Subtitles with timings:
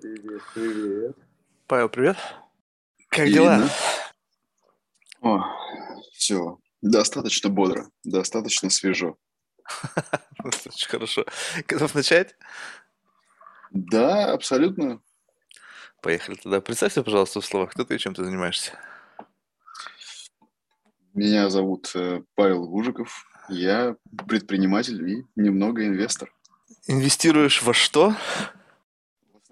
[0.00, 1.16] Привет, привет.
[1.66, 2.18] Павел, привет.
[3.08, 3.34] Как Ирина.
[3.34, 3.70] дела?
[5.22, 5.42] О,
[6.12, 9.16] все, достаточно бодро, достаточно свежо.
[10.44, 11.24] Очень хорошо.
[11.66, 12.36] Готов начать?
[13.70, 15.00] Да, абсолютно.
[16.02, 16.60] Поехали тогда.
[16.60, 18.78] Представься, пожалуйста, в словах, кто ты и чем ты занимаешься.
[21.14, 23.24] Меня зовут э, Павел Гужиков.
[23.48, 23.96] Я
[24.28, 26.30] предприниматель и немного инвестор.
[26.86, 28.14] Инвестируешь во что?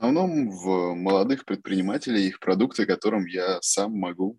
[0.05, 4.39] В основном в молодых предпринимателей их продукты, которым я сам могу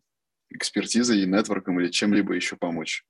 [0.52, 3.04] экспертизой и нетворком или чем-либо еще помочь.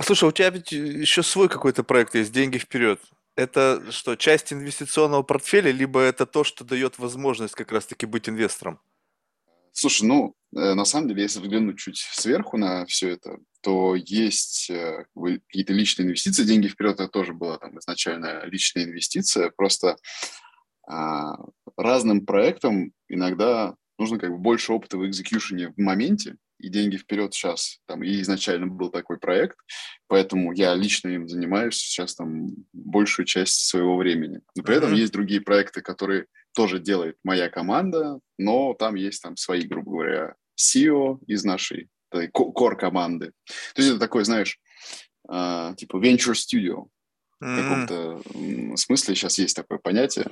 [0.00, 3.02] Слушай, у тебя ведь еще свой какой-то проект есть, деньги вперед.
[3.36, 8.80] Это что, часть инвестиционного портфеля, либо это то, что дает возможность как раз-таки быть инвестором?
[9.72, 14.70] Слушай, ну, э, на самом деле, если взглянуть чуть сверху на все это, то есть
[14.70, 16.44] э, как бы какие-то личные инвестиции.
[16.44, 19.50] Деньги вперед это тоже была там изначально личная инвестиция.
[19.50, 19.96] Просто
[20.90, 21.36] а,
[21.76, 27.32] разным проектам иногда нужно как бы больше опыта в экзекьюшене в моменте, и деньги вперед
[27.32, 29.56] сейчас, там, и изначально был такой проект,
[30.08, 34.40] поэтому я лично им занимаюсь сейчас там большую часть своего времени.
[34.56, 39.36] Но при этом есть другие проекты, которые тоже делает моя команда, но там есть там
[39.36, 43.32] свои, грубо говоря, SEO из нашей этой ко- core команды.
[43.74, 44.58] То есть это такой, знаешь,
[45.28, 46.88] а, типа venture studio
[47.40, 50.26] в каком-то смысле сейчас есть такое понятие.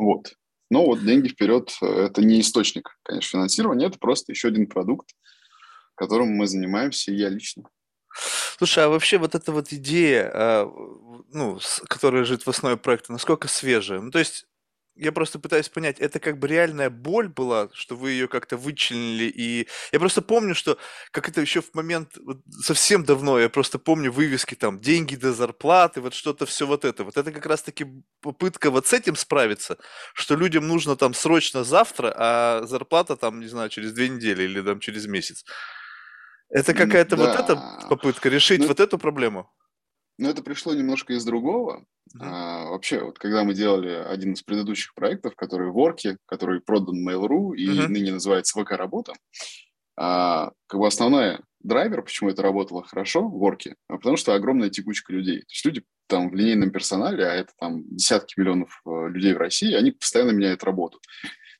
[0.00, 0.32] Вот.
[0.70, 5.10] Но вот деньги вперед– это не источник, конечно, финансирования, это просто еще один продукт,
[5.94, 7.64] которым мы занимаемся, и я лично.
[8.56, 13.46] Слушай, а вообще вот эта вот идея, в- ну, которая лежит в основе проекта, насколько
[13.46, 14.00] свежая?
[14.00, 14.46] Ну, то есть
[15.00, 19.24] я просто пытаюсь понять, это как бы реальная боль была, что вы ее как-то вычленили,
[19.24, 20.78] и я просто помню, что
[21.10, 25.32] как это еще в момент, вот совсем давно, я просто помню вывески там, деньги до
[25.32, 27.04] зарплаты, вот что-то все вот это.
[27.04, 27.86] Вот это как раз-таки
[28.20, 29.78] попытка вот с этим справиться,
[30.14, 34.60] что людям нужно там срочно завтра, а зарплата там, не знаю, через две недели или
[34.60, 35.44] там через месяц.
[36.50, 39.50] Это какая-то вот эта Да, попытка решить но, вот эту проблему?
[40.20, 41.84] Но это пришло немножко из другого.
[42.12, 42.22] Мгм.
[42.22, 47.06] А, вообще, вот когда мы делали один из предыдущих проектов, который в Орке, который продан
[47.06, 47.92] Mail.ru и Мгм.
[47.92, 49.14] ныне называется ВК-работа,
[49.96, 54.70] а, как бы основная драйвер, почему это работало хорошо в Орке, а потому что огромная
[54.70, 55.40] текучка людей.
[55.40, 59.38] То есть люди там в линейном персонале, а это там десятки миллионов э, людей в
[59.38, 60.98] России, они постоянно меняют работу.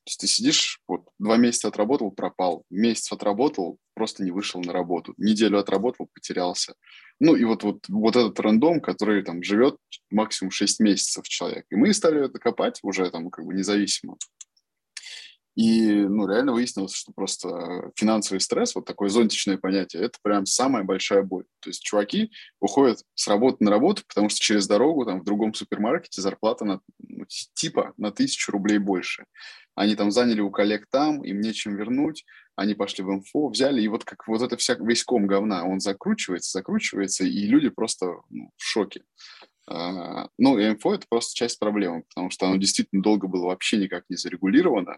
[0.03, 4.73] То есть ты сидишь, вот два месяца отработал, пропал, месяц отработал, просто не вышел на
[4.73, 6.73] работу, неделю отработал, потерялся.
[7.19, 9.75] Ну и вот, вот, вот этот рандом, который там живет
[10.09, 11.65] максимум 6 месяцев человек.
[11.69, 14.17] И мы стали это копать уже там как бы независимо.
[15.55, 20.83] И, ну, реально выяснилось, что просто финансовый стресс, вот такое зонтичное понятие, это прям самая
[20.83, 21.43] большая боль.
[21.59, 22.31] То есть чуваки
[22.61, 26.79] уходят с работы на работу, потому что через дорогу там в другом супермаркете зарплата на,
[26.99, 29.25] ну, типа на тысячу рублей больше.
[29.75, 32.25] Они там заняли у коллег там, им нечем вернуть,
[32.55, 35.79] они пошли в инфо, взяли, и вот как вот это вся, весь ком говна, он
[35.79, 39.03] закручивается, закручивается, и люди просто ну, в шоке.
[39.67, 44.03] А, Ну, инфо– это просто часть проблемы, потому что оно действительно долго было вообще никак
[44.09, 44.97] не зарегулировано.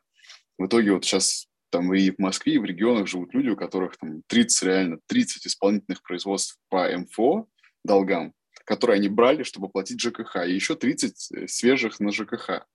[0.63, 3.97] В итоге вот сейчас там и в Москве, и в регионах живут люди, у которых
[3.97, 7.47] там 30, реально 30 исполнительных производств по МФО
[7.84, 12.66] долгам, которые они брали, чтобы платить ЖКХ, и еще 30 свежих на ЖКХ.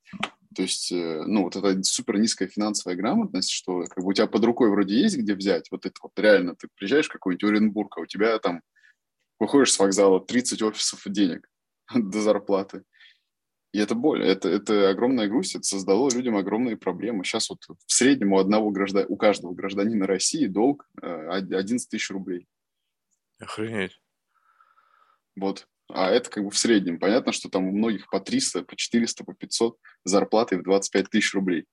[0.55, 4.27] То есть, э, ну, вот это супер низкая финансовая грамотность, что как бы у тебя
[4.27, 7.97] под рукой вроде есть где взять, вот это вот реально, ты приезжаешь в какой-нибудь Оренбург,
[7.97, 8.61] а у тебя там
[9.39, 11.49] выходишь с вокзала 30 офисов денег
[11.95, 12.83] до зарплаты.
[13.73, 17.25] И это боль, это, это огромная грусть, это создало людям огромные проблемы.
[17.25, 22.11] Сейчас вот в среднем у, одного граждан, у каждого гражданина России долг э, 11 тысяч
[22.11, 22.47] рублей.
[23.39, 24.01] Охренеть.
[25.37, 25.69] Вот.
[25.89, 26.99] А это как бы в среднем.
[26.99, 31.35] Понятно, что там у многих по 300, по 400, по 500 зарплаты в 25 тысяч
[31.35, 31.67] рублей.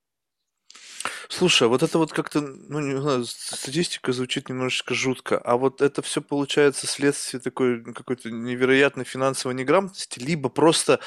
[1.30, 5.82] Слушай, а вот это вот как-то, ну, не знаю, статистика звучит немножечко жутко, а вот
[5.82, 11.00] это все получается следствие такой ну, какой-то невероятной финансовой неграмотности, либо просто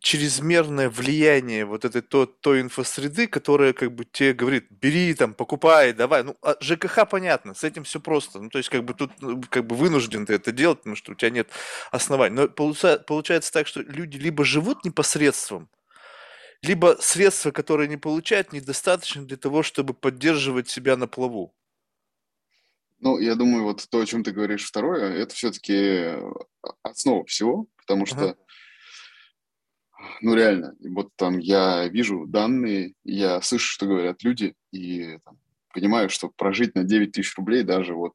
[0.00, 5.92] чрезмерное влияние вот этой то, той инфосреды, которая как бы тебе говорит, бери там, покупай,
[5.92, 6.24] давай.
[6.24, 8.40] Ну, а ЖКХ понятно, с этим все просто.
[8.40, 11.12] Ну, то есть как бы тут ну, как бы вынужден ты это делать, потому что
[11.12, 11.50] у тебя нет
[11.90, 12.34] оснований.
[12.36, 15.68] Но получа- получается так, что люди либо живут непосредством,
[16.62, 21.54] либо средства, которые они получают, недостаточно для того, чтобы поддерживать себя на плаву.
[23.00, 26.12] Ну, я думаю, вот то, о чем ты говоришь второе, это все-таки
[26.82, 28.06] основа всего, потому Ага.
[28.06, 28.36] что,
[30.20, 35.36] ну, реально, вот там я вижу данные, я слышу, что говорят люди, и там,
[35.74, 38.14] понимаю, что прожить на 9 тысяч рублей даже вот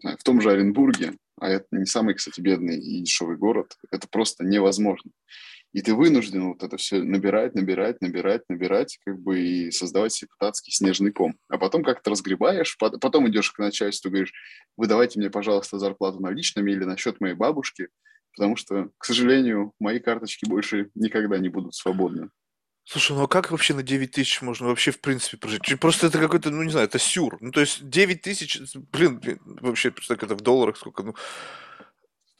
[0.00, 4.08] знаю, в том же Оренбурге, а это не самый, кстати, бедный и дешевый город, это
[4.08, 5.10] просто невозможно.
[5.72, 10.28] И ты вынужден вот это все набирать, набирать, набирать, набирать, как бы и создавать себе
[10.28, 11.38] пятацкий снежный ком.
[11.48, 14.34] А потом как-то разгребаешь, потом идешь к начальству, говоришь,
[14.76, 17.88] вы давайте мне, пожалуйста, зарплату наличными или на счет моей бабушки,
[18.36, 22.28] потому что, к сожалению, мои карточки больше никогда не будут свободны.
[22.84, 25.62] Слушай, ну а как вообще на 9 тысяч можно вообще в принципе прожить?
[25.80, 27.38] Просто это какой-то, ну не знаю, это сюр.
[27.40, 28.60] Ну то есть 9 тысяч,
[28.92, 31.14] блин, блин вообще, представь, это в долларах сколько, ну...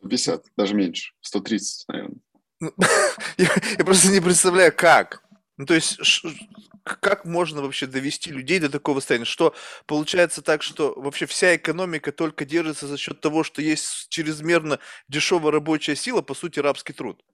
[0.01, 2.19] 150, даже меньше, 130, наверное.
[2.63, 2.73] Ну,
[3.39, 5.25] я, просто не представляю, как.
[5.57, 5.99] Ну, то есть,
[6.85, 9.25] как можно вообще довести людей до такого состояния?
[9.25, 9.53] Что
[9.87, 14.79] получается так, что вообще вся экономика только держится за счет того, что есть чрезмерно
[15.09, 17.25] дешевая рабочая сила, по сути, рабский труд?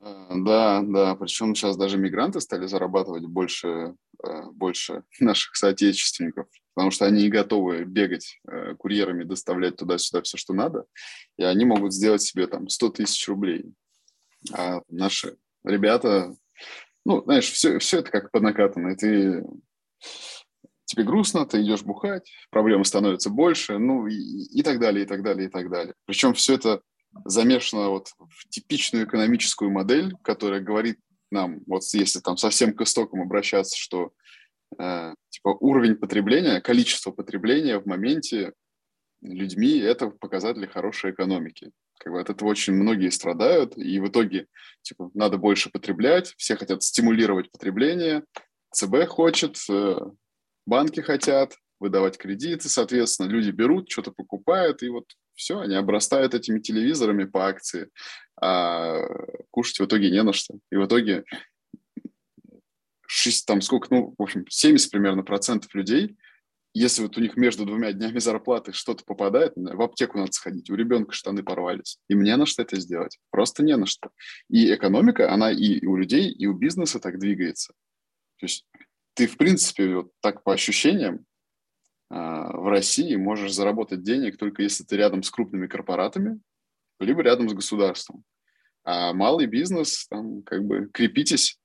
[0.00, 3.94] Э, да, да, причем сейчас даже мигранты стали зарабатывать больше,
[4.24, 10.38] э, больше наших соотечественников, потому что они не готовы бегать э, курьерами, доставлять туда-сюда все,
[10.38, 10.86] что надо,
[11.36, 13.74] и они могут сделать себе там 100 тысяч рублей.
[14.52, 16.34] А наши ребята,
[17.04, 18.96] ну, знаешь, все, все это как по накатанной.
[18.96, 19.44] Ты,
[20.84, 25.22] тебе грустно, ты идешь бухать, проблемы становятся больше, ну, и, и так далее, и так
[25.22, 25.94] далее, и так далее.
[26.06, 26.82] Причем все это
[27.24, 30.98] замешано вот в типичную экономическую модель, которая говорит
[31.30, 34.12] нам, вот если там совсем к истокам обращаться, что
[34.78, 38.52] э, типа уровень потребления, количество потребления в моменте
[39.22, 41.70] людьми– это показатели хорошей экономики.
[42.02, 44.48] Как бы от этого очень многие страдают, и в итоге
[44.82, 48.24] типа, надо больше потреблять, все хотят стимулировать потребление,
[48.72, 50.00] ЦБ хочет, э,
[50.66, 55.04] банки хотят выдавать кредиты, соответственно, люди берут, что-то покупают, и вот
[55.34, 57.88] все, они обрастают этими телевизорами по акции,
[58.40, 58.98] а
[59.50, 60.54] кушать в итоге не на что.
[60.72, 61.22] И в итоге
[63.06, 66.16] 6, там сколько, ну, в общем, 70 примерно процентов людей,
[66.74, 70.74] если вот у них между двумя днями зарплаты что-то попадает, в аптеку надо сходить, у
[70.74, 71.98] ребенка штаны порвались.
[72.08, 73.18] И мне на что это сделать.
[73.30, 74.10] Просто не на что.
[74.48, 77.74] И экономика, она и у людей, и у бизнеса так двигается.
[78.38, 78.66] То есть
[79.14, 81.26] ты, в принципе, вот так по ощущениям,
[82.08, 86.40] а, в России можешь заработать денег только если ты рядом с крупными корпоратами,
[87.00, 88.24] либо рядом с государством.
[88.84, 91.58] А малый бизнес, там, как бы, крепитесь,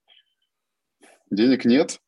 [1.32, 2.00] денег нет.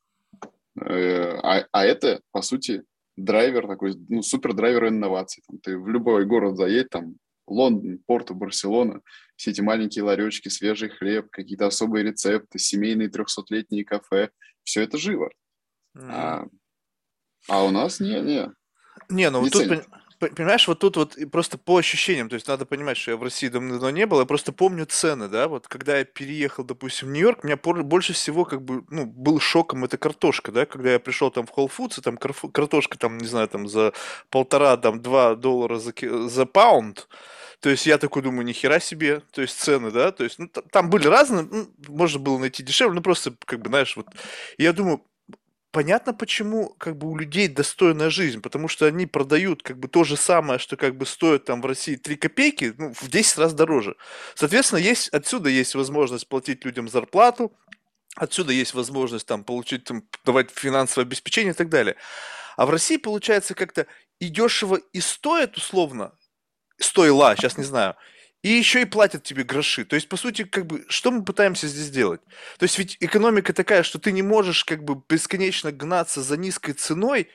[0.79, 2.83] Э, а, а это, по сути,
[3.23, 5.43] драйвер такой, ну, супер драйвер инноваций.
[5.47, 7.15] Там, ты в любой город заедь, там,
[7.47, 9.01] Лондон, Порту, Барселона,
[9.35, 14.29] все эти маленькие ларечки, свежий хлеб, какие-то особые рецепты, семейные трехсотлетние кафе,
[14.63, 15.31] все это живо.
[15.97, 16.09] Mm.
[16.11, 16.45] А
[17.47, 18.51] а у нас не, не.
[19.09, 19.67] Не, ну вот тут,
[20.19, 23.47] понимаешь, вот тут вот просто по ощущениям, то есть надо понимать, что я в России
[23.47, 27.43] давно не был, я просто помню цены, да, вот когда я переехал, допустим, в Нью-Йорк,
[27.43, 31.45] меня больше всего как бы, ну, был шоком это картошка, да, когда я пришел там
[31.45, 33.93] в Whole Foods, и там картошка там, не знаю, там за
[34.29, 35.93] полтора, там, два доллара за,
[36.27, 37.07] за паунд,
[37.61, 40.89] то есть я такой думаю, нихера себе, то есть цены, да, то есть ну, там
[40.89, 44.07] были разные, ну, можно было найти дешевле, ну просто как бы, знаешь, вот,
[44.57, 45.01] я думаю,
[45.71, 50.03] понятно, почему как бы у людей достойная жизнь, потому что они продают как бы то
[50.03, 53.53] же самое, что как бы стоит там в России 3 копейки, ну, в 10 раз
[53.53, 53.95] дороже.
[54.35, 57.53] Соответственно, есть, отсюда есть возможность платить людям зарплату,
[58.15, 61.95] отсюда есть возможность там получить, там, давать финансовое обеспечение и так далее.
[62.57, 63.87] А в России получается как-то
[64.19, 66.13] и дешево, и стоит условно,
[66.77, 67.95] стоила, сейчас не знаю,
[68.43, 69.83] и еще и платят тебе гроши.
[69.85, 72.21] То есть, по сути, как бы, что мы пытаемся здесь сделать?
[72.57, 76.73] То есть, ведь экономика такая, что ты не можешь как бы бесконечно гнаться за низкой
[76.73, 77.29] ценой,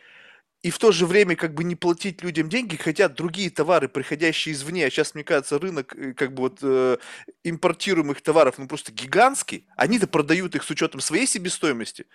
[0.62, 4.54] и в то же время как бы не платить людям деньги, хотя другие товары, приходящие
[4.54, 6.96] извне, а сейчас, мне кажется, рынок э, как бы вот э,
[7.44, 12.06] импортируемых товаров, ну просто гигантский, они-то продают их с учетом своей себестоимости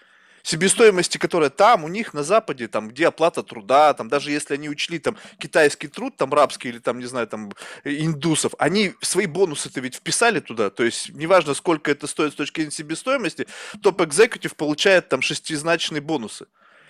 [0.49, 4.69] себестоимости, которая там у них на Западе, там, где оплата труда, там, даже если они
[4.69, 7.51] учли там китайский труд, там, рабский или там, не знаю, там,
[7.83, 12.61] индусов, они свои бонусы-то ведь вписали туда, то есть неважно, сколько это стоит с точки
[12.61, 13.47] зрения себестоимости,
[13.81, 16.47] топ-экзекутив получает там шестизначные бонусы.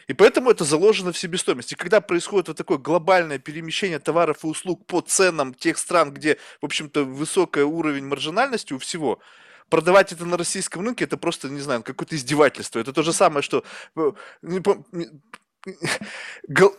[0.08, 1.76] И поэтому это заложено в себестоимости.
[1.76, 6.66] Когда происходит вот такое глобальное перемещение товаров и услуг по ценам тех стран, где, в
[6.66, 9.20] общем-то, высокий уровень маржинальности у всего,
[9.70, 12.80] продавать это на российском рынке, это просто, не знаю, какое-то издевательство.
[12.80, 13.64] Это то же самое, что
[13.96, 14.12] э,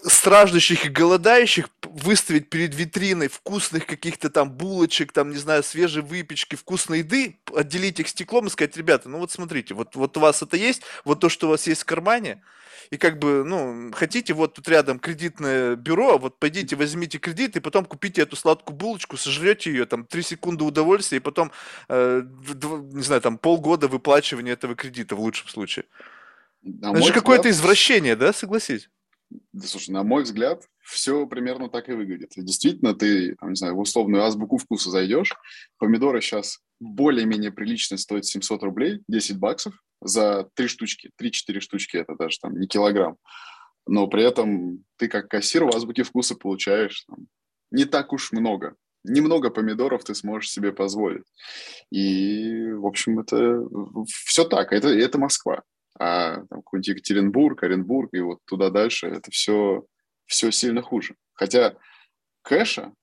[0.03, 6.57] страждущих и голодающих выставить перед витриной вкусных каких-то там булочек, там, не знаю, свежей выпечки,
[6.57, 10.43] вкусной еды, отделить их стеклом и сказать, ребята, ну вот смотрите, вот, вот у вас
[10.43, 12.43] это есть, вот то, что у вас есть в кармане,
[12.91, 17.61] и как бы, ну, хотите, вот тут рядом кредитное бюро, вот пойдите, возьмите кредит, и
[17.61, 21.53] потом купите эту сладкую булочку, сожрете ее, там, три секунды удовольствия, и потом,
[21.89, 22.23] э,
[22.93, 25.85] не знаю, там, полгода выплачивания этого кредита в лучшем случае.
[26.63, 28.89] На Это же какое-то извращение, да, согласись?
[29.53, 32.33] Да, слушай, на мой взгляд, все примерно так и выглядит.
[32.37, 35.35] действительно, ты, не знаю, в условную азбуку вкуса зайдешь,
[35.79, 42.17] помидоры сейчас более-менее прилично стоят 700 рублей, 10 баксов за 3 штучки, 3-4 штучки, это
[42.17, 43.17] даже там не килограмм.
[43.87, 47.27] Но при этом ты как кассир в азбуке вкуса получаешь там,
[47.71, 48.75] не так уж много.
[49.05, 51.25] Немного помидоров ты сможешь себе позволить.
[51.91, 53.65] И, в общем, это
[54.07, 54.73] все так.
[54.73, 55.63] Это, это Москва
[56.01, 59.85] а там, какой-нибудь Екатеринбург, Оренбург и вот туда дальше, это все,
[60.25, 61.15] все сильно хуже.
[61.35, 61.77] Хотя
[62.43, 62.95] кэша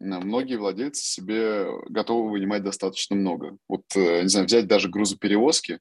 [0.00, 3.56] многие владельцы себе готовы вынимать достаточно много.
[3.68, 5.78] Вот, э, не знаю, взять даже грузоперевозки,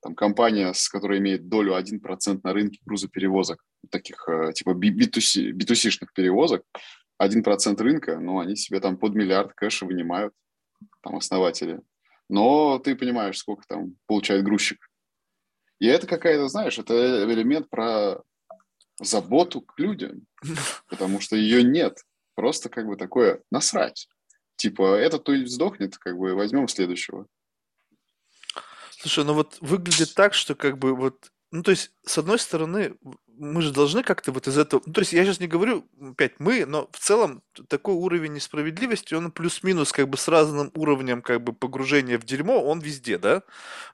[0.00, 6.08] там компания, с которой имеет долю 1% на рынке грузоперевозок, таких э, типа B2C, B2C-шных
[6.14, 6.62] перевозок,
[7.22, 10.32] 1% рынка, ну, они себе там под миллиард кэша вынимают,
[11.02, 11.80] там, основатели.
[12.30, 14.89] Но ты понимаешь, сколько там получает грузчик.
[15.80, 18.22] И это какая-то, знаешь, это элемент про
[19.00, 20.26] заботу к людям,
[20.88, 22.04] потому что ее нет.
[22.34, 24.08] Просто как бы такое насрать.
[24.56, 27.26] Типа, этот то сдохнет, как бы возьмем следующего.
[28.90, 32.96] Слушай, ну вот выглядит так, что как бы вот, ну то есть, с одной стороны,
[33.40, 34.82] мы же должны как-то вот из этого...
[34.84, 39.14] Ну, то есть я сейчас не говорю, опять, мы, но в целом такой уровень несправедливости,
[39.14, 43.42] он плюс-минус как бы с разным уровнем как бы погружения в дерьмо, он везде, да?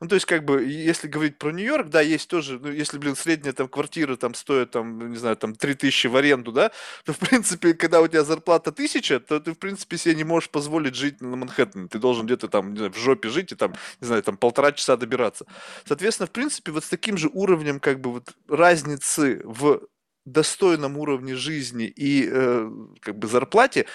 [0.00, 3.14] Ну, то есть как бы, если говорить про Нью-Йорк, да, есть тоже, ну, если, блин,
[3.14, 6.72] средняя там квартира там стоит там, не знаю, там 3000 в аренду, да,
[7.04, 10.50] то, в принципе, когда у тебя зарплата 1000, то ты, в принципе, себе не можешь
[10.50, 11.86] позволить жить на Манхэттене.
[11.86, 14.72] Ты должен где-то там, не знаю, в жопе жить и там, не знаю, там полтора
[14.72, 15.46] часа добираться.
[15.84, 19.82] Соответственно, в принципе, вот с таким же уровнем как бы вот разницы в
[20.24, 23.86] достойном уровне жизни и э, как бы зарплате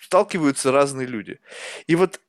[0.00, 1.40] сталкиваются разные люди.
[1.86, 2.20] И вот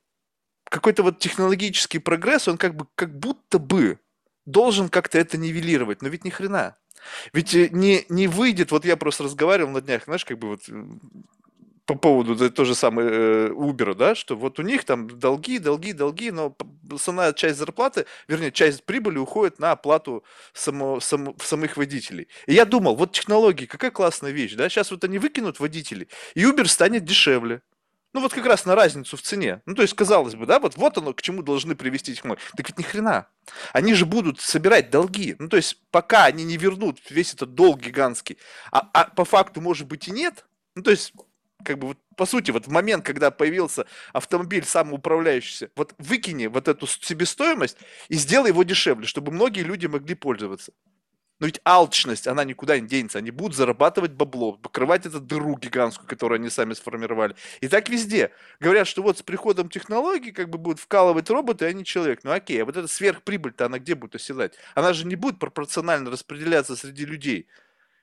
[0.64, 3.98] какой-то вот технологический прогресс, он как бы как будто бы
[4.46, 6.76] должен как-то это нивелировать, но ведь ни хрена.
[7.32, 10.62] Ведь э, не, не выйдет, вот я просто разговаривал на днях, знаешь, как бы вот
[11.86, 15.58] по поводу да, то же самое э, Uber, да, что вот у них там долги,
[15.58, 16.56] долги, долги, но
[16.90, 22.28] основная часть зарплаты, вернее, часть прибыли уходит на оплату само, само, самых водителей.
[22.46, 26.44] И я думал, вот технологии, какая классная вещь, да, сейчас вот они выкинут водителей, и
[26.44, 27.62] Uber станет дешевле.
[28.14, 29.62] Ну вот как раз на разницу в цене.
[29.64, 32.42] Ну то есть, казалось бы, да, вот, вот оно к чему должны привести технологии.
[32.54, 33.26] Так ведь ни хрена.
[33.72, 35.34] Они же будут собирать долги.
[35.38, 38.36] Ну то есть, пока они не вернут весь этот долг гигантский,
[38.70, 41.14] а, а по факту, может быть, и нет, ну то есть
[41.64, 46.68] как бы вот, по сути, вот в момент, когда появился автомобиль самоуправляющийся, вот выкини вот
[46.68, 47.78] эту себестоимость
[48.08, 50.72] и сделай его дешевле, чтобы многие люди могли пользоваться.
[51.42, 53.18] Но ведь алчность, она никуда не денется.
[53.18, 57.34] Они будут зарабатывать бабло, покрывать эту дыру гигантскую, которую они сами сформировали.
[57.60, 58.30] И так везде.
[58.60, 62.20] Говорят, что вот с приходом технологий как бы будут вкалывать роботы, а не человек.
[62.22, 64.54] Ну окей, а вот эта сверхприбыль-то она где будет оседать?
[64.76, 67.48] Она же не будет пропорционально распределяться среди людей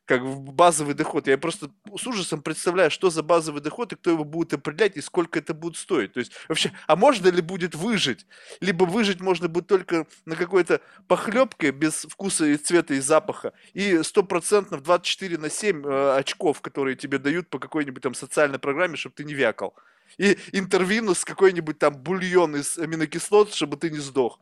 [0.10, 1.28] как базовый доход.
[1.28, 5.02] Я просто с ужасом представляю, что за базовый доход и кто его будет определять и
[5.02, 6.14] сколько это будет стоить.
[6.14, 8.26] То есть вообще, а можно ли будет выжить?
[8.60, 14.02] Либо выжить можно будет только на какой-то похлебке без вкуса и цвета и запаха и
[14.02, 19.14] стопроцентно 24 на 7 э, очков, которые тебе дают по какой-нибудь там социальной программе, чтобы
[19.14, 19.76] ты не вякал.
[20.18, 24.40] И интервину с какой-нибудь там бульон из аминокислот, чтобы ты не сдох.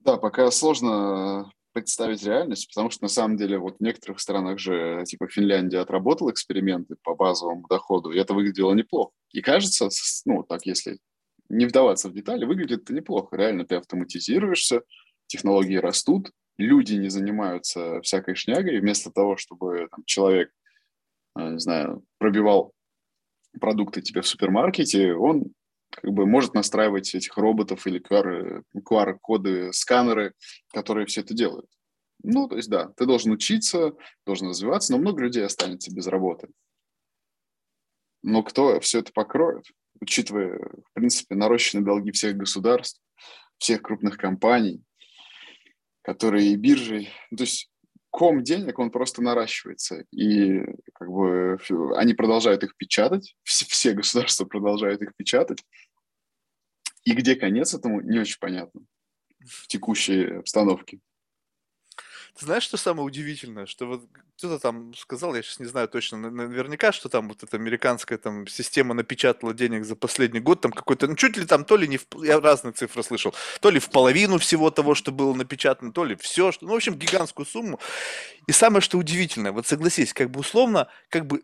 [0.00, 5.02] Да, пока сложно представить реальность, потому что на самом деле вот в некоторых странах же,
[5.06, 9.12] типа Финляндия, отработала эксперименты по базовому доходу, и это выглядело неплохо.
[9.32, 9.88] И кажется,
[10.24, 10.98] ну, так если
[11.48, 13.36] не вдаваться в детали, выглядит это неплохо.
[13.36, 14.82] Реально ты автоматизируешься,
[15.26, 20.50] технологии растут, люди не занимаются всякой шнягой, вместо того, чтобы там, человек,
[21.38, 22.72] э, не знаю, пробивал
[23.60, 25.52] продукты тебе в супермаркете, он
[25.90, 30.34] как бы может настраивать этих роботов или QR, QR-коды, сканеры,
[30.72, 31.66] которые все это делают.
[32.22, 33.92] Ну, то есть, да, ты должен учиться,
[34.26, 36.48] должен развиваться, но много людей останется без работы.
[38.22, 39.64] Но кто все это покроет,
[40.00, 43.00] учитывая, в принципе, нарощенные долги всех государств,
[43.58, 44.82] всех крупных компаний,
[46.02, 47.70] которые и биржи, то есть
[48.18, 50.04] ком денег, он просто наращивается.
[50.10, 51.56] И как бы
[51.94, 55.62] они продолжают их печатать, все, все государства продолжают их печатать.
[57.04, 58.80] И где конец этому, не очень понятно
[59.46, 60.98] в текущей обстановке.
[62.40, 63.66] Знаешь, что самое удивительное?
[63.66, 64.02] Что вот
[64.36, 68.46] кто-то там сказал, я сейчас не знаю точно наверняка, что там вот эта американская там
[68.46, 71.98] система напечатала денег за последний год, там какой-то, ну чуть ли там, то ли не
[71.98, 76.04] в, я разные цифры слышал, то ли в половину всего того, что было напечатано, то
[76.04, 77.80] ли все, что, ну в общем гигантскую сумму.
[78.46, 81.42] И самое, что удивительное, вот согласись, как бы условно, как бы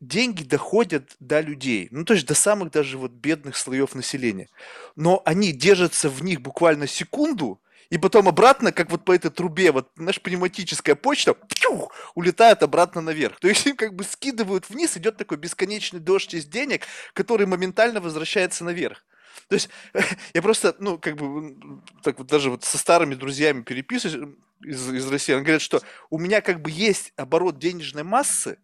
[0.00, 4.50] деньги доходят до людей, ну то есть до самых даже вот бедных слоев населения,
[4.96, 7.58] но они держатся в них буквально секунду,
[7.90, 13.00] И потом обратно, как вот по этой трубе, вот, знаешь, пневматическая почта, пью, улетает обратно
[13.00, 13.38] наверх.
[13.38, 18.00] То есть им как бы скидывают вниз, идет такой бесконечный дождь из денег, который моментально
[18.00, 19.04] возвращается наверх.
[19.48, 19.68] То есть
[20.34, 25.08] я просто, ну, как бы, так вот даже вот со старыми друзьями переписываюсь из, из
[25.08, 28.58] России, они говорят, что у меня как бы есть оборот денежной массы,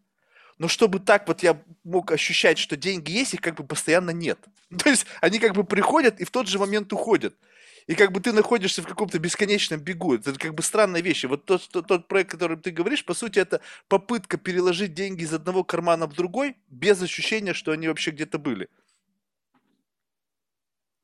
[0.59, 4.39] но чтобы так вот я мог ощущать, что деньги есть, их как бы постоянно нет.
[4.79, 7.35] То есть они как бы приходят и в тот же момент уходят.
[7.87, 10.15] И как бы ты находишься в каком-то бесконечном бегу.
[10.15, 11.25] Это как бы странная вещь.
[11.25, 15.23] вот тот, тот, тот проект, о котором ты говоришь, по сути, это попытка переложить деньги
[15.23, 18.69] из одного кармана в другой без ощущения, что они вообще где-то были.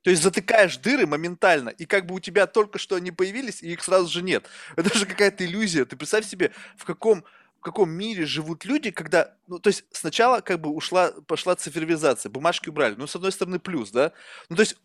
[0.03, 3.73] То есть затыкаешь дыры моментально, и как бы у тебя только что они появились, и
[3.73, 4.47] их сразу же нет.
[4.77, 5.85] Это же какая-то иллюзия.
[5.85, 7.25] Ты представь себе, в каком
[7.59, 12.31] в каком мире живут люди, когда, ну, то есть сначала как бы ушла, пошла цифровизация,
[12.31, 14.13] бумажки убрали, ну, с одной стороны, плюс, да,
[14.49, 14.77] ну, то есть,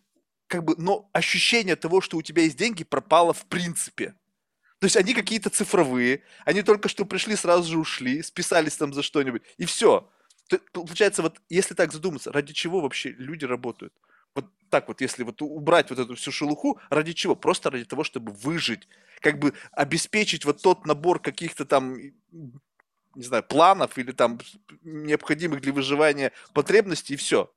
[0.54, 4.14] как бы, но ощущение того, что у тебя есть деньги, пропало в принципе.
[4.78, 9.02] То есть они какие-то цифровые, они только что пришли, сразу же ушли, списались там за
[9.02, 10.08] что-нибудь, и все.
[10.72, 13.96] Получается, вот если так задуматься, ради чего вообще люди работают?
[14.36, 17.36] Вот так вот, если вот убрать вот эту всю шелуху, ради чего?
[17.36, 18.88] Просто ради того, чтобы выжить,
[19.22, 21.98] как бы обеспечить вот тот набор каких-то там,
[23.16, 24.38] не знаю, планов или там
[24.84, 27.52] необходимых для выживания потребностей и все.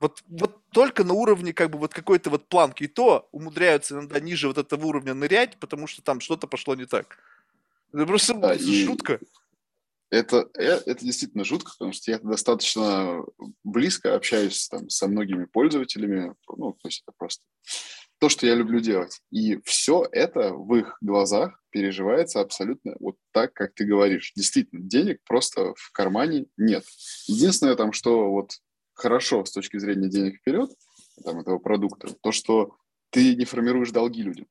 [0.00, 4.20] Вот, вот только на уровне как бы вот какой-то вот планки и то умудряются иногда
[4.20, 7.18] ниже вот этого уровня нырять, потому что там что-то пошло не так.
[7.92, 9.18] Это просто да, жутко.
[10.10, 13.24] Это, э, это действительно жутко, потому что я достаточно
[13.64, 16.34] близко общаюсь там, со многими пользователями.
[16.56, 17.42] Ну, то есть это просто
[18.18, 19.20] то, что я люблю делать.
[19.30, 24.32] И все это в их глазах переживается абсолютно вот так, как ты говоришь.
[24.34, 26.84] Действительно, денег просто в кармане нет.
[27.26, 28.52] Единственное там, что вот
[28.98, 30.70] хорошо с точки зрения денег вперед,
[31.24, 32.76] там, этого продукта, то, что
[33.10, 34.46] ты не формируешь долги людям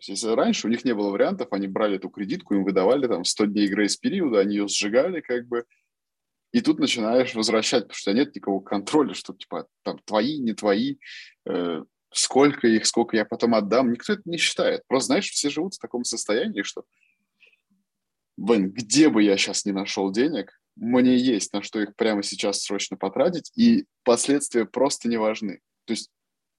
[0.00, 3.24] есть, если раньше у них не было вариантов, они брали эту кредитку, им выдавали там
[3.24, 5.64] 100 дней грейс-периода, они ее сжигали как бы,
[6.52, 10.96] и тут начинаешь возвращать, потому что нет никакого контроля, что типа там твои, не твои,
[11.46, 13.92] э, сколько их, сколько я потом отдам.
[13.92, 14.82] Никто это не считает.
[14.88, 16.82] Просто, знаешь, все живут в таком состоянии, что,
[18.36, 22.62] блин, где бы я сейчас не нашел денег, мне есть на что их прямо сейчас
[22.62, 25.60] срочно потратить, и последствия просто не важны.
[25.84, 26.10] То есть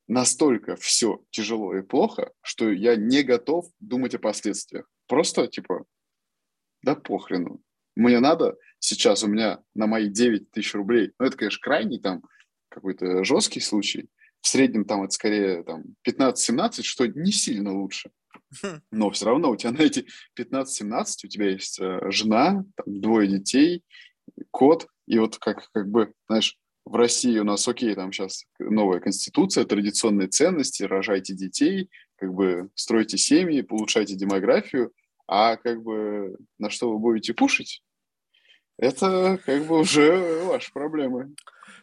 [0.07, 4.87] настолько все тяжело и плохо, что я не готов думать о последствиях.
[5.07, 5.85] Просто, типа,
[6.83, 7.61] да похрену.
[7.95, 12.23] Мне надо сейчас у меня на мои 9 тысяч рублей, ну, это, конечно, крайний там
[12.69, 14.07] какой-то жесткий случай,
[14.41, 18.11] в среднем там это скорее там 15-17, что не сильно лучше.
[18.61, 18.81] Хм.
[18.91, 20.05] Но все равно у тебя на эти
[20.37, 23.83] 15-17 у тебя есть э, жена, там, двое детей,
[24.51, 28.99] кот, и вот как, как бы, знаешь, в России у нас, окей, там сейчас новая
[28.99, 34.91] конституция, традиционные ценности, рожайте детей, как бы стройте семьи, улучшайте демографию,
[35.27, 37.83] а как бы на что вы будете кушать,
[38.77, 41.35] это как бы уже ваши проблемы.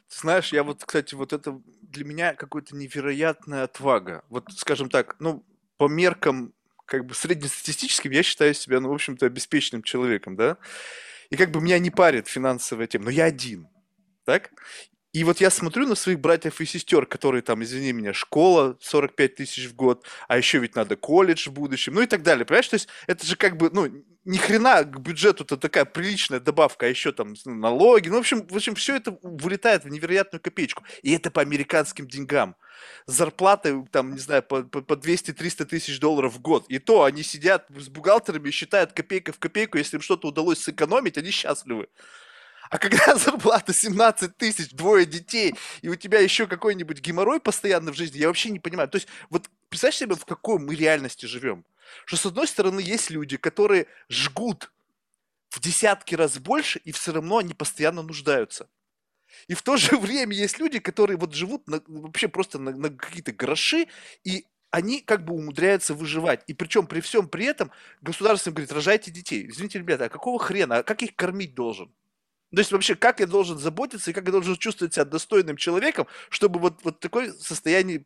[0.09, 4.25] Ты знаешь, я вот, кстати, вот это для меня какая-то невероятная отвага.
[4.31, 5.45] Вот, скажем так, ну,
[5.77, 6.53] по меркам
[6.87, 10.57] как бы среднестатистическим я считаю себя, ну, в общем-то, обеспеченным человеком, да,
[11.31, 13.69] и как бы меня не парит финансовая тема, но я один,
[14.25, 14.51] так?
[15.13, 19.35] И вот я смотрю на своих братьев и сестер, которые там, извини меня, школа 45
[19.37, 22.45] тысяч в год, а еще ведь надо колледж в будущем, ну и так далее.
[22.45, 23.89] Понимаешь, то есть это же как бы, ну,
[24.29, 28.11] ни хрена к бюджету-то такая приличная добавка, а еще там налоги.
[28.11, 30.85] Ну, в общем, в общем, все это вылетает в невероятную копеечку.
[31.03, 32.55] И это по американским деньгам.
[33.07, 36.67] Зарплаты, там, не знаю, по, по 200-300 тысяч долларов в год.
[36.69, 39.79] И то они сидят с бухгалтерами считают копейка в копейку.
[39.79, 41.89] Если им что-то удалось сэкономить, они счастливы.
[42.69, 47.97] А когда зарплата 17 тысяч, двое детей, и у тебя еще какой-нибудь геморрой постоянно в
[47.97, 48.91] жизни, я вообще не понимаю.
[48.91, 51.65] То есть, вот представь себе, в какой мы реальности живем.
[52.05, 54.73] Что, с одной стороны, есть люди, которые жгут
[55.51, 58.69] в десятки раз больше, и все равно они постоянно нуждаются.
[59.47, 62.91] И в то же время есть люди, которые вот живут на, вообще просто на, на
[62.91, 63.87] какие-то гроши,
[64.25, 66.43] и они как бы умудряются выживать.
[66.47, 67.71] И причем при всем при этом
[68.03, 69.49] государство им говорит, рожайте детей.
[69.49, 70.79] Извините, ребята, а какого хрена?
[70.79, 71.93] А как их кормить должен?
[72.51, 76.07] То есть вообще, как я должен заботиться и как я должен чувствовать себя достойным человеком,
[76.31, 78.05] чтобы вот, вот такое состояние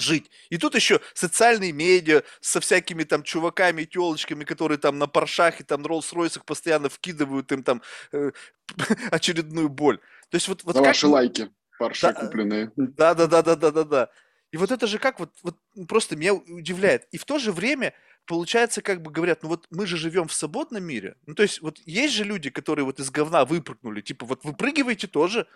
[0.00, 0.30] жить.
[0.50, 5.60] И тут еще социальные медиа со всякими там чуваками и телочками, которые там на паршах
[5.60, 7.82] и там на Роллс-Ройсах постоянно вкидывают им там
[8.12, 8.32] э,
[9.10, 9.98] очередную боль.
[10.30, 10.88] То есть вот, вот За как...
[10.88, 12.72] ваши лайки, парши да, купленные.
[12.76, 14.08] Да, да, да, да, да, да, да.
[14.52, 15.56] И вот это же как вот, вот
[15.88, 17.06] просто меня удивляет.
[17.10, 17.94] И в то же время
[18.26, 21.16] получается, как бы говорят, ну вот мы же живем в свободном мире.
[21.26, 25.06] Ну то есть вот есть же люди, которые вот из говна выпрыгнули, типа вот выпрыгивайте
[25.06, 25.46] тоже.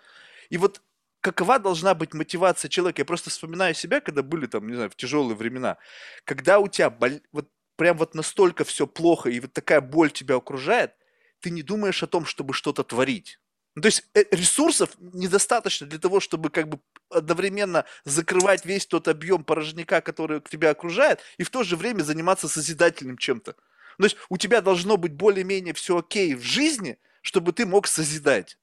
[0.49, 0.81] И вот
[1.21, 3.01] какова должна быть мотивация человека?
[3.01, 5.77] Я просто вспоминаю себя, когда были там, не знаю, в тяжелые времена.
[6.25, 7.09] Когда у тебя бол...
[7.31, 10.93] вот прям вот настолько все плохо, и вот такая боль тебя окружает,
[11.39, 13.39] ты не думаешь о том, чтобы что-то творить.
[13.75, 16.79] Ну, то есть э, ресурсов недостаточно для того, чтобы как бы
[17.09, 22.47] одновременно закрывать весь тот объем порожняка, который тебя окружает, и в то же время заниматься
[22.47, 23.53] созидательным чем-то.
[23.53, 28.57] То есть у тебя должно быть более-менее все окей в жизни, чтобы ты мог созидать.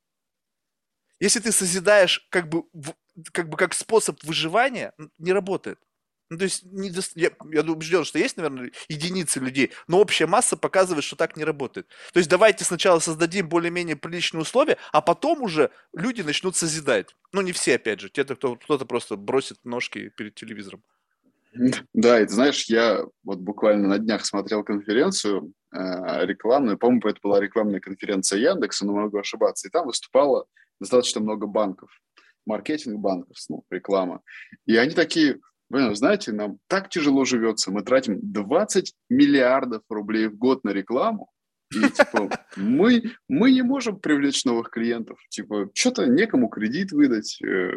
[1.21, 2.65] Если ты созидаешь как бы,
[3.33, 5.79] как бы как способ выживания, не работает.
[6.31, 10.59] Ну, то есть, не, я, я убежден, что есть, наверное, единицы людей, но общая масса
[10.59, 11.89] показывает, что так не работает.
[12.13, 17.17] То есть давайте сначала создадим более-менее приличные условия, а потом уже люди начнут созидать.
[17.33, 20.83] Ну, не все, опять же, те-то, кто, кто-то просто бросит ножки перед телевизором.
[21.95, 27.21] Да, и ты знаешь, я вот буквально на днях смотрел конференцию э, рекламную, по-моему, это
[27.23, 30.47] была рекламная конференция Яндекса, но могу ошибаться, и там выступало
[30.81, 31.91] достаточно много банков,
[32.47, 34.23] маркетинг банков, ну, реклама.
[34.67, 35.39] И они такие,
[35.71, 41.31] вы знаете, нам так тяжело живется, мы тратим 20 миллиардов рублей в год на рекламу,
[41.75, 45.19] и, типа, мы, мы не можем привлечь новых клиентов.
[45.29, 47.71] Типа, что-то некому кредит выдать, э,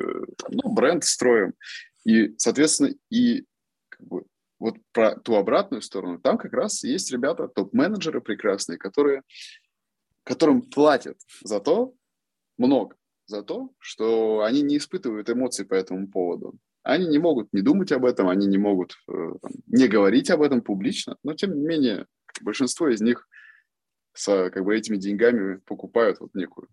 [0.49, 1.53] ну, бренд строим.
[2.05, 3.45] И, соответственно, и
[3.89, 4.23] как бы,
[4.59, 9.23] вот про ту обратную сторону, там как раз есть ребята, топ-менеджеры прекрасные, которые,
[10.23, 11.93] которым платят за то
[12.61, 12.95] много,
[13.25, 16.57] за то, что они не испытывают эмоций по этому поводу.
[16.83, 20.41] Они не могут не думать об этом, они не могут э, там, не говорить об
[20.41, 22.07] этом публично, но тем не менее
[22.41, 23.27] большинство из них
[24.13, 26.67] с как бы этими деньгами покупают вот некую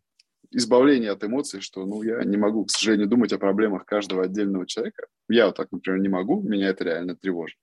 [0.51, 4.67] избавление от эмоций, что ну я не могу, к сожалению, думать о проблемах каждого отдельного
[4.67, 5.07] человека.
[5.29, 7.59] Я вот так, например, не могу, меня это реально тревожит.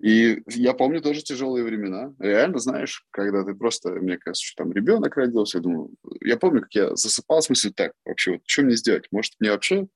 [0.00, 2.14] И я помню тоже тяжелые времена.
[2.18, 6.62] Реально, знаешь, когда ты просто, мне кажется, что там ребенок родился, я думаю, я помню,
[6.62, 9.06] как я засыпал, в смысле, так, вообще, вот что мне сделать?
[9.10, 9.86] Может, мне вообще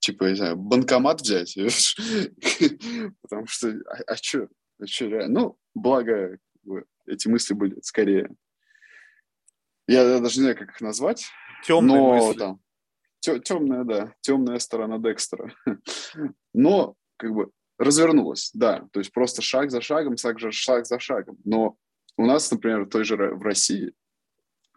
[0.00, 1.54] типа, не знаю, банкомат взять,
[3.22, 4.48] потому что, а, а что,
[4.80, 6.38] а что, ну, благо,
[7.06, 8.30] эти мысли были скорее,
[9.86, 11.26] я даже не знаю, как их назвать,
[11.64, 12.38] темные мысли.
[12.38, 12.60] Там,
[13.20, 15.52] темная, да, темная сторона Декстера,
[16.54, 20.98] но, как бы, развернулась, да, то есть просто шаг за шагом, шаг за, шаг за
[20.98, 21.76] шагом, но
[22.16, 23.92] у нас, например, в той же в России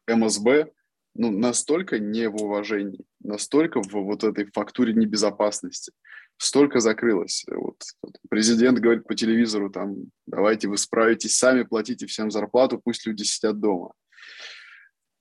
[0.08, 0.72] МСБ
[1.14, 5.92] ну, настолько не в уважении, настолько в вот этой фактуре небезопасности,
[6.38, 7.46] столько закрылось.
[7.50, 7.84] Вот,
[8.30, 13.60] президент говорит по телевизору, там, давайте вы справитесь сами, платите всем зарплату, пусть люди сидят
[13.60, 13.94] дома.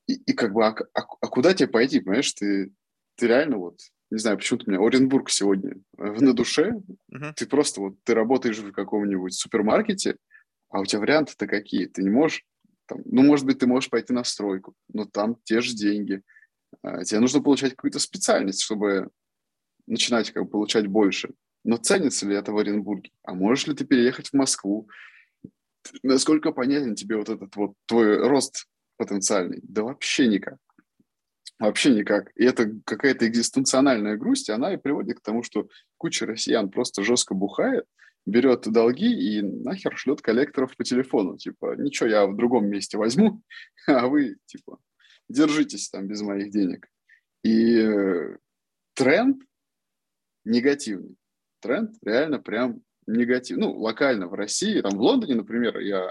[0.06, 2.72] И, и как бы, а, а, а куда тебе пойти, понимаешь, ты,
[3.16, 3.80] ты реально вот,
[4.10, 6.74] не знаю, почему-то у меня Оренбург сегодня на душе,
[7.12, 7.32] uh-huh.
[7.36, 10.16] ты просто вот, ты работаешь в каком-нибудь супермаркете,
[10.68, 11.86] а у тебя варианты-то какие?
[11.86, 12.44] Ты не можешь
[12.90, 16.22] там, ну, может быть, ты можешь пойти на стройку, но там те же деньги.
[16.82, 19.10] А, тебе нужно получать какую-то специальность, чтобы
[19.86, 21.30] начинать как бы, получать больше.
[21.62, 23.10] Но ценится ли это в Оренбурге?
[23.22, 24.88] А можешь ли ты переехать в Москву?
[26.02, 29.60] Насколько понятен тебе вот этот вот твой рост потенциальный?
[29.62, 30.58] Да вообще никак.
[31.60, 32.32] Вообще никак.
[32.36, 35.68] И это какая-то экзистенциональная грусть, она и приводит к тому, что
[35.98, 37.84] куча россиян просто жестко бухает,
[38.24, 41.36] берет долги и нахер шлет коллекторов по телефону.
[41.36, 43.42] Типа, ничего, я в другом месте возьму,
[43.86, 44.78] а вы, типа,
[45.28, 46.88] держитесь там без моих денег.
[47.44, 48.38] И э,
[48.94, 49.42] тренд
[50.46, 51.16] негативный.
[51.60, 53.66] Тренд реально прям негативный.
[53.66, 56.10] Ну, локально в России, там в Лондоне, например, я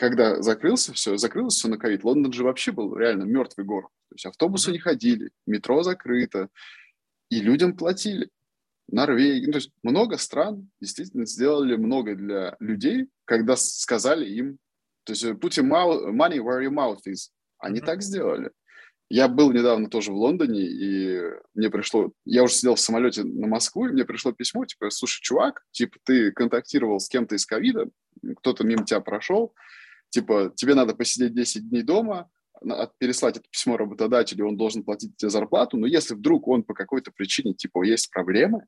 [0.00, 3.90] когда закрылся все, закрылось все на ковид, Лондон же вообще был реально мертвый город.
[4.08, 6.48] То есть автобусы не ходили, метро закрыто,
[7.28, 8.30] и людям платили.
[8.88, 14.56] Норвегия, ну, то есть много стран действительно сделали много для людей, когда сказали им,
[15.04, 17.28] то есть put your money where your mouth is.
[17.58, 17.84] Они mm-hmm.
[17.84, 18.50] так сделали.
[19.10, 21.20] Я был недавно тоже в Лондоне, и
[21.54, 25.20] мне пришло, я уже сидел в самолете на Москву, и мне пришло письмо, типа, слушай,
[25.20, 27.90] чувак, типа, ты контактировал с кем-то из ковида,
[28.38, 29.52] кто-то мимо тебя прошел,
[30.10, 32.30] типа, тебе надо посидеть 10 дней дома,
[32.98, 37.10] переслать это письмо работодателю, он должен платить тебе зарплату, но если вдруг он по какой-то
[37.10, 38.66] причине, типа, есть проблемы,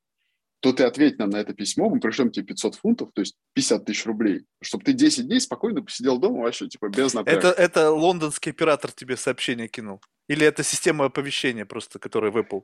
[0.61, 3.85] то ты ответь нам на это письмо, мы пришлем тебе 500 фунтов, то есть 50
[3.85, 7.49] тысяч рублей, чтобы ты 10 дней спокойно посидел дома вообще, типа, без напряга.
[7.49, 10.01] Это, это лондонский оператор тебе сообщение кинул?
[10.29, 12.63] Или это система оповещения просто, которая в Apple?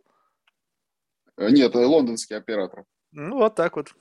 [1.37, 2.85] Э, нет, это лондонский оператор.
[3.11, 3.93] Ну, вот так вот.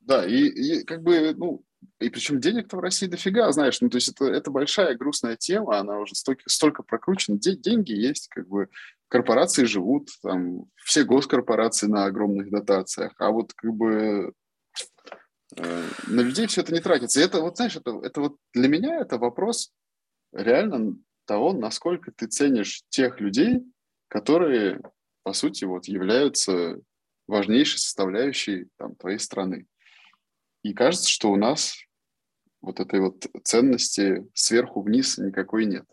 [0.00, 1.64] Да, и, и как бы, ну,
[2.00, 5.78] и причем денег-то в России дофига, знаешь, ну, то есть это, это большая грустная тема,
[5.78, 8.68] она уже столько, столько прокручена, Де, деньги есть, как бы,
[9.08, 14.32] корпорации живут, там, все госкорпорации на огромных дотациях, а вот как бы
[15.56, 17.20] э, на людей все это не тратится.
[17.20, 19.72] И это вот, знаешь, это, это вот для меня это вопрос
[20.32, 23.62] реально того, насколько ты ценишь тех людей,
[24.08, 24.80] которые
[25.28, 26.80] по сути, вот являются
[27.26, 29.66] важнейшей составляющей там, твоей страны.
[30.68, 31.78] И кажется, что у нас
[32.60, 35.86] вот этой вот ценности сверху вниз никакой нет.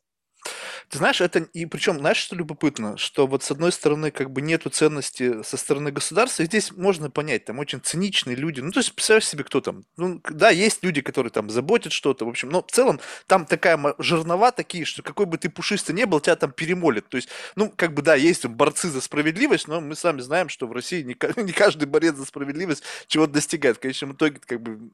[0.90, 4.42] Ты знаешь, это и причем, знаешь, что любопытно, что вот с одной стороны как бы
[4.42, 8.80] нету ценности со стороны государства, и здесь можно понять, там очень циничные люди, ну то
[8.80, 12.50] есть представляешь себе, кто там, ну да, есть люди, которые там заботят что-то, в общем,
[12.50, 16.36] но в целом там такая жернова такие, что какой бы ты пушистый не был, тебя
[16.36, 20.22] там перемолят, то есть, ну как бы да, есть борцы за справедливость, но мы сами
[20.22, 24.40] знаем, что в России не, не каждый борец за справедливость чего-то достигает, в конечном итоге
[24.46, 24.92] как бы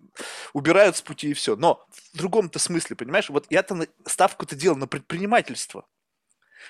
[0.53, 4.87] убирают с пути и все, но в другом-то смысле, понимаешь, вот я-то ставку-то делал на
[4.87, 5.85] предпринимательство,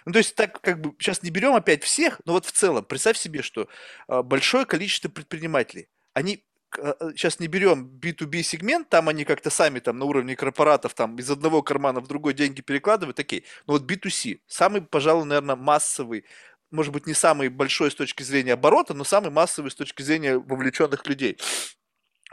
[0.06, 2.84] ну, то есть так как бы сейчас не берем опять всех, но вот в целом
[2.86, 3.68] представь себе, что
[4.08, 9.80] э, большое количество предпринимателей, они сейчас а, не берем B2B сегмент, там они как-то сами
[9.80, 13.46] там на уровне корпоратов там из одного кармана в другой деньги перекладывают, окей.
[13.68, 16.26] Но вот B2C, самый, пожалуй, наверное, массовый,
[16.72, 20.38] может быть, не самый большой с точки зрения оборота, но самый массовый с точки зрения
[20.38, 21.38] вовлеченных людей.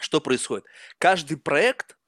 [0.01, 0.65] Что происходит?
[0.99, 1.99] Каждый проект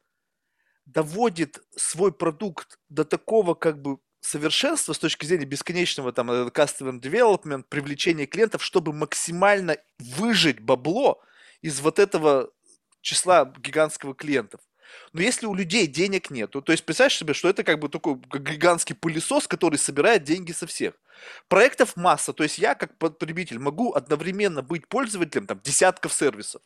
[0.86, 7.00] доводит свой продукт до такого как бы совершенства с точки зрения бесконечного там э, customer
[7.00, 11.22] development, привлечения клиентов, чтобы максимально выжить бабло
[11.62, 12.50] из вот этого
[13.00, 14.60] числа гигантского клиентов.
[15.12, 18.16] Но если у людей денег нет, то есть представь себе, что это как бы такой
[18.16, 20.94] гигантский пылесос, который собирает деньги со всех.
[21.48, 26.62] Проектов масса, то есть я как потребитель могу одновременно быть пользователем там десятков сервисов.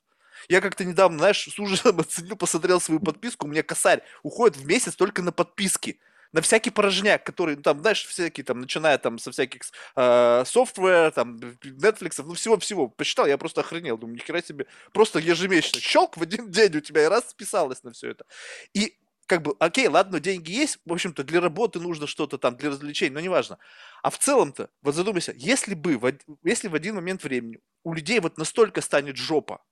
[0.48, 4.66] Я как-то недавно, знаешь, с ужасом оценил, посмотрел свою подписку, у меня косарь уходит в
[4.66, 6.00] месяц только на подписки
[6.34, 9.62] на всякий порожняк, который, ну, там, знаешь, всякие, там, начиная там со всяких
[9.94, 12.88] э, софтвера, там, Netflix, ну, всего-всего.
[12.88, 13.96] Посчитал, я просто охренел.
[13.96, 14.66] Думаю, нихера себе.
[14.92, 18.24] Просто ежемесячно щелк в один день у тебя и раз списалось на все это.
[18.72, 22.70] И как бы, окей, ладно, деньги есть, в общем-то, для работы нужно что-то там, для
[22.70, 23.58] развлечений, но неважно.
[24.02, 28.38] А в целом-то, вот задумайся, если бы, если в один момент времени у людей вот
[28.38, 29.62] настолько станет жопа,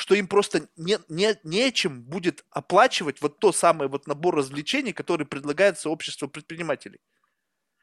[0.00, 5.26] что им просто не, не, нечем будет оплачивать вот то самое вот набор развлечений, который
[5.26, 7.00] предлагает сообщество предпринимателей.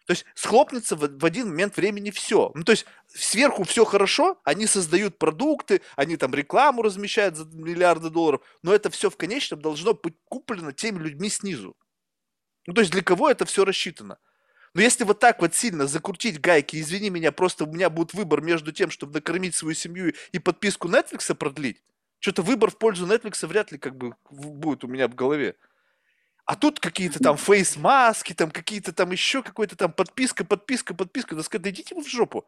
[0.08, 2.52] То есть схлопнется в, в один момент времени все.
[2.56, 8.10] Ну, то есть сверху все хорошо, они создают продукты, они там рекламу размещают за миллиарды
[8.10, 11.76] долларов, но это все в конечном должно быть куплено теми людьми снизу.
[12.66, 14.18] Ну, то есть для кого это все рассчитано?
[14.74, 18.42] Но если вот так вот сильно закрутить гайки, извини меня, просто у меня будет выбор
[18.42, 21.84] между тем, чтобы накормить свою семью и подписку Netflix продлить,
[22.20, 25.56] что-то выбор в пользу Netflix вряд ли как бы будет у меня в голове.
[26.46, 31.36] А тут какие-то там фейс-маски, там какие-то там еще какой-то там подписка, подписка, подписка.
[31.36, 32.48] Да сказать, да идите вы в жопу.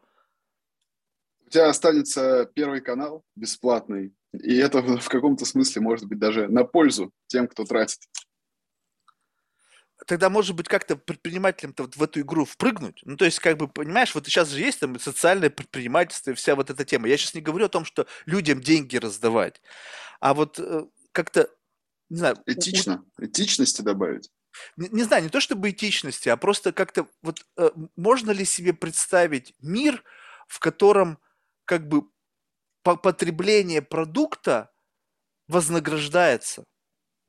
[1.46, 6.64] У тебя останется первый канал бесплатный, и это в каком-то смысле может быть даже на
[6.64, 7.98] пользу тем, кто тратит
[10.06, 13.00] тогда, может быть, как-то предпринимателям-то вот в эту игру впрыгнуть.
[13.04, 16.54] Ну, то есть, как бы, понимаешь, вот сейчас же есть там социальное предпринимательство и вся
[16.54, 17.08] вот эта тема.
[17.08, 19.60] Я сейчас не говорю о том, что людям деньги раздавать,
[20.20, 21.48] а вот э, как-то,
[22.08, 22.36] не знаю...
[22.46, 23.24] Этично, у...
[23.24, 24.30] этичности добавить.
[24.76, 28.72] Не, не знаю, не то чтобы этичности, а просто как-то вот э, можно ли себе
[28.72, 30.02] представить мир,
[30.48, 31.18] в котором
[31.64, 32.02] как бы
[32.82, 34.70] потребление продукта
[35.46, 36.64] вознаграждается?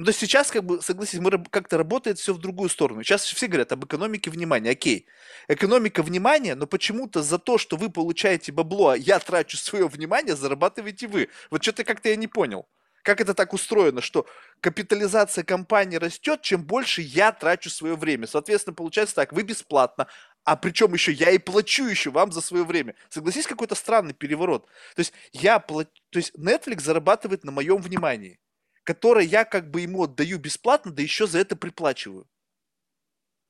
[0.02, 3.04] Ну, то есть сейчас, как бы, согласитесь, мы как-то работает все в другую сторону.
[3.04, 4.72] Сейчас все говорят об экономике внимания.
[4.72, 5.06] Окей,
[5.48, 10.36] экономика внимания, но почему-то за то, что вы получаете бабло, а я трачу свое внимание,
[10.36, 11.30] зарабатываете вы.
[11.52, 12.68] Вот что-то как-то я не понял.
[13.04, 14.26] Как это так устроено, что
[14.60, 18.26] капитализация компании растет, чем больше я трачу свое время.
[18.26, 20.08] Соответственно, получается так, вы бесплатно,
[20.44, 22.96] а причем еще я и плачу еще вам за свое время.
[23.10, 24.66] Согласись, какой-то странный переворот.
[24.96, 28.40] То есть я плачу, то есть Netflix зарабатывает на моем внимании
[28.84, 32.28] которое я как бы ему отдаю бесплатно, да еще за это приплачиваю.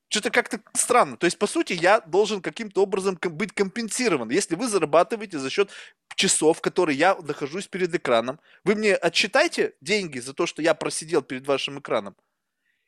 [0.08, 1.16] Что-то как-то странно.
[1.16, 4.28] То есть, по сути, я должен каким-то образом быть компенсирован.
[4.28, 5.70] Если вы зарабатываете за счет
[6.16, 11.22] часов, которые я нахожусь перед экраном, вы мне отчитайте деньги за то, что я просидел
[11.22, 12.14] перед вашим экраном.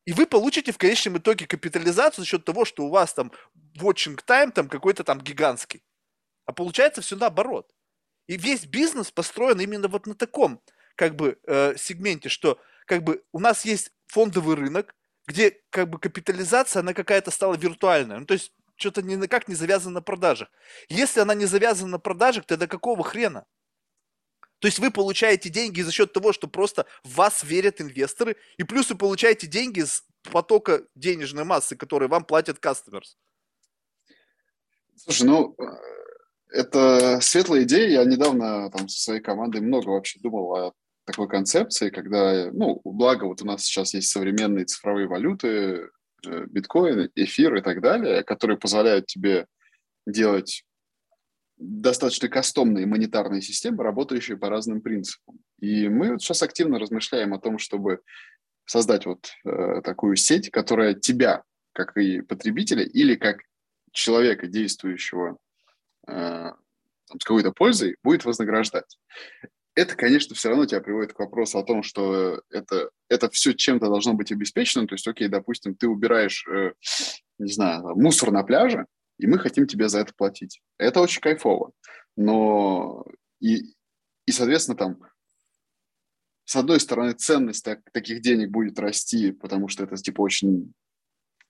[0.05, 3.33] И вы получите в конечном итоге капитализацию за счет того, что у вас там
[3.79, 5.83] watching time там какой-то там гигантский.
[6.45, 7.75] А получается все наоборот.
[8.27, 10.61] И весь бизнес построен именно вот на таком
[10.97, 14.95] как бы э, сегменте, что как бы у нас есть фондовый рынок,
[15.27, 18.19] где как бы капитализация, она какая-то стала виртуальная.
[18.19, 20.51] Ну, то есть что-то ни на как не завязано на продажах.
[20.89, 23.47] Если она не завязана на продажах, тогда какого хрена?
[24.59, 28.65] То есть вы получаете деньги за счет того, что просто в вас верят инвесторы, и
[28.65, 33.17] плюс вы получаете деньги с потока денежной массы, которые вам платят customers.
[34.97, 35.65] Слушай, ну, э,
[36.51, 37.89] это светлая идея.
[37.89, 40.73] Я недавно там со своей командой много вообще думал о
[41.05, 45.91] такой концепции, когда, ну, благо вот у нас сейчас есть современные цифровые валюты,
[46.27, 49.47] э, биткоин, эфир и так далее, которые позволяют тебе
[50.07, 50.65] делать
[51.57, 55.39] достаточно кастомные монетарные системы, работающие по разным принципам.
[55.61, 58.01] И мы вот сейчас активно размышляем о том, чтобы
[58.67, 63.43] создать вот э, такую сеть, которая тебя, как и потребителя, или как
[63.93, 65.39] человека, действующего
[66.07, 66.51] э,
[67.19, 68.99] с какой-то пользой, будет вознаграждать.
[69.75, 73.87] Это, конечно, все равно тебя приводит к вопросу о том, что это, это все чем-то
[73.87, 74.87] должно быть обеспечено.
[74.87, 76.73] То есть, окей, допустим, ты убираешь, э,
[77.39, 78.87] не знаю, мусор на пляже,
[79.19, 80.61] и мы хотим тебе за это платить.
[80.79, 81.73] Это очень кайфово.
[82.17, 83.05] Но
[83.41, 83.75] и,
[84.27, 84.99] и соответственно, там,
[86.45, 90.73] с одной стороны, ценность так, таких денег будет расти, потому что это, типа, очень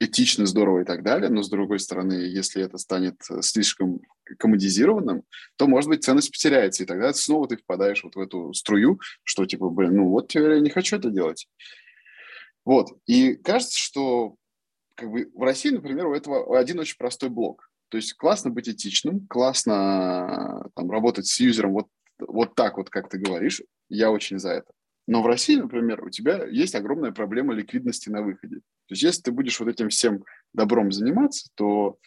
[0.05, 4.01] этично, здорово и так далее, но с другой стороны, если это станет слишком
[4.39, 5.23] коммодизированным,
[5.57, 9.47] то, может быть, ценность потеряется, и тогда снова ты впадаешь вот в эту струю, что
[9.47, 11.49] типа, блин, ну вот теперь я не хочу это делать.
[12.65, 14.37] Вот, и кажется, что
[14.95, 17.69] как бы в России, например, у этого один очень простой блок.
[17.89, 21.89] То есть классно быть этичным, классно там, работать с юзером вот,
[22.19, 23.63] вот так вот, как ты говоришь.
[23.89, 24.73] Я очень за это.
[25.07, 28.61] Но в России, например, у тебя есть огромная проблема ликвидности на выходе.
[28.87, 31.99] То есть если ты будешь вот этим всем добром заниматься, то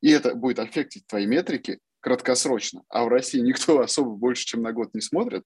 [0.00, 4.72] и это будет аффектить твои метрики краткосрочно, а в России никто особо больше, чем на
[4.72, 5.44] год не смотрит,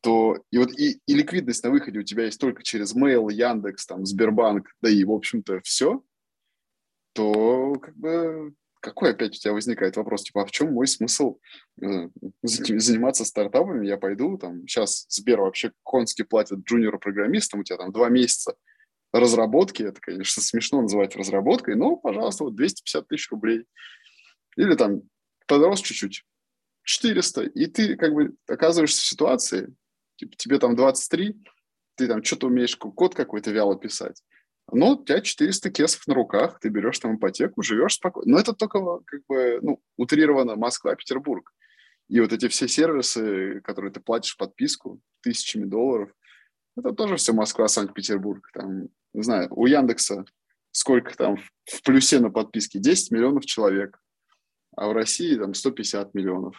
[0.00, 3.86] то и вот и, и ликвидность на выходе у тебя есть только через Mail, Яндекс,
[3.86, 6.02] там, Сбербанк, да и, в общем-то, все,
[7.12, 11.38] то как бы какой опять у тебя возникает вопрос, типа, а в чем мой смысл
[11.80, 12.08] э,
[12.42, 13.86] заниматься стартапами?
[13.86, 18.56] Я пойду, там, сейчас Сбер вообще конски платит джуниор-программистам, у тебя там два месяца
[19.12, 23.66] разработки, это, конечно, смешно называть разработкой, но, пожалуйста, вот 250 тысяч рублей.
[24.56, 25.02] Или там
[25.46, 26.24] подрос чуть-чуть,
[26.84, 29.74] 400, и ты как бы оказываешься в ситуации,
[30.16, 31.36] типа, тебе там 23,
[31.96, 34.22] ты там что-то умеешь код какой-то вяло писать,
[34.70, 38.32] но у тебя 400 кесов на руках, ты берешь там ипотеку, живешь спокойно.
[38.32, 41.52] Но это только как бы, ну, утрированно Москва, Петербург.
[42.08, 46.10] И вот эти все сервисы, которые ты платишь подписку тысячами долларов,
[46.76, 48.48] это тоже все Москва, Санкт-Петербург.
[48.52, 50.24] Там, не знаю, у Яндекса
[50.72, 52.78] сколько там в плюсе на подписке?
[52.78, 54.02] 10 миллионов человек.
[54.74, 56.56] А в России там 150 миллионов.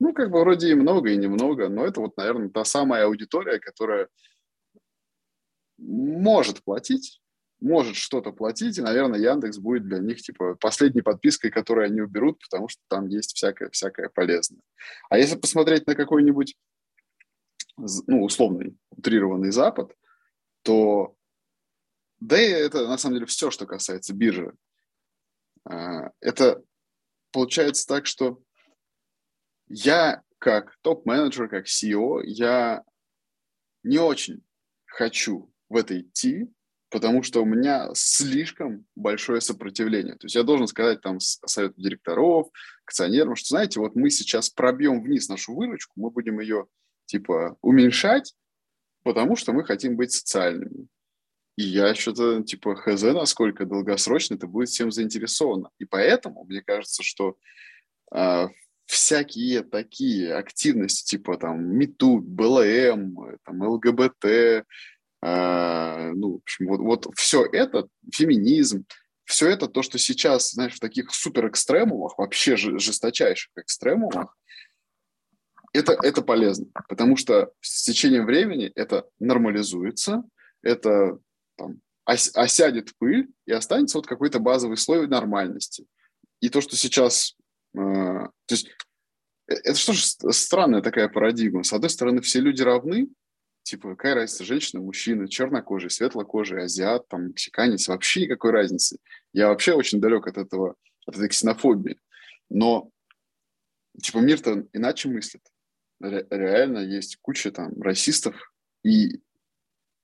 [0.00, 3.58] Ну, как бы вроде и много, и немного, но это вот, наверное, та самая аудитория,
[3.58, 4.08] которая
[5.76, 7.20] может платить,
[7.60, 12.38] может что-то платить, и, наверное, Яндекс будет для них, типа, последней подпиской, которую они уберут,
[12.38, 14.60] потому что там есть всякое-всякое полезное.
[15.10, 16.56] А если посмотреть на какой-нибудь,
[18.06, 19.96] ну, условный, утрированный Запад,
[20.62, 21.16] то
[22.20, 24.52] да и это, на самом деле, все, что касается биржи.
[25.64, 26.62] А, это
[27.32, 28.40] получается так, что
[29.68, 32.82] я как топ-менеджер, как CEO, я
[33.82, 34.42] не очень
[34.86, 36.48] хочу в это идти,
[36.90, 40.14] потому что у меня слишком большое сопротивление.
[40.14, 42.48] То есть я должен сказать там совету директоров,
[42.84, 46.66] акционерам, что, знаете, вот мы сейчас пробьем вниз нашу выручку, мы будем ее,
[47.08, 48.34] типа, уменьшать,
[49.02, 50.86] потому что мы хотим быть социальными.
[51.56, 55.70] И я что-то, типа, хз, насколько долгосрочно это будет всем заинтересовано.
[55.80, 57.36] И поэтому, мне кажется, что
[58.14, 58.46] э,
[58.86, 64.64] всякие такие активности, типа, там, МИТУ, БЛМ, там, ЛГБТ,
[65.20, 68.84] а, ну, в общем, вот, вот все это, феминизм,
[69.24, 74.36] все это то, что сейчас, знаешь, в таких супер экстремумах, вообще жесточайших экстремумах,
[75.72, 80.22] это, это полезно, потому что с течением времени это нормализуется,
[80.62, 81.18] это
[81.56, 85.86] там, ос, осядет пыль и останется вот какой-то базовый слой нормальности.
[86.40, 87.36] И то, что сейчас...
[87.74, 88.68] Э, то есть
[89.48, 91.62] э, это что же странная такая парадигма.
[91.64, 93.08] С одной стороны, все люди равны,
[93.68, 98.96] Типа, какая разница, женщина, мужчина, чернокожий, светлокожий, азиат, там, мексиканец, вообще никакой разницы.
[99.34, 102.00] Я вообще очень далек от этого, от этой ксенофобии.
[102.48, 102.88] Но,
[104.00, 105.42] типа, мир-то иначе мыслит.
[106.00, 108.52] Ре- реально есть куча там расистов
[108.84, 109.20] и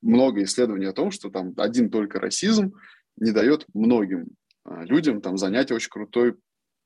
[0.03, 2.75] много исследований о том, что там один только расизм
[3.17, 4.29] не дает многим
[4.65, 6.37] а, людям там занять очень крутой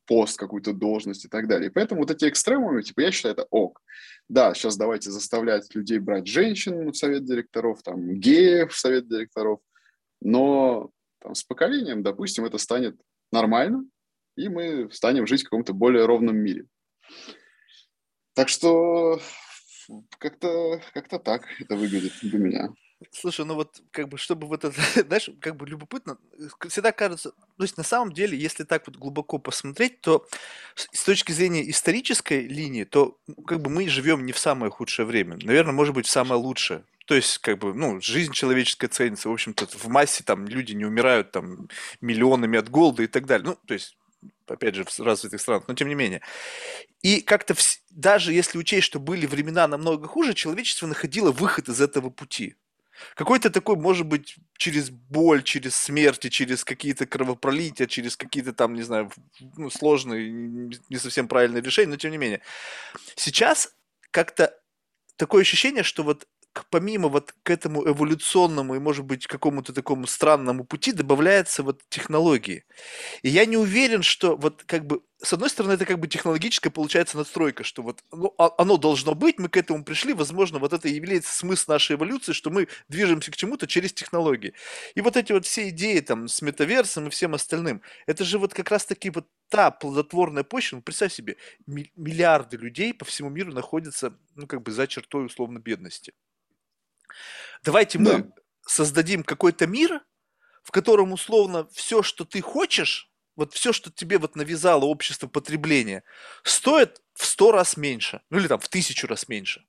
[0.06, 1.68] пост, какую-то должность и так далее.
[1.68, 3.80] И поэтому вот эти экстремумы, типа, я считаю, это ок.
[4.28, 9.60] Да, сейчас давайте заставлять людей брать женщин в совет директоров, там, геев в совет директоров,
[10.20, 10.90] но
[11.20, 12.98] там, с поколением, допустим, это станет
[13.32, 13.84] нормально,
[14.36, 16.66] и мы станем жить в каком-то более ровном мире.
[18.38, 19.20] Так что
[20.20, 22.68] как-то как так это выглядит для меня.
[23.10, 26.18] Слушай, ну вот, как бы, чтобы вот это, знаешь, как бы любопытно,
[26.68, 30.24] всегда кажется, то есть на самом деле, если так вот глубоко посмотреть, то
[30.76, 35.36] с точки зрения исторической линии, то как бы мы живем не в самое худшее время,
[35.42, 36.84] наверное, может быть, в самое лучшее.
[37.06, 40.84] То есть, как бы, ну, жизнь человеческая ценится, в общем-то, в массе там люди не
[40.84, 41.68] умирают там
[42.00, 43.48] миллионами от голода и так далее.
[43.48, 43.97] Ну, то есть,
[44.46, 46.22] опять же, в развитых странах, но тем не менее.
[47.02, 47.82] И как-то вс...
[47.90, 52.56] даже если учесть, что были времена намного хуже, человечество находило выход из этого пути.
[53.14, 58.82] Какой-то такой, может быть, через боль, через смерти, через какие-то кровопролития, через какие-то там, не
[58.82, 59.12] знаю,
[59.56, 60.30] ну, сложные,
[60.88, 62.40] не совсем правильные решения, но тем не менее.
[63.14, 63.72] Сейчас
[64.10, 64.58] как-то
[65.16, 66.26] такое ощущение, что вот
[66.70, 72.64] помимо вот к этому эволюционному и, может быть, какому-то такому странному пути добавляются вот технологии.
[73.22, 76.70] И я не уверен, что вот как бы, с одной стороны, это как бы технологическая
[76.70, 80.72] получается надстройка, что вот ну, а, оно должно быть, мы к этому пришли, возможно, вот
[80.72, 84.54] это и является смысл нашей эволюции, что мы движемся к чему-то через технологии.
[84.94, 88.54] И вот эти вот все идеи там с метаверсом и всем остальным, это же вот
[88.54, 94.16] как раз-таки вот та плодотворная почва, ну, представь себе, миллиарды людей по всему миру находятся,
[94.36, 96.12] ну, как бы за чертой условно бедности.
[97.64, 98.32] Давайте мы да.
[98.66, 100.00] создадим какой-то мир,
[100.62, 106.02] в котором условно все, что ты хочешь, вот все, что тебе вот навязало общество потребления,
[106.42, 109.64] стоит в сто раз меньше, ну или там в тысячу раз меньше.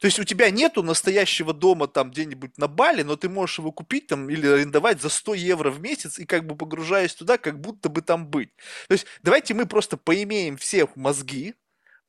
[0.00, 3.72] То есть у тебя нету настоящего дома там где-нибудь на Бали, но ты можешь его
[3.72, 7.58] купить там или арендовать за 100 евро в месяц и как бы погружаясь туда, как
[7.58, 8.50] будто бы там быть.
[8.88, 11.54] То есть давайте мы просто поимеем всех мозги,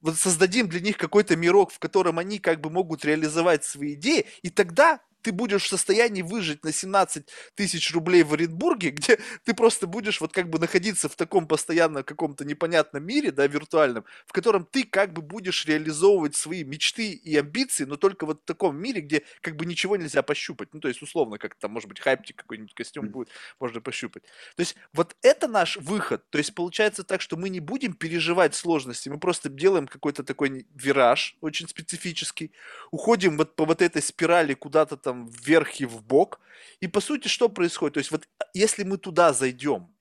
[0.01, 4.25] вот создадим для них какой-то мирок, в котором они как бы могут реализовать свои идеи,
[4.41, 9.55] и тогда ты будешь в состоянии выжить на 17 тысяч рублей в Оренбурге, где ты
[9.55, 14.33] просто будешь вот как бы находиться в таком постоянно каком-то непонятном мире, да, виртуальном, в
[14.33, 18.77] котором ты как бы будешь реализовывать свои мечты и амбиции, но только вот в таком
[18.77, 20.69] мире, где как бы ничего нельзя пощупать.
[20.73, 24.23] Ну, то есть, условно, как там, может быть, хайптик какой-нибудь костюм будет, можно пощупать.
[24.55, 26.29] То есть, вот это наш выход.
[26.29, 30.67] То есть, получается так, что мы не будем переживать сложности, мы просто делаем какой-то такой
[30.75, 32.51] вираж очень специфический,
[32.91, 36.39] уходим вот по вот этой спирали куда-то там там вверх и в бок.
[36.81, 37.93] И по сути, что происходит?
[37.93, 39.93] То есть вот если мы туда зайдем,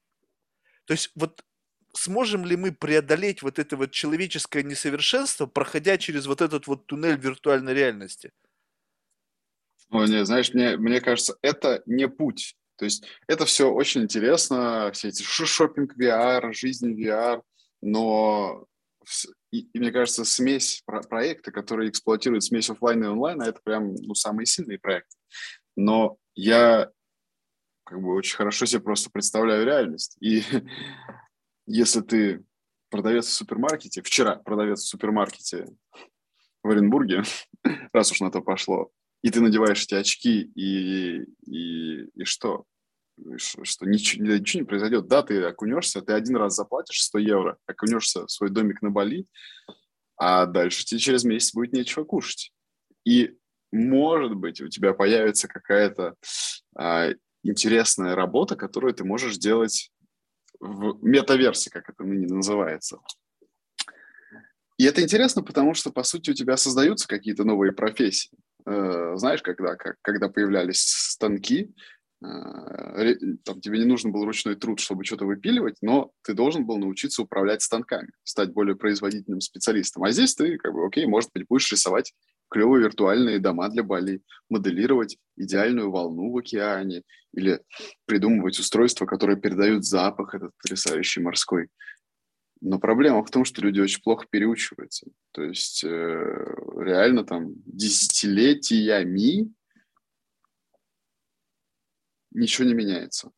[0.87, 1.45] то есть вот
[1.93, 7.17] сможем ли мы преодолеть вот это вот человеческое несовершенство, проходя через вот этот вот туннель
[7.17, 8.33] виртуальной реальности?
[9.91, 12.57] Ой, не, знаешь, мне, мне кажется, это не путь.
[12.77, 17.43] То есть это все очень интересно, все эти шопинг VR, жизнь VR,
[17.81, 18.67] но
[19.55, 23.95] и, и мне кажется, смесь про проекта, которые эксплуатируют смесь офлайна и онлайна, это прям
[23.95, 25.17] ну, самые сильные проекты.
[25.77, 26.91] Но я
[27.85, 30.17] как бы очень хорошо себе просто представляю реальность.
[30.21, 30.43] И
[31.67, 32.45] если ты
[32.91, 35.69] продавец в супермаркете, вчера продавец в супермаркете
[36.65, 37.23] в Оренбурге,
[37.93, 38.91] раз уж на то пошло,
[39.23, 42.65] и ты надеваешь эти очки, и, и, и что?
[43.37, 45.07] Что ничего, ничего не произойдет.
[45.07, 49.27] Да, ты окунешься, ты один раз заплатишь 100 евро, окунешься в свой домик на Бали,
[50.17, 52.53] а дальше тебе через месяц будет нечего кушать.
[53.05, 53.37] И,
[53.73, 56.15] может быть, у тебя появится какая-то
[56.77, 57.11] а,
[57.43, 59.91] интересная работа, которую ты можешь делать
[60.61, 62.99] в метаверсии, как это ныне называется.
[64.77, 68.31] И это интересно, потому что, по сути, у тебя создаются какие-то новые профессии.
[68.67, 71.94] Э, знаешь, когда, как, когда появлялись станки, Э,
[73.45, 77.23] там, тебе не нужен был ручной труд, чтобы что-то выпиливать, но ты должен был научиться
[77.23, 80.05] управлять станками, стать более производительным специалистом.
[80.05, 82.15] А здесь ты, как бы, окей, может быть, будешь рисовать
[82.49, 87.03] клевые виртуальные дома для Бали, моделировать идеальную волну в океане
[87.33, 87.61] или
[88.07, 91.69] придумывать устройства, которые передают запах этот потрясающий морской.
[92.61, 95.09] Но проблема в том, что люди очень плохо переучиваются.
[95.33, 95.89] То есть э,
[96.79, 99.53] реально там десятилетиями
[102.35, 103.31] ничего не меняется.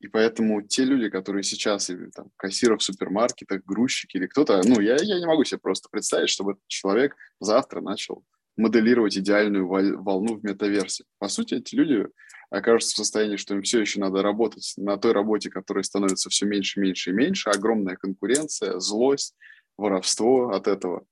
[0.00, 4.80] И поэтому те люди, которые сейчас или там кассиры в супермаркетах, грузчики или кто-то, ну,
[4.80, 8.24] я, я не могу себе просто представить, чтобы этот человек завтра начал
[8.56, 11.04] моделировать идеальную волну в метаверсе.
[11.18, 12.06] По сути, эти люди
[12.50, 16.46] окажутся в состоянии, что им все еще надо работать на той работе, которая становится все
[16.46, 19.34] меньше, меньше и меньше, огромная конкуренция, злость,
[19.76, 21.06] воровство от этого,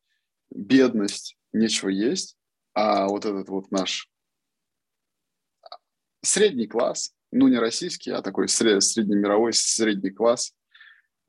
[0.51, 2.37] бедность, нечего есть,
[2.75, 4.09] а вот этот вот наш
[6.25, 10.55] средний класс, ну не российский, а такой среднемировой средний класс,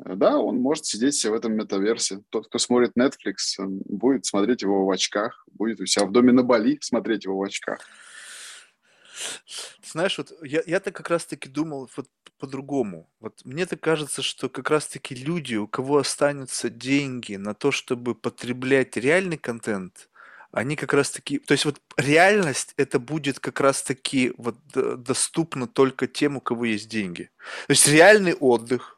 [0.04, 2.22] э, да, он может сидеть себе в этом метаверсе.
[2.30, 6.44] Тот, кто смотрит Netflix, будет смотреть его в очках, будет у себя в доме на
[6.44, 7.80] Бали смотреть его в очках.
[9.84, 13.10] Знаешь, вот я, я-то как раз-таки думал вот по-другому.
[13.20, 18.14] Вот мне так кажется, что как раз-таки люди, у кого останутся деньги на то, чтобы
[18.14, 20.10] потреблять реальный контент,
[20.56, 25.68] они как раз таки, то есть вот реальность это будет как раз таки вот доступно
[25.68, 27.30] только тем, у кого есть деньги.
[27.68, 28.98] То есть реальный отдых,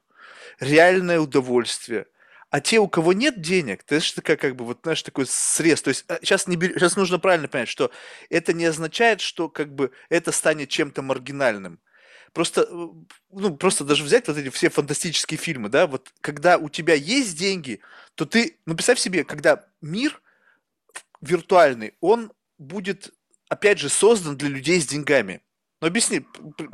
[0.59, 2.05] реальное удовольствие.
[2.51, 5.81] А те, у кого нет денег, это же такая, как бы, вот, знаешь, такой срез.
[5.81, 6.73] То есть сейчас, не бер...
[6.73, 7.89] сейчас нужно правильно понять, что
[8.29, 11.79] это не означает, что как бы это станет чем-то маргинальным.
[12.33, 12.87] просто, э,
[13.31, 17.35] ну, просто даже взять вот эти все фантастические фильмы, да, вот когда у тебя есть
[17.35, 17.79] деньги,
[18.13, 20.21] то ты, ну, представь себе, когда мир
[21.21, 23.13] виртуальный, он будет,
[23.49, 25.41] опять же, создан для людей с деньгами.
[25.79, 26.25] Ну, объясни,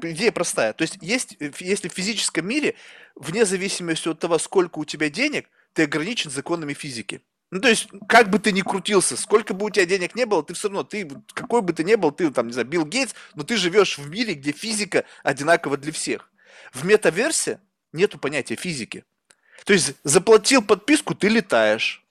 [0.04, 0.74] идея простая.
[0.74, 2.76] То есть, есть, если в физическом мире,
[3.16, 7.22] вне зависимости от того, сколько у тебя денег, ты ограничен законами физики.
[7.52, 10.42] Ну, то есть, как бы ты ни крутился, сколько бы у тебя денег не было,
[10.42, 13.14] ты все равно, ты, какой бы ты ни был, ты там, не знаю, Билл Гейтс,
[13.36, 16.32] но ты живешь в мире, где физика одинакова для всех.
[16.72, 17.60] В метаверсе
[17.92, 19.04] нету понятия физики.
[19.66, 22.03] То есть, заплатил подписку, ты летаешь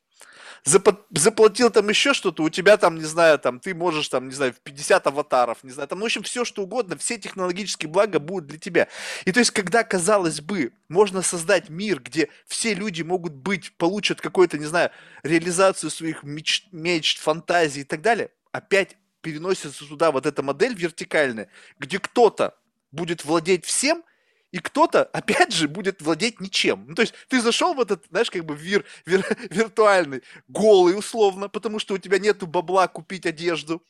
[0.64, 4.52] заплатил там еще что-то, у тебя там, не знаю, там, ты можешь там, не знаю,
[4.52, 8.20] в 50 аватаров, не знаю, там, ну, в общем, все что угодно, все технологические блага
[8.20, 8.88] будут для тебя.
[9.24, 14.20] И то есть, когда, казалось бы, можно создать мир, где все люди могут быть, получат
[14.20, 14.90] какую-то, не знаю,
[15.24, 21.48] реализацию своих мечт, мечт фантазий и так далее, опять переносится туда вот эта модель вертикальная,
[21.78, 22.54] где кто-то
[22.92, 24.04] будет владеть всем,
[24.52, 26.84] и кто-то, опять же, будет владеть ничем.
[26.86, 31.48] Ну, то есть ты зашел в этот, знаешь, как бы вир, вир, виртуальный, голый условно,
[31.48, 33.82] потому что у тебя нету бабла купить одежду.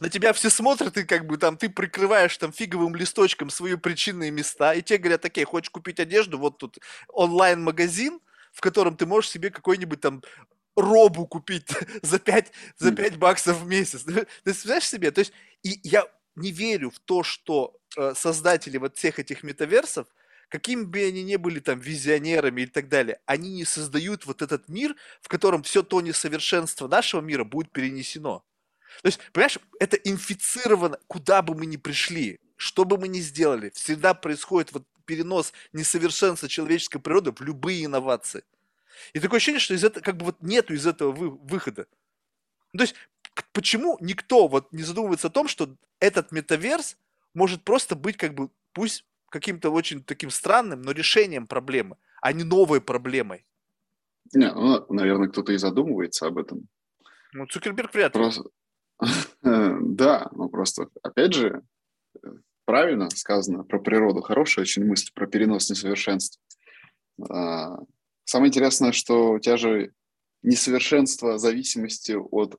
[0.00, 4.30] На тебя все смотрят, и как бы там ты прикрываешь там фиговым листочком свои причинные
[4.30, 8.18] места, и те говорят, окей, хочешь купить одежду, вот тут онлайн-магазин,
[8.50, 10.22] в котором ты можешь себе какой-нибудь там
[10.74, 11.68] робу купить
[12.02, 14.04] за 5, за 5 баксов в месяц.
[14.04, 15.10] Ты представляешь себе?
[15.10, 15.32] То есть,
[15.62, 17.79] и я не верю в то, что
[18.14, 20.06] создатели вот всех этих метаверсов,
[20.48, 24.68] какими бы они ни были там визионерами и так далее, они не создают вот этот
[24.68, 28.44] мир, в котором все то несовершенство нашего мира будет перенесено.
[29.02, 33.70] То есть, понимаешь, это инфицировано, куда бы мы ни пришли, что бы мы ни сделали,
[33.70, 38.44] всегда происходит вот перенос несовершенства человеческой природы в любые инновации.
[39.12, 41.86] И такое ощущение, что из этого как бы вот нету из этого вы, выхода.
[42.76, 42.94] То есть
[43.52, 46.96] почему никто вот не задумывается о том, что этот метаверс
[47.34, 52.44] может просто быть как бы, пусть каким-то очень таким странным, но решением проблемы, а не
[52.44, 53.46] новой проблемой.
[54.32, 56.68] Не, ну, наверное, кто-то и задумывается об этом.
[57.32, 58.22] Ну, Цукерберг вряд ли.
[58.22, 58.44] Просто...
[59.42, 61.62] да, ну просто, опять же,
[62.64, 66.38] правильно сказано про природу, хорошая очень мысль про перенос несовершенств.
[67.28, 67.78] А,
[68.24, 69.92] самое интересное, что у тебя же
[70.42, 72.56] несовершенство зависимости от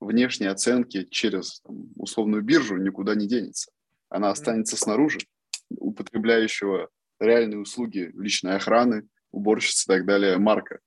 [0.00, 3.70] внешней оценки через там, условную биржу никуда не денется.
[4.08, 5.20] Она останется снаружи,
[5.70, 6.88] употребляющего
[7.20, 10.80] реальные услуги личной охраны, уборщицы и так далее, марка.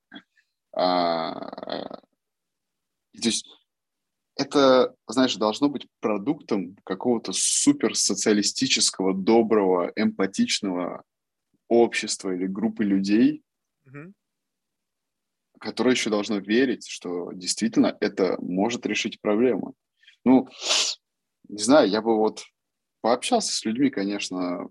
[0.74, 2.02] А,
[3.14, 3.48] то есть
[4.36, 11.04] это, знаешь, должно быть продуктом какого-то супер социалистического, доброго, эмпатичного
[11.68, 13.44] общества или группы людей,
[13.88, 14.14] mm-hmm
[15.60, 19.76] которое еще должно верить, что действительно это может решить проблему.
[20.24, 20.48] Ну,
[21.48, 22.44] не знаю, я бы вот
[23.02, 24.70] пообщался с людьми, конечно,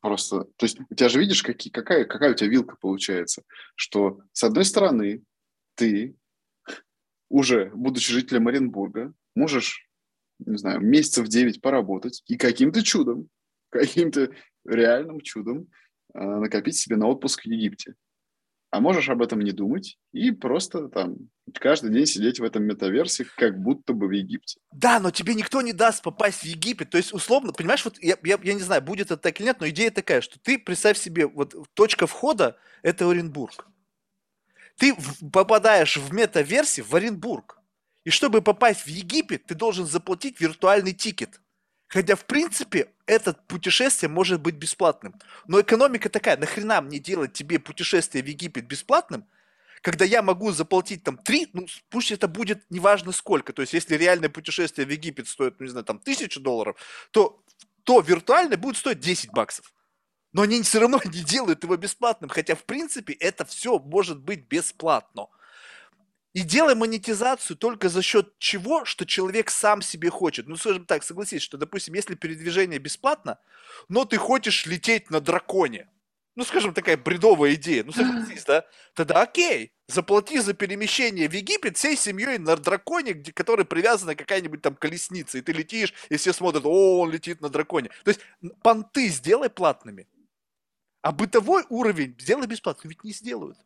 [0.00, 0.44] просто...
[0.56, 3.42] То есть у тебя же видишь, какие, какая, какая у тебя вилка получается,
[3.74, 5.22] что с одной стороны
[5.74, 6.16] ты
[7.28, 9.88] уже, будучи жителем Оренбурга, можешь,
[10.38, 13.28] не знаю, месяцев 9 поработать и каким-то чудом,
[13.70, 14.30] каким-то
[14.64, 15.68] реальным чудом
[16.14, 17.94] э, накопить себе на отпуск в Египте
[18.70, 21.16] а можешь об этом не думать и просто там
[21.54, 24.60] каждый день сидеть в этом метаверсе, как будто бы в Египте.
[24.72, 26.90] Да, но тебе никто не даст попасть в Египет.
[26.90, 29.60] То есть, условно, понимаешь, вот я, я, я не знаю, будет это так или нет,
[29.60, 33.66] но идея такая, что ты, представь себе, вот точка входа– это Оренбург.
[34.76, 37.58] Ты в, попадаешь в метаверсе в Оренбург.
[38.04, 41.40] И чтобы попасть в Египет, ты должен заплатить виртуальный тикет–
[41.90, 45.16] Хотя, в принципе, это путешествие может быть бесплатным.
[45.48, 49.26] Но экономика такая, нахрена мне делать тебе путешествие в Египет бесплатным,
[49.82, 53.52] когда я могу заплатить там 3, ну пусть это будет неважно сколько.
[53.52, 56.76] То есть, если реальное путешествие в Египет стоит, ну не знаю, там тысячу долларов,
[57.10, 57.42] то,
[57.82, 59.72] то виртуальное будет стоить 10 баксов.
[60.32, 64.46] Но они все равно не делают его бесплатным, хотя в принципе это все может быть
[64.46, 65.26] бесплатно.
[66.32, 70.46] И делай монетизацию только за счет чего, что человек сам себе хочет.
[70.46, 73.38] Ну, скажем так, согласись, что, допустим, если передвижение бесплатно,
[73.88, 75.88] но ты хочешь лететь на драконе,
[76.36, 78.64] ну, скажем, такая бредовая идея, ну, согласись, да,
[78.94, 84.62] тогда окей, заплати за перемещение в Египет всей семьей на драконе, где, который привязана какая-нибудь
[84.62, 87.90] там колесница, и ты летишь, и все смотрят, о, он летит на драконе.
[88.04, 88.20] То есть
[88.62, 90.06] понты сделай платными,
[91.02, 93.58] а бытовой уровень сделай бесплатно, ведь не сделают.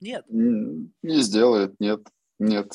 [0.00, 0.24] Нет.
[0.28, 2.00] Не сделает, нет,
[2.38, 2.72] нет.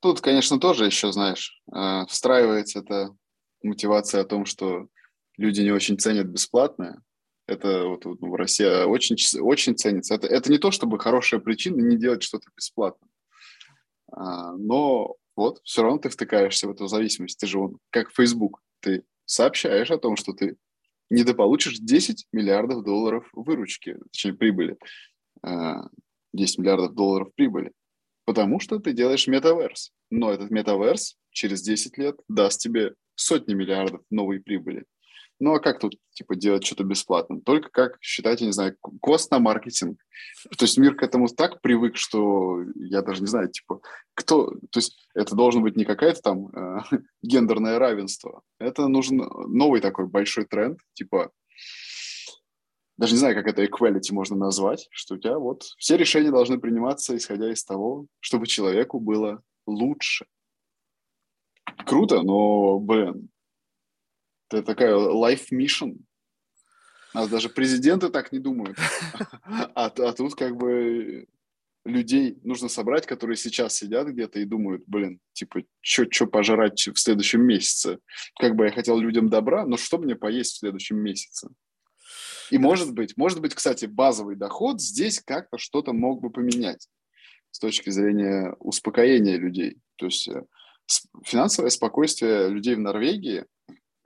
[0.00, 3.16] Тут, конечно, тоже еще, знаешь, э, встраивается эта
[3.62, 4.88] мотивация о том, что
[5.36, 7.02] люди не очень ценят бесплатное.
[7.46, 10.14] Это вот, вот в России очень, очень ценится.
[10.14, 13.06] Это, это не то, чтобы хорошая причина не делать что-то бесплатно.
[14.12, 17.38] А, но вот, все равно ты втыкаешься в эту зависимость.
[17.38, 20.56] Ты же вот, как Facebook, ты сообщаешь о том, что ты
[21.10, 24.76] недополучишь 10 миллиардов долларов выручки, точнее прибыли,
[25.42, 25.88] 10 а,
[26.32, 27.72] миллиардов долларов прибыли,
[28.24, 29.92] потому что ты делаешь метаверс.
[30.10, 34.84] Но этот метаверс через 10 лет даст тебе сотни миллиардов новой прибыли.
[35.38, 37.42] Ну а как тут, типа, делать что-то бесплатным?
[37.42, 40.00] Только как считать, я не знаю, кост на маркетинг.
[40.56, 43.80] То есть мир к этому так привык, что я даже не знаю, типа,
[44.14, 44.50] кто...
[44.70, 46.80] То есть это должно быть не какая-то там э,
[47.22, 48.42] гендерное равенство.
[48.58, 51.30] Это нужен новый такой большой тренд, типа,
[52.96, 56.58] даже не знаю, как это equality можно назвать, что у тебя вот все решения должны
[56.58, 60.24] приниматься, исходя из того, чтобы человеку было лучше.
[61.84, 63.28] Круто, но, блин,
[64.50, 65.96] это такая life mission.
[67.14, 68.78] У нас даже президенты так не думают.
[69.74, 71.26] А, а тут как бы
[71.84, 77.42] людей нужно собрать, которые сейчас сидят где-то и думают, блин, типа, что пожрать в следующем
[77.42, 77.98] месяце?
[78.38, 81.48] Как бы я хотел людям добра, но что мне поесть в следующем месяце?
[82.50, 86.88] И может быть, может быть, кстати, базовый доход здесь как-то что-то мог бы поменять
[87.50, 89.78] с точки зрения успокоения людей.
[89.96, 90.44] То есть э,
[91.24, 93.46] финансовое спокойствие людей в Норвегии а,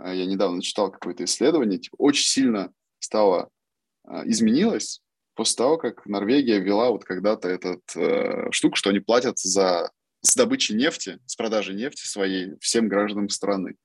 [0.04, 3.50] я недавно читал какое-то исследование, типа, очень сильно стало
[4.04, 5.02] а, изменилось
[5.34, 9.90] после того, как Норвегия ввела вот когда-то этот э, штуку, что они платят за
[10.22, 13.76] с добычей нефти, с продажей нефти своей всем гражданам страны.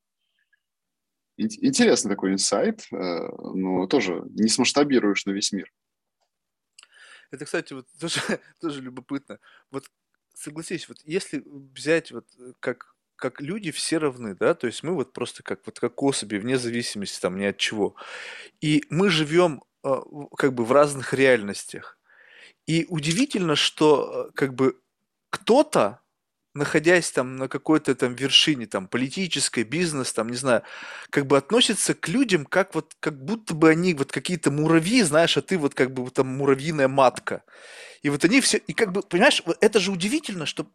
[1.38, 5.72] Интересный такой инсайт, э, но тоже не смасштабируешь на весь мир.
[7.32, 8.20] Это, кстати, вот тоже,
[8.60, 9.40] тоже любопытно.
[9.72, 9.86] Вот
[10.34, 14.94] согласись, вот если взять вот э, как как люди все равны, да, то есть мы
[14.94, 17.96] вот просто как вот как особи, вне зависимости там ни от чего.
[18.62, 19.94] И мы живем э,
[20.38, 21.98] как бы в разных реальностях.
[22.68, 24.80] И удивительно, что э, как бы
[25.30, 26.02] кто-то,
[26.54, 30.64] находясь там на какой-то там вершине, там, политической, бизнес, там, не знаю,
[31.10, 35.38] как бы относится к людям, как вот, как будто бы они вот какие-то муравьи, знаешь,
[35.38, 37.44] а ты вот как бы вот там муравьиная матка.
[38.02, 40.68] И вот они все, и как бы, понимаешь, это же удивительно, что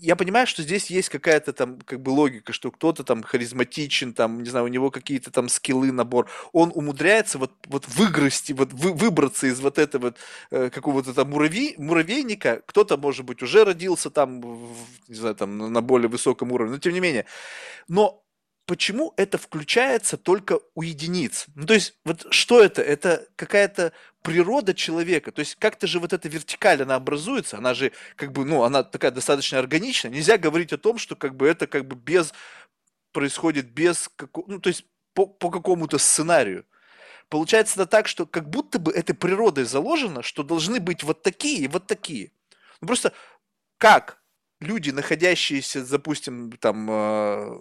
[0.00, 4.42] я понимаю, что здесь есть какая-то там как бы логика, что кто-то там харизматичен, там,
[4.42, 6.28] не знаю, у него какие-то там скиллы, набор.
[6.52, 10.14] Он умудряется вот, вот выгрызти, вот вы, выбраться из вот этого
[10.50, 12.62] э, какого-то там муравей, муравейника.
[12.66, 14.76] Кто-то, может быть, уже родился там, в,
[15.08, 17.26] не знаю, там на более высоком уровне, но тем не менее.
[17.88, 18.22] Но
[18.68, 21.46] почему это включается только у единиц?
[21.54, 22.82] Ну, то есть, вот что это?
[22.82, 25.32] Это какая-то природа человека.
[25.32, 28.82] То есть, как-то же вот эта вертикаль, она образуется, она же, как бы, ну, она
[28.82, 30.12] такая достаточно органичная.
[30.12, 32.34] Нельзя говорить о том, что, как бы, это, как бы, без,
[33.12, 34.10] происходит без,
[34.46, 36.66] ну, то есть, по, по какому-то сценарию.
[37.30, 41.60] Получается это так, что как будто бы это природой заложено, что должны быть вот такие
[41.60, 42.32] и вот такие.
[42.82, 43.14] Ну, просто
[43.78, 44.20] как
[44.60, 47.60] люди, находящиеся, допустим, там, э,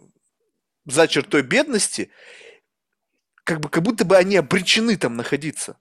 [0.88, 2.09] за чертой бедности,
[3.43, 5.77] как бы как будто бы они обречены там находиться.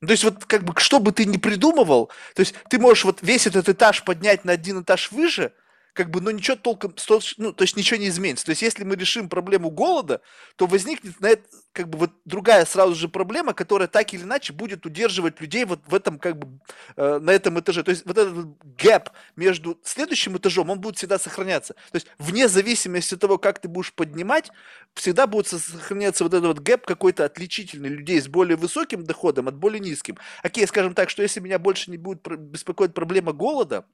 [0.00, 3.04] Ну, то есть вот как бы что бы ты ни придумывал, то есть ты можешь
[3.04, 5.52] вот весь этот этаж поднять на один этаж выше–
[6.00, 6.94] как бы, ну, ничего толком,
[7.36, 8.46] ну, то есть ничего не изменится.
[8.46, 10.22] То есть если мы решим проблему голода,
[10.56, 14.54] то возникнет на это, как бы, вот другая сразу же проблема, которая так или иначе
[14.54, 16.58] будет удерживать людей вот в этом, как бы,
[16.96, 17.82] э, на этом этаже.
[17.82, 18.46] То есть вот этот
[18.78, 21.74] gap между следующим этажом, он будет всегда сохраняться.
[21.74, 24.50] То есть вне зависимости от того, как ты будешь поднимать,
[24.94, 29.56] всегда будет сохраняться вот этот вот gap какой-то отличительный людей с более высоким доходом от
[29.56, 30.16] более низким.
[30.42, 33.84] Окей, скажем так, что если меня больше не будет беспокоить проблема голода,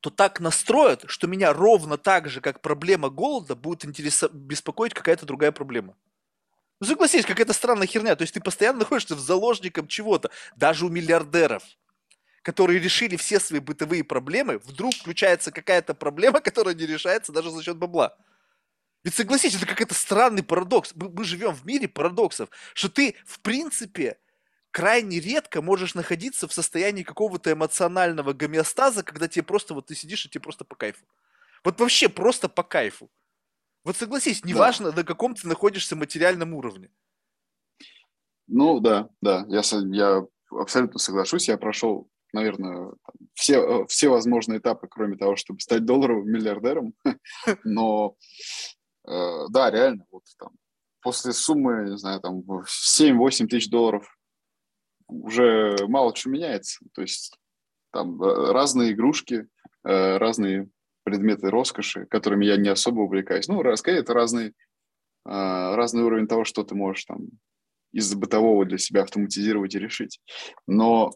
[0.00, 5.26] то так настроят, что меня ровно так же, как проблема голода, будет интересо- беспокоить какая-то
[5.26, 5.96] другая проблема.
[6.80, 8.16] Ну, согласись, какая-то странная херня.
[8.16, 10.30] То есть ты постоянно находишься в заложником чего-то.
[10.56, 11.62] Даже у миллиардеров,
[12.42, 17.62] которые решили все свои бытовые проблемы, вдруг включается какая-то проблема, которая не решается даже за
[17.62, 18.16] счет бабла.
[19.04, 20.92] Ведь согласись, это какой-то странный парадокс.
[20.94, 24.18] Мы, мы живем в мире парадоксов, что ты, в принципе,
[24.76, 30.26] крайне редко можешь находиться в состоянии какого-то эмоционального гомеостаза, когда тебе просто, вот ты сидишь
[30.26, 31.02] и тебе просто по кайфу.
[31.64, 33.10] Вот вообще просто по кайфу.
[33.84, 34.98] Вот согласись, неважно, да.
[34.98, 36.90] на каком ты находишься материальном уровне.
[38.48, 39.62] Ну да, да, я,
[39.92, 41.48] я абсолютно соглашусь.
[41.48, 42.92] Я прошел, наверное,
[43.32, 46.92] все, э, все возможные этапы, кроме того, чтобы стать долларовым миллиардером.
[47.64, 48.14] Но
[49.08, 50.50] э, да, реально, вот там
[51.00, 54.15] после суммы, не знаю, там 7-8 тысяч долларов
[55.08, 56.84] уже мало что меняется.
[56.94, 57.36] То есть
[57.92, 59.46] там э, разные игрушки,
[59.84, 60.68] э, разные
[61.04, 63.48] предметы роскоши, которыми я не особо увлекаюсь.
[63.48, 64.52] Ну, скорее, это разный, э,
[65.24, 67.28] разный уровень того, что ты можешь там
[67.92, 70.20] из бытового для себя автоматизировать и решить.
[70.66, 71.12] Но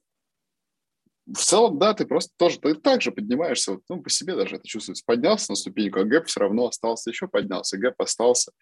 [1.33, 4.57] в целом, да, ты просто тоже ты так же поднимаешься, вот, ну, по себе даже
[4.57, 5.05] это чувствуется.
[5.07, 8.53] Поднялся на ступеньку, а gap все равно остался, еще поднялся, gap остался.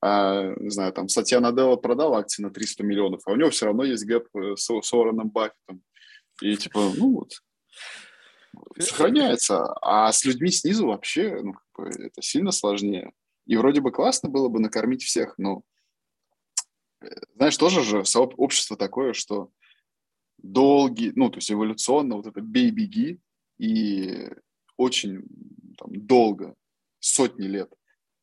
[0.00, 3.66] А, не знаю, там, Сатья Наделла продал акции на 300 миллионов, а у него все
[3.66, 5.82] равно есть gap э, с, с Уорреном Баффетом.
[6.40, 7.32] И типа, ну вот,
[8.78, 9.74] сохраняется.
[9.82, 13.12] А с людьми снизу вообще, ну, как бы, это сильно сложнее.
[13.46, 15.62] И вроде бы классно было бы накормить всех, но,
[17.02, 19.50] э, знаешь, тоже же общество такое, что
[20.44, 23.18] долгий, ну, то есть эволюционно вот это бей-беги,
[23.58, 24.28] и
[24.76, 25.22] очень
[25.78, 26.54] там, долго,
[27.00, 27.72] сотни лет,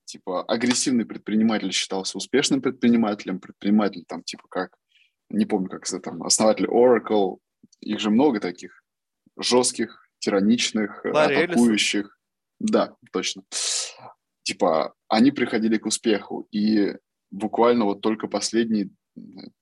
[0.06, 4.76] типа, агрессивный предприниматель считался успешным предпринимателем, предприниматель там, типа, как,
[5.30, 7.38] не помню, как это там, основатель Oracle,
[7.80, 8.84] их же много таких,
[9.38, 12.06] жестких, тираничных, Ларри атакующих.
[12.06, 12.18] Эллисон.
[12.60, 13.44] Да, точно.
[14.44, 16.96] Типа, они приходили к успеху, и
[17.32, 18.90] буквально вот только последние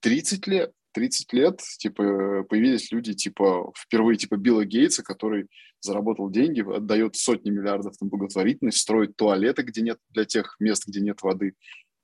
[0.02, 5.48] 30 лет 30 лет, типа, появились люди, типа, впервые, типа, Билла Гейтса, который
[5.82, 11.00] заработал деньги, отдает сотни миллиардов на благотворительность, строит туалеты, где нет, для тех мест, где
[11.00, 11.54] нет воды.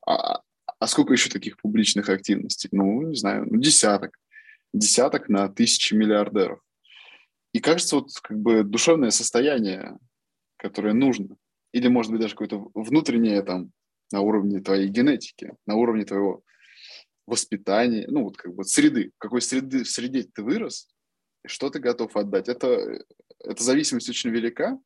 [0.08, 0.42] А,
[0.80, 2.70] а сколько еще таких публичных активностей?
[2.72, 4.18] Ну, не знаю, ну, десяток.
[4.74, 6.60] Десяток на тысячи миллиардеров.
[7.54, 9.98] И кажется, вот как бы душевное состояние,
[10.58, 11.38] которое нужно,
[11.72, 13.72] или, может быть, даже какое-то внутреннее там
[14.12, 16.44] на уровне твоей генетики, на уровне твоего
[17.26, 20.88] воспитания, ну вот как бы среды, какой среды, в среде ты вырос,
[21.46, 22.50] что ты готов отдать.
[22.50, 23.04] Это,
[23.40, 24.80] эта зависимость очень велика,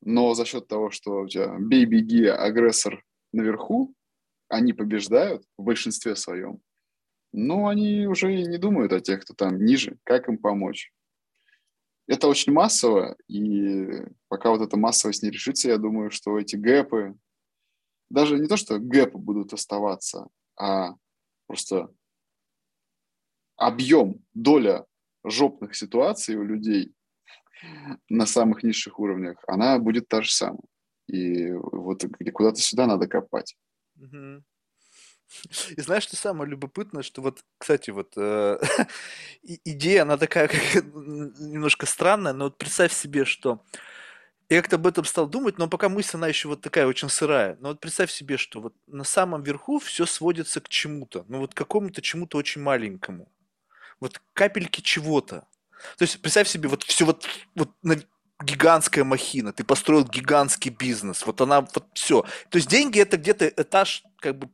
[0.00, 3.94] но за счет того, что у тебя бей, беги, агрессор наверху,
[4.48, 6.60] они побеждают в большинстве своем,
[7.32, 10.92] но они уже не думают о тех, кто там ниже, как им помочь.
[12.06, 17.16] Это очень массово, и пока вот эта массовость не решится, я думаю, что эти гэпы,
[18.08, 20.94] даже не то, что гэпы будут оставаться, а
[21.46, 21.88] просто
[23.56, 24.86] объем, доля
[25.24, 26.94] жопных ситуаций у людей
[28.08, 30.62] на самых низших уровнях, она будет та же самая.
[31.06, 33.56] И вот куда-то сюда надо копать.
[35.76, 38.58] И знаешь, что самое любопытное, что вот, кстати, вот э,
[39.42, 43.64] идея, она такая как, немножко странная, но вот представь себе, что
[44.48, 47.56] я как-то об этом стал думать, но пока мысль, она еще вот такая очень сырая.
[47.60, 51.24] Но вот представь себе, что вот на самом верху все сводится к чему-то.
[51.28, 53.28] Ну вот к какому-то чему-то очень маленькому.
[53.98, 55.46] Вот капельки чего-то.
[55.98, 57.96] То есть представь себе, вот все вот, вот на,
[58.42, 62.22] гигантская махина, ты построил гигантский бизнес, вот она, вот все.
[62.50, 64.48] То есть деньги это где-то этаж, как бы,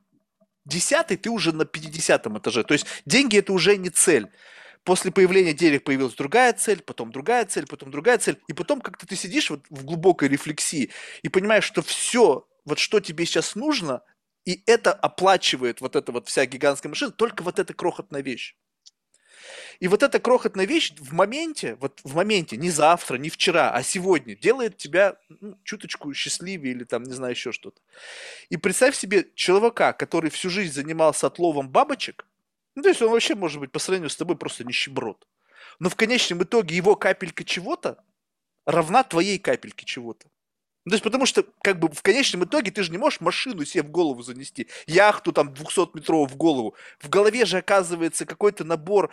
[0.65, 2.63] десятый, ты уже на 50 этаже.
[2.65, 4.31] То есть деньги это уже не цель
[4.85, 9.07] после появления денег появилась другая цель, потом другая цель, потом другая цель, и потом как-то
[9.07, 10.91] ты сидишь вот в глубокой рефлексии
[11.23, 14.03] и понимаешь, что все, вот что тебе сейчас нужно,
[14.45, 18.57] и это оплачивает вот эта вот вся гигантская машина, только вот эта крохотная вещь.
[19.81, 23.83] И вот эта крохотная вещь в моменте, вот в моменте, не завтра, не вчера, а
[23.83, 27.81] сегодня, делает тебя ну, чуточку счастливее или там, не знаю, еще что-то.
[28.49, 32.27] И представь себе человека, который всю жизнь занимался отловом бабочек,
[32.75, 35.27] ну, то есть он вообще может быть по сравнению с тобой просто нищеброд.
[35.79, 38.03] Но в конечном итоге его капелька чего-то
[38.65, 40.29] равна твоей капельке чего-то.
[40.85, 43.65] Ну, то есть потому что как бы в конечном итоге ты же не можешь машину
[43.65, 46.75] себе в голову занести, яхту там 200-метровую в голову.
[46.99, 49.13] В голове же оказывается какой-то набор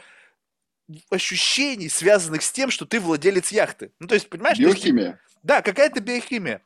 [1.12, 3.92] ощущений, связанных с тем, что ты владелец яхты.
[4.00, 4.58] Ну, то есть, понимаешь?
[4.58, 5.06] Биохимия.
[5.06, 6.64] Есть, да, какая-то биохимия.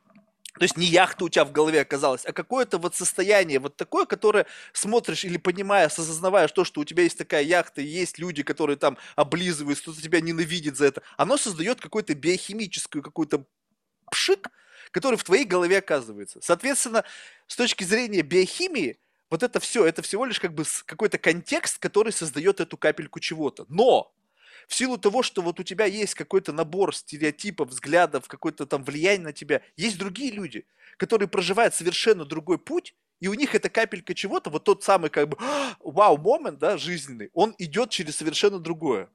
[0.58, 4.06] То есть не яхта у тебя в голове оказалась, а какое-то вот состояние вот такое,
[4.06, 8.44] которое смотришь или понимая, осознавая то, что у тебя есть такая яхта, и есть люди,
[8.44, 13.44] которые там облизывают, кто-то тебя ненавидит за это, оно создает какой-то биохимическую какой-то
[14.10, 14.48] пшик,
[14.92, 16.38] который в твоей голове оказывается.
[16.40, 17.04] Соответственно,
[17.48, 19.00] с точки зрения биохимии,
[19.30, 23.66] вот это все, это всего лишь как бы какой-то контекст, который создает эту капельку чего-то.
[23.68, 24.14] Но
[24.68, 29.26] в силу того, что вот у тебя есть какой-то набор стереотипов, взглядов, какое-то там влияние
[29.26, 34.14] на тебя, есть другие люди, которые проживают совершенно другой путь, и у них эта капелька
[34.14, 35.38] чего-то, вот тот самый как бы
[35.80, 39.08] вау-момент, да, жизненный, он идет через совершенно другое.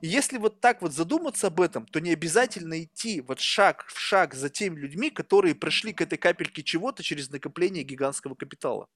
[0.00, 3.98] И если вот так вот задуматься об этом, то не обязательно идти вот шаг в
[3.98, 8.88] шаг за теми людьми, которые прошли к этой капельке чего-то через накопление гигантского капитала.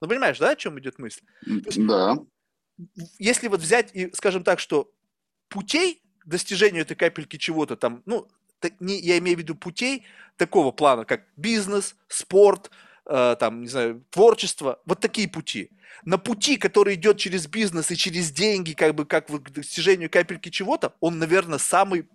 [0.00, 1.22] Ну, понимаешь, да, о чем идет мысль?
[1.46, 2.18] Есть, да.
[3.18, 4.92] Если вот взять и, скажем так, что
[5.48, 8.28] путей достижению этой капельки чего-то там, ну,
[8.80, 10.04] не, я имею в виду путей
[10.36, 12.70] такого плана, как бизнес, спорт,
[13.06, 15.70] э, там, не знаю, творчество, вот такие пути.
[16.04, 20.48] На пути, который идет через бизнес и через деньги, как бы как к достижению капельки
[20.48, 22.08] чего-то, он, наверное, самый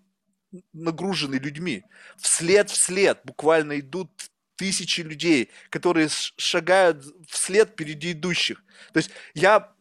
[0.72, 1.84] нагруженный людьми.
[2.18, 4.10] Вслед вслед буквально идут
[4.56, 8.64] тысячи людей, которые шагают вслед впереди идущих.
[8.94, 9.73] То есть я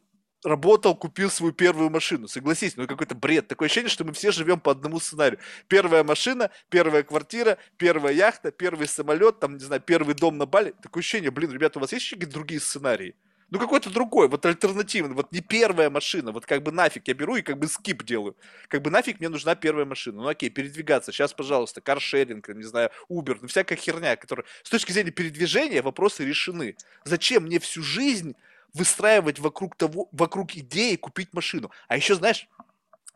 [0.44, 2.28] работал, купил свою первую машину.
[2.28, 3.48] Согласись, ну какой-то бред.
[3.48, 5.38] Такое ощущение, что мы все живем по одному сценарию.
[5.68, 10.74] Первая машина, первая квартира, первая яхта, первый самолет, там, не знаю, первый дом на Бали.
[10.82, 13.14] Такое ощущение, блин, ребята, у вас есть какие-то другие сценарии?
[13.52, 17.36] Ну, какой-то другой, вот альтернативный, вот не первая машина, вот как бы нафиг я беру
[17.36, 18.34] и как бы скип делаю.
[18.68, 20.22] Как бы нафиг мне нужна первая машина.
[20.22, 21.12] Ну, окей, передвигаться.
[21.12, 24.46] Сейчас, пожалуйста, каршеринг, не знаю, Uber, ну, всякая херня, которая...
[24.62, 26.76] С точки зрения передвижения вопросы решены.
[27.04, 28.36] Зачем мне всю жизнь
[28.74, 31.70] выстраивать вокруг того, вокруг идеи купить машину?
[31.88, 32.48] А еще, знаешь,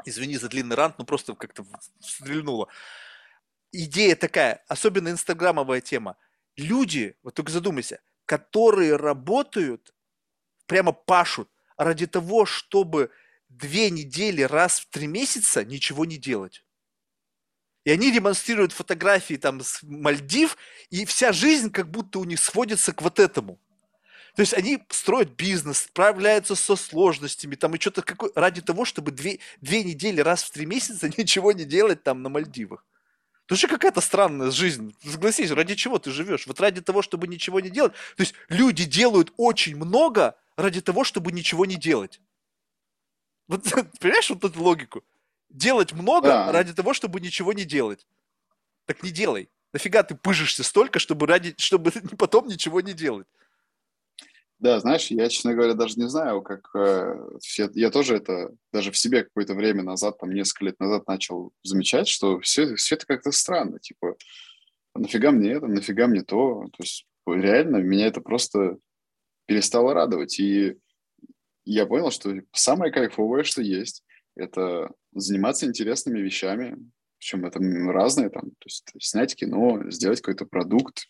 [0.05, 1.65] извини за длинный рант, ну, просто как-то
[2.01, 2.69] стрельнуло.
[3.73, 6.17] Идея такая, особенно инстаграмовая тема.
[6.57, 9.95] Люди, вот только задумайся, которые работают
[10.67, 13.11] прямо пашут ради того, чтобы
[13.49, 16.65] две недели раз в три месяца ничего не делать.
[17.85, 20.57] И они демонстрируют фотографии там с Мальдив,
[20.91, 23.61] и вся жизнь как будто у них сводится к вот этому.
[24.37, 29.11] То есть они строят бизнес, справляются со сложностями, там и что-то какое, ради того, чтобы
[29.11, 32.85] две, две недели раз в три месяца ничего не делать там на Мальдивах.
[33.47, 34.95] Тоже какая-то странная жизнь.
[35.03, 36.47] Согласись, ради чего ты живешь?
[36.47, 37.95] Вот ради того, чтобы ничего не делать.
[38.17, 42.21] То есть люди делают очень много, ради того, чтобы ничего не делать.
[43.49, 43.65] Вот,
[44.01, 45.03] понимаешь вот эту логику?
[45.49, 46.53] Делать много да.
[46.53, 48.07] ради того, чтобы ничего не делать.
[48.85, 49.49] Так не делай.
[49.73, 53.27] Нафига ты пыжишься столько, чтобы, ради, чтобы потом ничего не делать?
[54.67, 56.75] Да, знаешь, я, честно говоря, даже не знаю, как...
[56.75, 57.15] Э,
[57.57, 61.53] я, я тоже это даже в себе какое-то время назад, там, несколько лет назад начал
[61.63, 63.79] замечать, что все, все это как-то странно.
[63.79, 64.17] Типа,
[64.97, 66.65] нафига мне это, нафига мне то?
[66.73, 68.79] То есть реально меня это просто
[69.47, 70.41] перестало радовать.
[70.41, 70.77] И
[71.65, 74.03] я понял, что самое кайфовое, что есть,
[74.35, 76.77] это заниматься интересными вещами,
[77.19, 77.61] причем это
[77.93, 81.07] разные, там, то есть снять кино, сделать какой-то продукт.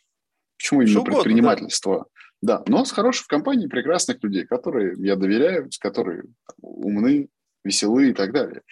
[0.58, 1.96] Почему именно угодно, предпринимательство?
[2.00, 2.04] Да.
[2.42, 6.24] Да, но с хорошей компанией прекрасных людей, которые я доверяю, с которые
[6.60, 7.28] умны,
[7.64, 8.62] веселые и так далее.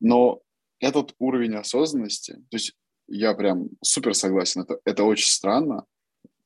[0.00, 0.40] Но
[0.78, 2.74] этот уровень осознанности, то есть
[3.08, 5.84] я прям супер согласен, это, это очень странно,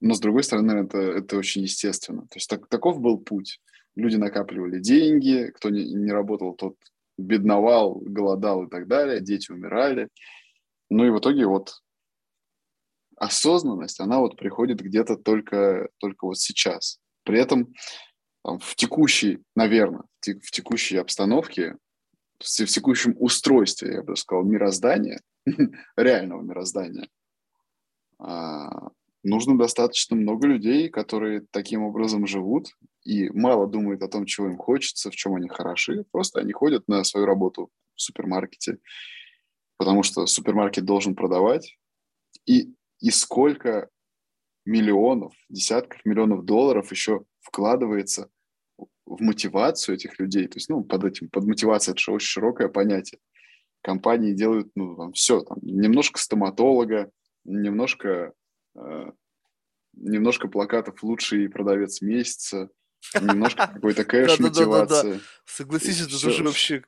[0.00, 2.22] но, с другой стороны, это, это очень естественно.
[2.22, 3.60] То есть так, таков был путь.
[3.96, 6.76] Люди накапливали деньги, кто не, не работал, тот
[7.16, 10.08] бедновал, голодал и так далее, дети умирали.
[10.90, 11.80] Ну и в итоге вот
[13.16, 16.98] осознанность, она вот приходит где-то только, только вот сейчас.
[17.24, 17.72] При этом
[18.44, 21.76] там, в текущей, наверное, в текущей обстановке,
[22.38, 25.20] в текущем устройстве, я бы сказал, мироздания,
[25.96, 27.08] реального мироздания,
[28.18, 28.90] а,
[29.22, 32.68] нужно достаточно много людей, которые таким образом живут
[33.04, 36.04] и мало думают о том, чего им хочется, в чем они хороши.
[36.10, 38.78] Просто они ходят на свою работу в супермаркете,
[39.76, 41.76] потому что супермаркет должен продавать.
[42.46, 42.74] И,
[43.04, 43.88] и сколько
[44.64, 48.30] миллионов, десятков миллионов долларов еще вкладывается
[49.06, 50.48] в мотивацию этих людей.
[50.48, 53.20] То есть, ну, под этим, под мотивацией, это же очень широкое понятие.
[53.82, 57.10] Компании делают, ну, там, все, там, немножко стоматолога,
[57.44, 58.32] немножко
[58.76, 59.10] Э,
[59.96, 62.70] немножко плакатов «Лучший продавец месяца»,
[63.20, 65.20] немножко какой-то кэш мотивации.
[65.44, 66.82] Согласись, это тоже вообще...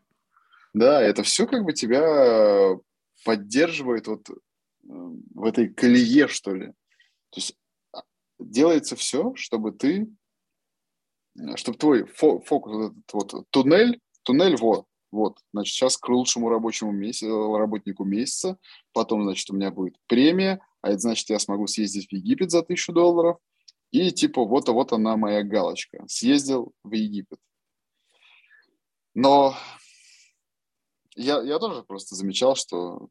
[0.75, 2.77] Да, это все как бы тебя
[3.25, 4.29] поддерживает вот
[4.87, 6.67] в этой колее, что ли.
[7.31, 7.57] То есть
[7.93, 8.03] а,
[8.39, 10.09] делается все, чтобы ты,
[11.57, 17.57] чтобы твой фокус, этот вот туннель, туннель вот, вот, значит, сейчас к лучшему рабочему месяцу,
[17.57, 18.59] работнику месяца,
[18.93, 22.63] потом, значит, у меня будет премия, а это значит, я смогу съездить в Египет за
[22.63, 23.39] тысячу долларов,
[23.93, 26.05] и типа вот, вот она моя галочка.
[26.09, 27.39] Съездил в Египет.
[29.15, 29.55] Но
[31.15, 33.09] я, я тоже просто замечал, что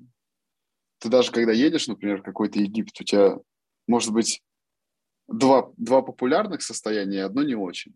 [1.00, 3.38] ты даже когда едешь, например, в какой-то Египет, у тебя
[3.88, 4.42] может быть
[5.28, 7.94] два, два популярных состояния, одно не очень.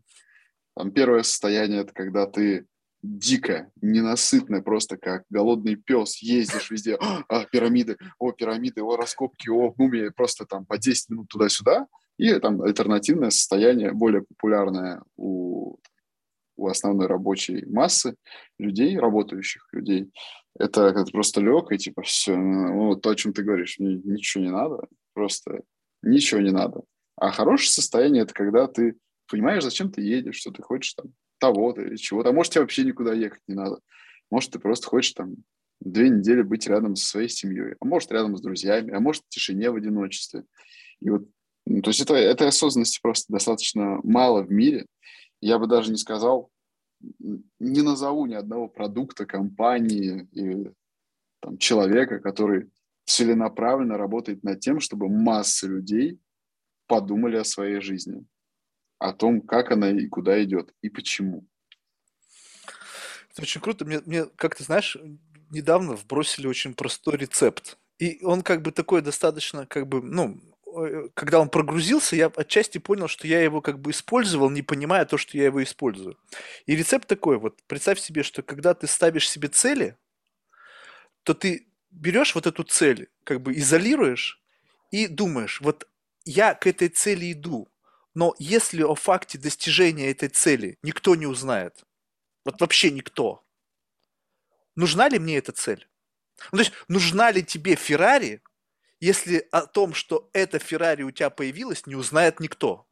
[0.75, 2.65] Там первое состояние– это когда ты
[3.01, 6.97] дико, ненасытно, просто как голодный пес, ездишь везде,
[7.29, 11.87] а, пирамиды, о, пирамиды, о, раскопки, о, мумии, просто там по 10 минут туда-сюда,
[12.17, 15.77] и там альтернативное состояние, более популярное у,
[16.57, 18.15] у основной рабочей массы
[18.57, 20.11] людей, работающих людей,
[20.57, 24.51] это как просто лег, и типа все, ну, то, о чем ты говоришь, ничего не
[24.51, 25.61] надо, просто
[26.01, 26.81] ничего не надо.
[27.15, 28.95] А хорошее состояние– это когда ты
[29.27, 32.29] понимаешь, зачем ты едешь, что ты хочешь там того-то или чего-то.
[32.29, 33.79] А может, тебе вообще никуда ехать не надо.
[34.31, 35.35] Может, ты просто хочешь там
[35.79, 39.29] две недели быть рядом со своей семьей, а может, рядом с друзьями, а может, в
[39.29, 40.43] тишине, в одиночестве.
[40.99, 41.27] И вот,
[41.65, 44.85] ну, то есть это, этой осознанности просто достаточно мало в мире.
[45.41, 46.49] Я бы даже не сказал,
[47.59, 50.71] не назову ни одного продукта, компании и
[51.41, 52.69] там, человека, который
[53.05, 56.19] целенаправленно работает над тем, чтобы массы людей
[56.87, 58.25] подумали о своей жизни
[58.99, 61.47] о том, как она и куда идет, и почему.
[63.31, 63.85] Это очень круто.
[63.85, 64.97] Мне, мне как ты знаешь,
[65.49, 67.77] недавно вбросили очень простой рецепт.
[67.97, 70.39] И он как бы такой достаточно, как бы, ну,
[71.13, 75.17] когда он прогрузился, я отчасти понял, что я его как бы использовал, не понимая то,
[75.17, 76.17] что я его использую.
[76.65, 77.61] И рецепт такой вот.
[77.67, 79.97] Представь себе, что когда ты ставишь себе цели,
[81.24, 84.41] то ты берешь вот эту цель, как бы изолируешь
[84.91, 85.88] и думаешь, вот
[86.26, 87.70] я к этой цели иду,
[88.13, 91.84] но если о факте достижения этой цели никто не узнает,
[92.45, 93.43] вот вообще никто,
[94.76, 95.88] нужна ли мне эта цель?
[96.51, 98.41] Ну, то есть, нужна ли тебе Феррари,
[98.99, 102.87] если о том, что эта Феррари у тебя появилась, не узнает никто?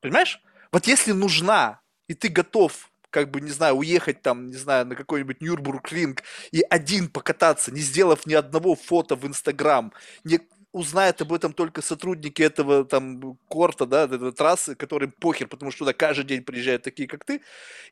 [0.00, 0.40] Понимаешь?
[0.72, 4.94] Вот если нужна, и ты готов как бы, не знаю, уехать там, не знаю, на
[4.94, 9.92] какой-нибудь Нюрбург-ринг и один покататься, не сделав ни одного фото в Инстаграм,
[10.24, 10.40] не
[10.72, 15.80] узнают об этом только сотрудники этого там корта, да, этой трассы, которым похер, потому что
[15.80, 17.40] туда каждый день приезжают такие, как ты.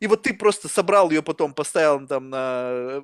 [0.00, 3.02] И вот ты просто собрал ее потом, поставил там на э,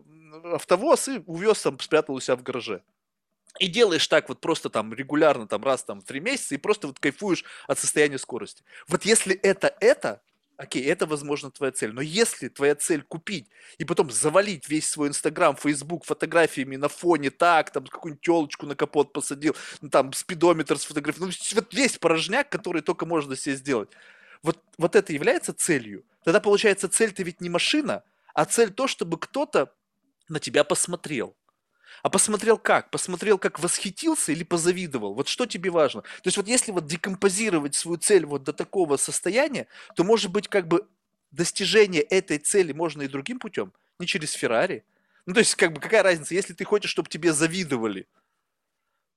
[0.52, 2.82] автовоз и увез там, спрятал у себя в гараже.
[3.58, 6.86] И делаешь так вот просто там регулярно, там раз там в три месяца, и просто
[6.86, 8.62] вот кайфуешь от состояния скорости.
[8.88, 10.22] Вот если это это,
[10.56, 11.92] окей, это, возможно, твоя цель.
[11.92, 13.48] Но если твоя цель купить
[13.78, 18.76] и потом завалить весь свой Инстаграм, Фейсбук фотографиями на фоне так, там какую-нибудь телочку на
[18.76, 23.88] капот посадил, ну, там спидометр сфотографировал, ну, вот весь порожняк, который только можно себе сделать.
[24.42, 26.04] Вот, вот это является целью.
[26.24, 29.72] Тогда получается цель-то ведь не машина, а цель то, чтобы кто-то
[30.28, 31.34] на тебя посмотрел.
[32.02, 32.90] А посмотрел как?
[32.90, 35.14] Посмотрел, как восхитился или позавидовал?
[35.14, 36.02] Вот что тебе важно?
[36.02, 40.48] То есть вот если вот декомпозировать свою цель вот до такого состояния, то может быть
[40.48, 40.86] как бы
[41.30, 44.84] достижение этой цели можно и другим путем, не через Феррари.
[45.26, 48.06] Ну то есть как бы какая разница, если ты хочешь, чтобы тебе завидовали,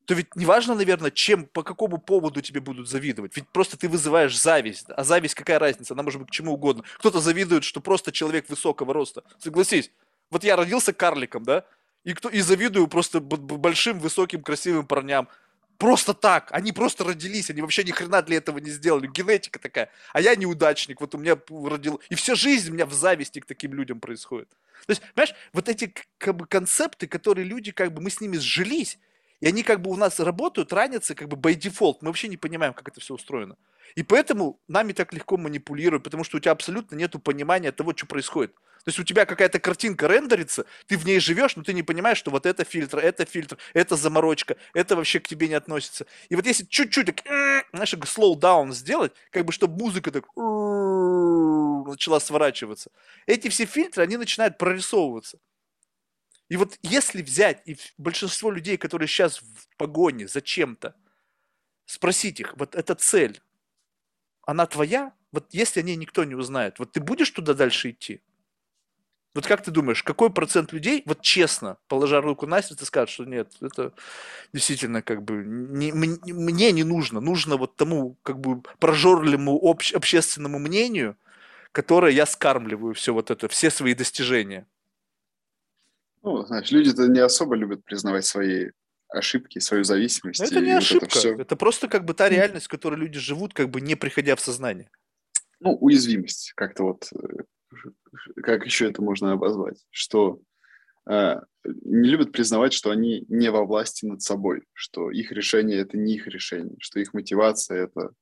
[0.05, 3.35] то ведь не важно, наверное, чем, по какому поводу тебе будут завидовать.
[3.35, 4.87] Ведь просто ты вызываешь зависть.
[4.89, 5.93] А зависть какая разница?
[5.93, 6.83] Она может быть к чему угодно.
[6.97, 9.23] Кто-то завидует, что просто человек высокого роста.
[9.39, 9.91] Согласись.
[10.29, 11.65] Вот я родился карликом, да?
[12.03, 15.29] И, кто, и завидую просто большим, высоким, красивым парням.
[15.77, 16.49] Просто так.
[16.51, 19.07] Они просто родились, они вообще ни хрена для этого не сделали.
[19.07, 19.89] Генетика такая.
[20.11, 21.01] А я неудачник.
[21.01, 22.01] Вот у меня родил...
[22.09, 24.49] И вся жизнь у меня в зависти к таким людям происходит.
[24.85, 28.37] То есть, понимаешь, вот эти как бы концепты, которые люди, как бы, мы с ними
[28.37, 28.99] сжились,
[29.39, 31.97] и они как бы у нас работают, ранятся как бы by default.
[32.01, 33.57] Мы вообще не понимаем, как это все устроено.
[33.95, 38.05] И поэтому нами так легко манипулируют, потому что у тебя абсолютно нет понимания того, что
[38.05, 38.55] происходит.
[38.83, 42.17] То есть у тебя какая-то картинка рендерится, ты в ней живешь, но ты не понимаешь,
[42.17, 46.05] что вот это фильтр, это фильтр, это заморочка, это вообще к тебе не относится.
[46.27, 47.23] И вот если чуть-чуть так,
[47.73, 52.91] знаешь, slow down сделать, как бы чтобы музыка так начала сворачиваться,
[53.25, 55.39] эти все фильтры, они начинают прорисовываться.
[56.49, 60.93] И вот если взять и большинство людей, которые сейчас в погоне за чем-то,
[61.85, 63.41] спросить их, вот эта цель,
[64.45, 65.13] она твоя?
[65.31, 68.21] Вот если о ней никто не узнает, вот ты будешь туда дальше идти?
[69.33, 73.25] Вот как ты думаешь, какой процент людей, вот честно, положа руку на сердце, скажет, что
[73.25, 73.93] нет, это
[74.53, 80.59] действительно как бы не, мне не нужно, нужно вот тому как бы прожорливому обще, общественному
[80.59, 81.17] мнению,
[81.71, 84.67] которое я скармливаю все вот это, все свои достижения.
[86.21, 88.69] Ну, знаешь, люди-то не особо любят признавать свои
[89.09, 90.41] ошибки, свою зависимость.
[90.41, 91.35] Это не ошибка, это, все...
[91.35, 94.41] это просто как бы та реальность, в которой люди живут, как бы не приходя в
[94.41, 94.89] сознание.
[95.59, 97.43] Ну, уязвимость, как-то вот э,
[98.41, 100.41] как еще это можно обозвать, что
[101.09, 105.97] э, не любят признавать, что они не во власти над собой, что их решение это
[105.97, 108.13] не их решение, что их мотивация это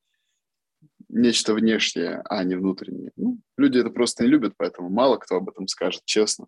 [1.09, 3.11] нечто внешнее, а не внутреннее.
[3.15, 6.47] Ну, люди это просто не любят, поэтому мало кто об этом скажет честно.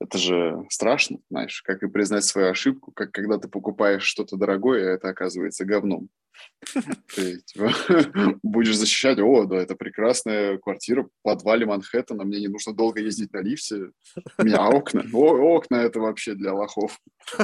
[0.00, 4.90] Это же страшно, знаешь, как и признать свою ошибку, как когда ты покупаешь что-то дорогое,
[4.90, 6.08] а это оказывается говном.
[7.14, 7.72] Ты типа,
[8.42, 13.32] будешь защищать, о, да, это прекрасная квартира в подвале Манхэттена, мне не нужно долго ездить
[13.32, 13.90] на лифте,
[14.38, 16.98] у меня окна, о, окна это вообще для лохов.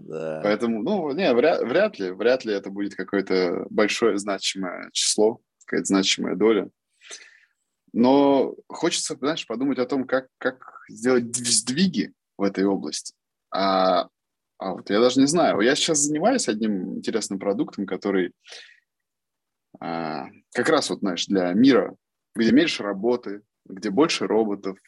[0.00, 0.40] Да.
[0.42, 5.86] Поэтому, ну, не, вряд, вряд ли, вряд ли это будет какое-то большое значимое число, какая-то
[5.86, 6.70] значимая доля.
[7.92, 13.14] Но хочется, знаешь, подумать о том, как, как сделать сдвиги в этой области.
[13.50, 14.08] А
[14.58, 15.60] а вот я даже не знаю.
[15.60, 18.32] Я сейчас занимаюсь одним интересным продуктом, который
[19.80, 21.94] а, как раз вот, знаешь, для мира,
[22.34, 24.78] где меньше работы, где больше роботов,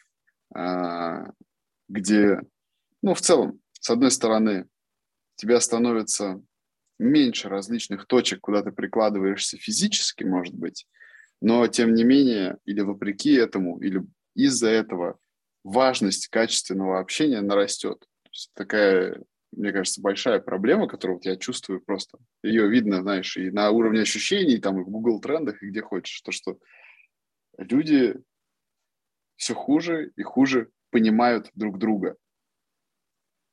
[0.53, 1.31] а,
[1.87, 2.39] где,
[3.01, 4.67] ну, в целом, с одной стороны,
[5.35, 6.41] тебя становится
[6.97, 10.85] меньше различных точек, куда ты прикладываешься физически, может быть,
[11.41, 14.03] но тем не менее, или вопреки этому, или
[14.35, 15.17] из-за этого
[15.63, 18.05] важность качественного общения нарастет.
[18.53, 22.19] Такая мне кажется, большая проблема, которую вот я чувствую просто.
[22.43, 26.21] Ее видно, знаешь, и на уровне ощущений, там, и в Google трендах, и где хочешь.
[26.21, 26.59] То, что
[27.57, 28.15] люди
[29.35, 32.15] все хуже и хуже понимают друг друга.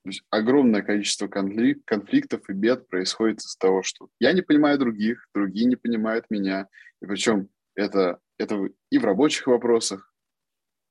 [0.04, 5.28] То есть огромное количество конфликтов и бед происходит из-за того, что я не понимаю других,
[5.34, 6.68] другие не понимают меня.
[7.02, 10.12] И причем это, это и в рабочих вопросах,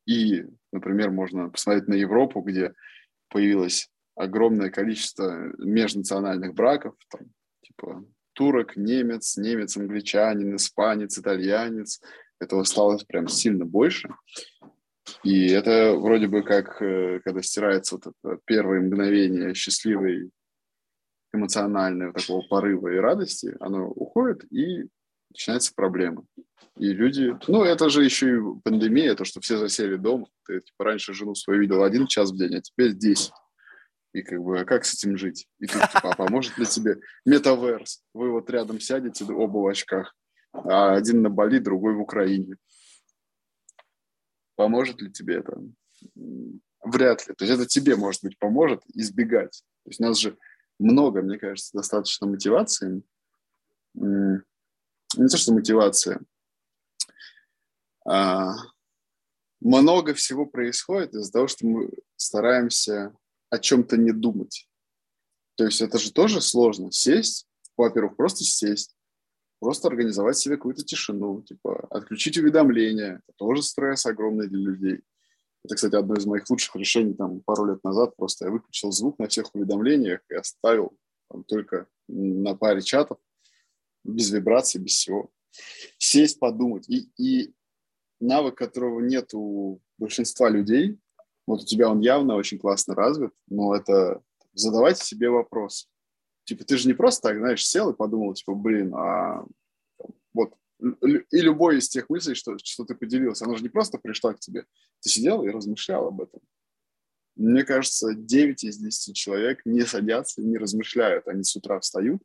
[0.06, 2.74] и, например, можно посмотреть на Европу, где
[3.30, 7.28] появилось огромное количество межнациональных браков, там,
[7.62, 12.02] типа турок, немец, немец, англичанин, испанец, итальянец.
[12.40, 14.10] Этого стало прям сильно больше.
[15.24, 20.32] И это вроде бы как, э, когда стирается вот это первое мгновение счастливой
[21.34, 24.86] эмоционального такого порыва и радости, оно уходит, и
[25.30, 26.24] начинаются проблемы.
[26.78, 27.38] И люди...
[27.48, 30.28] Ну, это же еще и пандемия, то, что все засели дома.
[30.46, 33.32] Ты типа, раньше жену свою видел один час в день, а теперь десять.
[34.16, 35.50] И как бы, а как с этим жить?
[35.60, 38.02] И тут, типа, а поможет ли тебе метаверс?
[38.14, 40.16] Вы вот рядом сядете, оба в очках,
[40.54, 42.56] а один на Бали, другой в Украине.
[44.56, 45.62] Поможет ли тебе это?
[46.82, 47.34] Вряд ли.
[47.36, 49.66] То есть это тебе, может быть, поможет избегать.
[49.84, 50.38] То есть у нас же
[50.80, 53.04] много, мне кажется, достаточно мотивации.
[53.96, 54.40] Не
[55.30, 56.22] то, что мотивация.
[58.08, 58.54] А
[59.60, 63.14] много всего происходит из-за того, что мы стараемся
[63.56, 64.70] о чем-то не думать.
[65.56, 66.92] То есть это же тоже сложно.
[66.92, 67.48] Сесть,
[67.78, 68.96] во-первых, просто сесть,
[69.60, 73.22] просто организовать себе какую-то тишину, типа отключить уведомления.
[73.28, 75.02] Это тоже стресс огромный для людей.
[75.64, 78.16] Это, кстати, одно из моих лучших решений там пару лет назад.
[78.16, 80.96] Просто я выключил звук на всех уведомлениях и оставил
[81.30, 83.18] там, только на паре чатов,
[84.04, 85.32] без вибраций, без всего.
[85.98, 86.88] Сесть, подумать.
[86.90, 87.54] И, и
[88.20, 91.00] навык, которого нет у большинства людей,
[91.48, 94.22] вот у тебя он явно очень классно развит, но это
[94.54, 95.90] задавайте себе вопрос.
[96.46, 99.46] Типа, ты же не просто так, знаешь, сел и подумал, типа, блин, а
[100.34, 104.34] вот и любой из тех мыслей, что, что ты поделился, она же не просто пришла
[104.34, 104.66] к тебе.
[105.02, 106.42] Ты сидел и размышлял об этом.
[107.36, 111.28] Мне кажется, 9 из 10 человек не садятся, не размышляют.
[111.28, 112.22] Они с утра встают,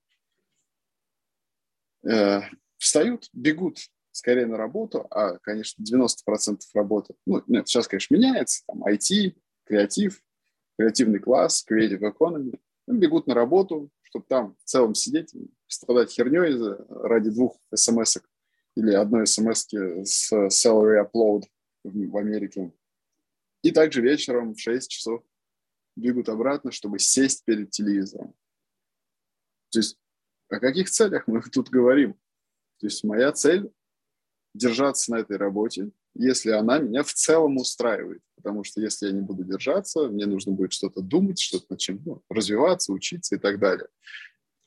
[2.04, 2.42] э,
[2.78, 3.78] встают, бегут
[4.12, 10.22] скорее на работу, а, конечно, 90% работы, ну, нет, сейчас, конечно, меняется, там, IT, креатив,
[10.78, 15.32] креативный класс, creative economy, ну, бегут на работу, чтобы там в целом сидеть,
[15.68, 16.56] страдать херней
[16.88, 18.18] ради двух смс
[18.76, 19.66] или одной смс
[20.04, 21.42] с salary upload
[21.84, 22.72] в Америке.
[23.62, 25.22] И также вечером в 6 часов
[25.96, 28.34] бегут обратно, чтобы сесть перед телевизором.
[29.70, 29.96] То есть
[30.48, 32.14] о каких целях мы тут говорим?
[32.78, 33.70] То есть моя цель
[34.54, 38.22] держаться на этой работе, если она меня в целом устраивает.
[38.36, 42.02] Потому что если я не буду держаться, мне нужно будет что-то думать, что-то над чем
[42.04, 43.88] ну, развиваться, учиться и так далее.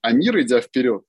[0.01, 1.03] А мир, идя вперед,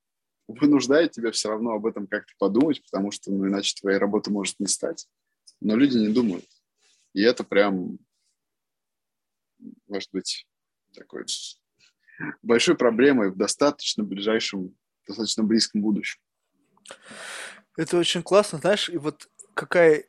[0.48, 4.58] вынуждает тебя все равно об этом как-то подумать, потому что ну, иначе твоей работы может
[4.60, 5.08] не стать.
[5.60, 6.46] Но люди не думают.
[7.12, 7.98] И это прям,
[9.86, 10.46] может быть,
[10.94, 11.24] такой
[12.42, 16.20] большой проблемой в достаточно ближайшем, достаточно близком будущем.
[17.76, 20.04] Это очень классно, знаешь, и вот какая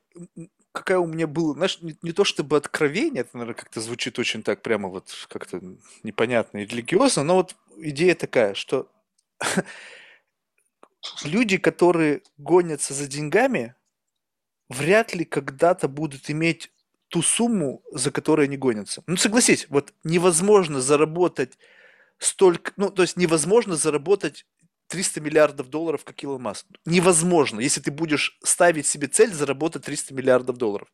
[0.72, 4.44] какая у меня была, знаешь, не, не то чтобы откровение, это, наверное, как-то звучит очень
[4.44, 5.62] так прямо вот как-то
[6.04, 8.92] непонятно и религиозно, но вот идея такая, что
[11.24, 13.74] люди, которые гонятся за деньгами,
[14.68, 16.72] вряд ли когда-то будут иметь
[17.08, 19.02] ту сумму, за которой они гонятся.
[19.08, 21.58] Ну, согласись, вот невозможно заработать
[22.18, 24.46] столько, ну, то есть невозможно заработать
[24.96, 26.66] 300 миллиардов долларов, как Илон Маск.
[26.86, 30.88] Невозможно, если ты будешь ставить себе цель заработать 300 миллиардов долларов.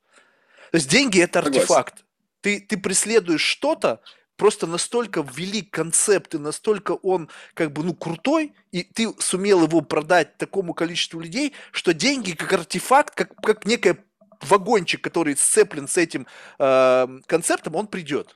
[0.72, 2.04] То есть деньги– это артефакт.
[2.42, 4.02] Ты, ты преследуешь что-то,
[4.38, 9.82] просто настолько велик концепт, и настолько он как бы, ну, крутой, и ты сумел его
[9.82, 13.98] продать такому количеству людей, что деньги как артефакт, как, как некий
[14.42, 16.26] вагончик, который сцеплен с этим
[16.58, 18.36] э, концептом, он придет.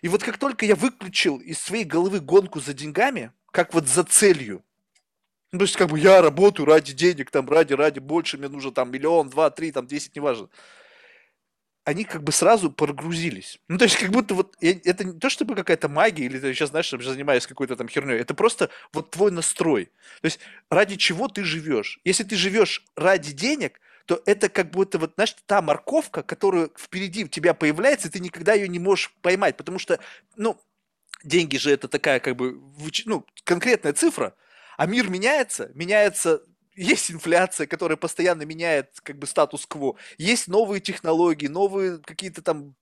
[0.00, 4.04] И вот как только я выключил из своей головы гонку за деньгами, как вот за
[4.04, 4.64] целью.
[5.52, 8.70] Ну, то есть, как бы я работаю ради денег, там, ради, ради, больше, мне нужно
[8.70, 10.48] там миллион, два, три, там, десять, неважно.
[11.84, 13.58] Они как бы сразу прогрузились.
[13.66, 16.70] Ну, то есть, как будто вот, это не то, чтобы какая-то магия, или ты сейчас,
[16.70, 19.86] знаешь, занимаюсь какой-то там херней, это просто вот твой настрой.
[20.20, 20.38] То есть,
[20.70, 21.98] ради чего ты живешь.
[22.04, 27.24] Если ты живешь ради денег, то это как будто вот, знаешь, та морковка, которая впереди
[27.24, 29.98] у тебя появляется, и ты никогда ее не можешь поймать, потому что,
[30.36, 30.60] ну,
[31.24, 32.60] деньги же это такая как бы
[33.04, 34.34] ну, конкретная цифра,
[34.80, 36.40] а мир меняется, меняется
[36.74, 42.74] есть инфляция, которая постоянно меняет как бы статус-кво, есть новые технологии, новые какие-то там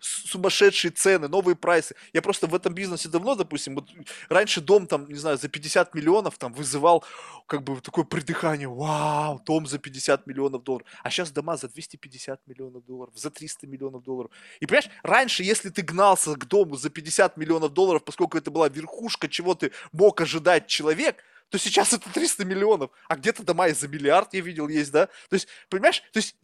[0.00, 1.94] сумасшедшие цены, новые прайсы.
[2.12, 3.88] Я просто в этом бизнесе давно, допустим, вот
[4.28, 7.04] раньше дом там, не знаю, за 50 миллионов там вызывал
[7.46, 12.40] как бы такое придыхание, вау, дом за 50 миллионов долларов, а сейчас дома за 250
[12.48, 14.32] миллионов долларов, за 300 миллионов долларов.
[14.58, 18.68] И понимаешь, раньше, если ты гнался к дому за 50 миллионов долларов, поскольку это была
[18.68, 23.74] верхушка, чего ты мог ожидать человек, то сейчас это 300 миллионов, а где-то дома и
[23.74, 25.06] за миллиард, я видел, есть, да?
[25.06, 26.36] То есть, понимаешь, то есть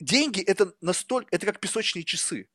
[0.00, 2.48] деньги это настолько, это как песочные часы.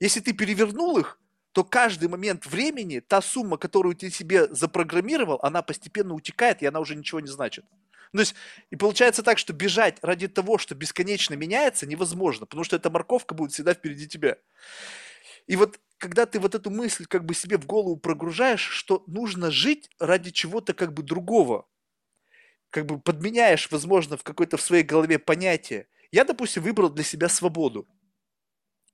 [0.00, 1.18] Если ты перевернул их,
[1.52, 6.80] то каждый момент времени, та сумма, которую ты себе запрограммировал, она постепенно утекает, и она
[6.80, 7.64] уже ничего не значит.
[8.12, 8.34] То есть,
[8.70, 13.34] и получается так, что бежать ради того, что бесконечно меняется, невозможно, потому что эта морковка
[13.34, 14.36] будет всегда впереди тебя.
[15.46, 19.52] И вот когда ты вот эту мысль как бы себе в голову прогружаешь, что нужно
[19.52, 21.68] жить ради чего-то как бы другого,
[22.70, 25.86] как бы подменяешь, возможно, в какой-то в своей голове понятие.
[26.10, 27.86] Я, допустим, выбрал для себя свободу.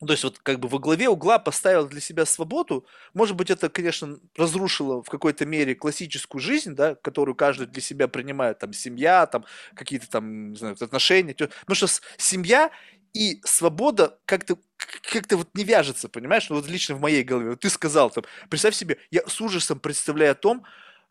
[0.06, 2.86] То есть вот как бы во главе угла поставил для себя свободу.
[3.14, 8.06] Может быть, это, конечно, разрушило в какой-то мере классическую жизнь, да, которую каждый для себя
[8.06, 11.32] принимает, там, семья, там, какие-то там, не знаю, отношения.
[11.34, 11.86] Потому что
[12.18, 12.70] семья
[13.14, 14.58] и свобода как-то
[15.02, 16.48] как-то вот не вяжется, понимаешь?
[16.48, 17.50] Ну, вот лично в моей голове.
[17.50, 20.64] Вот ты сказал там, представь себе, я с ужасом представляю о том,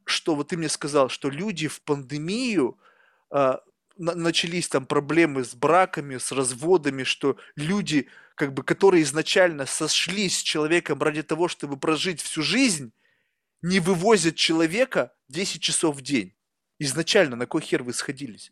[0.06, 2.78] что вот ты мне сказал, что люди в пандемию
[3.32, 3.58] э,
[3.98, 10.40] на, начались там проблемы с браками, с разводами, что люди, как бы, которые изначально сошлись
[10.40, 12.92] с человеком ради того, чтобы прожить всю жизнь,
[13.62, 16.34] не вывозят человека 10 часов в день.
[16.80, 18.52] Изначально на кой хер вы сходились?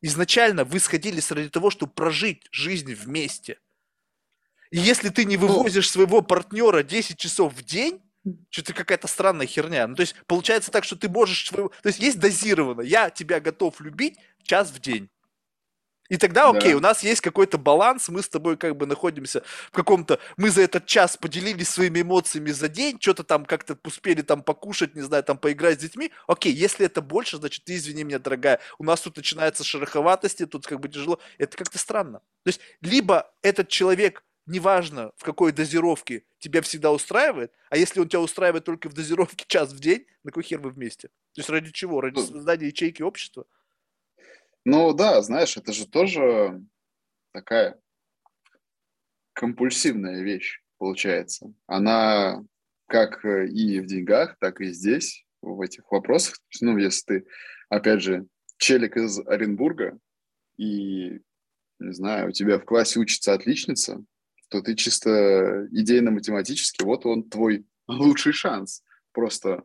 [0.00, 3.58] Изначально вы сходились ради того, чтобы прожить жизнь вместе.
[4.70, 8.00] И если ты не ну вывозишь своего партнера 10 часов в день,
[8.50, 9.86] что-то какая-то странная херня.
[9.86, 11.48] Ну, то есть, получается так, что ты можешь...
[11.48, 11.70] Своего...
[11.82, 12.82] То есть, есть дозировано.
[12.82, 15.08] Я тебя готов любить час в день.
[16.08, 16.78] И тогда, окей, да.
[16.78, 20.18] у нас есть какой-то баланс, мы с тобой как бы находимся в каком-то...
[20.38, 24.94] Мы за этот час поделились своими эмоциями за день, что-то там как-то успели там покушать,
[24.94, 26.10] не знаю, там поиграть с детьми.
[26.26, 30.66] Окей, если это больше, значит, ты извини меня, дорогая, у нас тут начинается шероховатости, тут
[30.66, 31.20] как бы тяжело.
[31.36, 32.20] Это как-то странно.
[32.42, 38.08] То есть, либо этот человек неважно в какой дозировке тебя всегда устраивает, а если он
[38.08, 41.08] тебя устраивает только в дозировке час в день, на какой хер вы вместе?
[41.34, 42.00] То есть ради чего?
[42.00, 43.46] Ради ну, создания ячейки общества?
[44.64, 46.60] Ну да, знаешь, это же тоже
[47.32, 47.80] такая
[49.34, 51.52] компульсивная вещь получается.
[51.66, 52.44] Она
[52.86, 56.38] как и в деньгах, так и здесь, в этих вопросах.
[56.60, 57.26] Ну, если ты,
[57.68, 58.26] опять же,
[58.56, 59.98] челик из Оренбурга,
[60.56, 61.20] и,
[61.78, 64.02] не знаю, у тебя в классе учится отличница,
[64.48, 68.82] то ты чисто идейно-математически, вот он твой лучший шанс.
[69.12, 69.64] Просто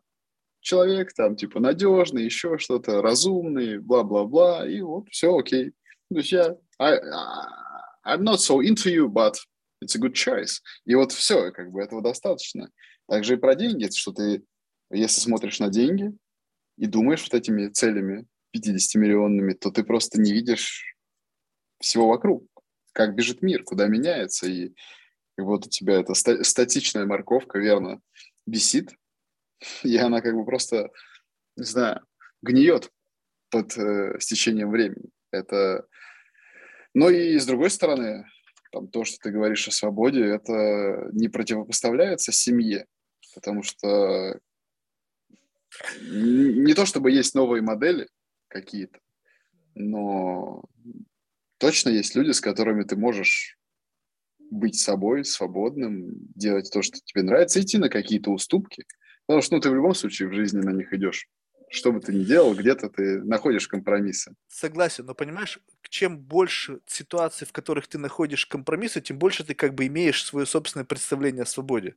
[0.61, 5.71] человек там типа надежный, еще что-то, разумный, бла-бла-бла, и вот все окей.
[6.09, 6.99] То есть я, I,
[8.05, 9.35] I'm not so into you, but
[9.83, 10.59] it's a good choice.
[10.85, 12.69] И вот все, как бы этого достаточно.
[13.07, 14.43] Также и про деньги, что ты,
[14.91, 16.11] если смотришь на деньги
[16.77, 20.95] и думаешь вот этими целями 50-миллионными, то ты просто не видишь
[21.79, 22.45] всего вокруг
[22.93, 24.73] как бежит мир, куда меняется, и,
[25.37, 27.99] и вот у тебя эта статичная морковка, верно,
[28.45, 28.91] висит,
[29.83, 30.89] и она как бы просто,
[31.57, 32.05] не знаю,
[32.41, 32.91] гниет
[33.49, 35.09] под э, стечением времени.
[35.31, 35.85] Это...
[36.93, 38.25] Но и с другой стороны,
[38.71, 42.85] там, то, что ты говоришь о свободе, это не противопоставляется семье,
[43.33, 44.39] потому что
[46.01, 48.07] не то чтобы есть новые модели
[48.47, 48.99] какие-то,
[49.73, 50.63] но
[51.63, 53.57] точно есть люди, с которыми ты можешь
[54.51, 58.83] быть собой, свободным, делать то, что тебе нравится, идти на какие-то уступки.
[59.25, 61.29] Потому что ну, ты в любом случае в жизни на них идешь
[61.73, 64.35] что бы ты ни делал, где-то ты находишь компромиссы.
[64.47, 65.59] Согласен, но понимаешь,
[65.89, 70.45] чем больше ситуаций, в которых ты находишь компромиссы, тем больше ты как бы имеешь свое
[70.45, 71.95] собственное представление о свободе.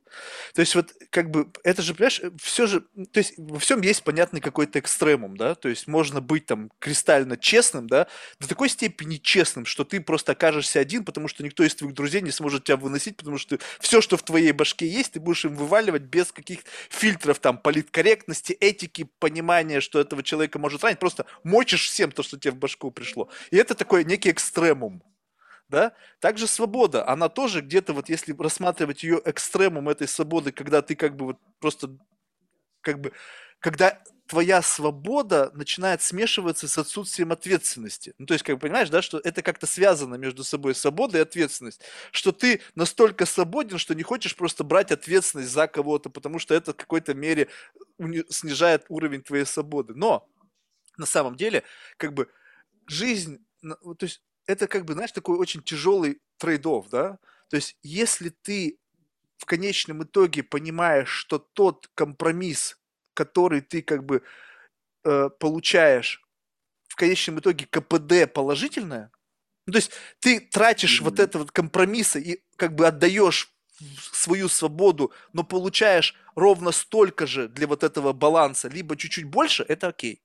[0.53, 2.81] То есть вот как бы это же, понимаешь, все же,
[3.11, 7.37] то есть во всем есть понятный какой-то экстремум, да, то есть можно быть там кристально
[7.37, 8.07] честным, да,
[8.39, 12.21] до такой степени честным, что ты просто окажешься один, потому что никто из твоих друзей
[12.21, 15.55] не сможет тебя выносить, потому что все, что в твоей башке есть, ты будешь им
[15.55, 21.25] вываливать без каких-то фильтров там политкорректности, этики, понимания понимание, что этого человека может ранить, просто
[21.43, 23.29] мочишь всем то, что тебе в башку пришло.
[23.51, 25.03] И это такой некий экстремум.
[25.69, 25.91] Да?
[26.19, 31.15] Также свобода, она тоже где-то, вот если рассматривать ее экстремум этой свободы, когда ты как
[31.15, 31.89] бы вот просто,
[32.81, 33.11] как бы,
[33.59, 38.13] когда твоя свобода начинает смешиваться с отсутствием ответственности.
[38.17, 41.81] Ну, то есть, как понимаешь, да, что это как-то связано между собой, свобода и ответственность.
[42.11, 46.73] Что ты настолько свободен, что не хочешь просто брать ответственность за кого-то, потому что это
[46.73, 47.47] в какой-то мере
[48.29, 49.93] снижает уровень твоей свободы.
[49.95, 50.27] Но
[50.97, 51.63] на самом деле,
[51.97, 52.27] как бы,
[52.87, 57.19] жизнь, то есть это как бы, знаешь, такой очень тяжелый трейдов, да?
[57.49, 58.77] То есть если ты
[59.37, 62.77] в конечном итоге понимаешь, что тот компромисс,
[63.17, 64.21] который ты как бы
[65.03, 66.21] э, получаешь,
[66.87, 69.11] в конечном итоге КПД положительное,
[69.65, 71.03] ну, то есть ты тратишь mm-hmm.
[71.03, 73.51] вот это вот компромиссы и как бы отдаешь
[74.13, 79.87] свою свободу, но получаешь ровно столько же для вот этого баланса, либо чуть-чуть больше, это
[79.87, 80.21] окей.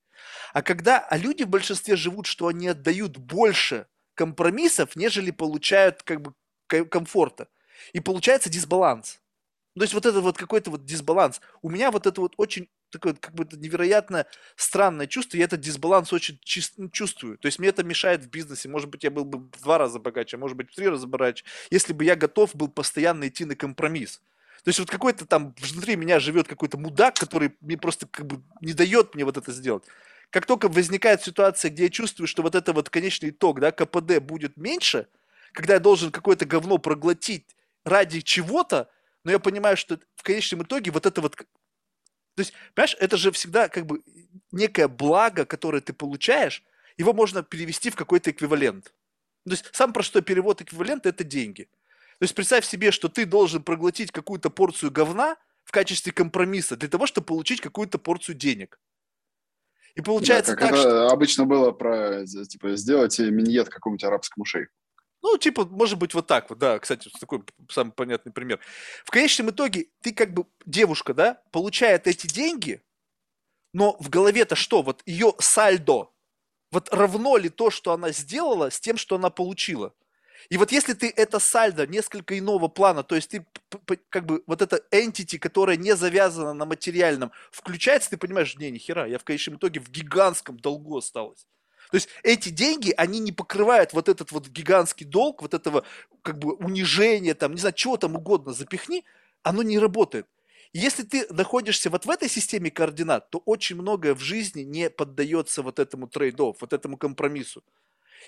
[0.53, 6.21] А когда, а люди в большинстве живут, что они отдают больше компромиссов, нежели получают как
[6.21, 6.35] бы
[6.91, 7.49] комфорта.
[7.95, 9.21] И получается дисбаланс.
[9.75, 11.41] То есть вот это вот какой-то вот дисбаланс.
[11.63, 16.13] У меня вот это вот очень такое как бы невероятно странное чувство, я этот дисбаланс
[16.13, 16.39] очень
[16.77, 17.39] ну, чувствую.
[17.39, 18.69] То есть мне это мешает в бизнесе.
[18.69, 21.45] Может быть, я был бы в два раза богаче, может быть, в три раза богаче,
[21.71, 24.21] если бы я готов был постоянно идти на компромисс.
[24.63, 28.43] То есть вот какой-то там внутри меня живет какой-то мудак, который мне просто как бы
[28.61, 29.83] не дает мне вот это сделать.
[30.31, 34.21] Как только возникает ситуация, где я чувствую, что вот это вот конечный итог, да, КПД
[34.21, 35.09] будет меньше,
[35.53, 37.45] когда я должен какое-то говно проглотить
[37.85, 38.89] ради чего-то,
[39.25, 41.37] но я понимаю, что в конечном итоге вот это вот...
[42.35, 44.03] То есть, понимаешь, это же всегда как бы
[44.51, 46.63] некое благо, которое ты получаешь,
[46.97, 48.95] его можно перевести в какой-то эквивалент.
[49.45, 51.65] То есть, самый простой перевод эквивалента– это деньги.
[52.19, 56.89] То есть, представь себе, что ты должен проглотить какую-то порцию говна в качестве компромисса для
[56.89, 58.79] того, чтобы получить какую-то порцию денег.
[59.95, 61.09] И получается да, как так, это что...
[61.09, 64.73] обычно было про, типа, сделать миньет какому-нибудь арабскому шейху.
[65.23, 68.59] Ну, типа, может быть, вот так вот, да, кстати, такой самый понятный пример.
[69.05, 72.83] В конечном итоге ты как бы, девушка, да, получает эти деньги,
[73.73, 74.83] но в голове-то что?
[74.83, 76.11] Вот ее сальдо,
[76.73, 79.95] вот равно ли то, что она сделала, с тем, что она получила?
[80.51, 83.47] И вот если ты это сальдо несколько иного плана, то есть ты
[84.11, 89.07] как бы вот эта entity, которая не завязана на материальном, включается, ты понимаешь, не, нихера,
[89.07, 91.47] я в конечном итоге в гигантском долгу осталась.
[91.93, 95.85] То есть эти деньги, они не покрывают вот этот вот гигантский долг, вот этого
[96.23, 99.05] как бы унижения, там, не знаю, чего там угодно запихни,
[99.43, 100.27] оно не работает.
[100.73, 105.61] Если ты находишься вот в этой системе координат, то очень многое в жизни не поддается
[105.61, 107.63] вот этому трейдов, вот этому компромиссу.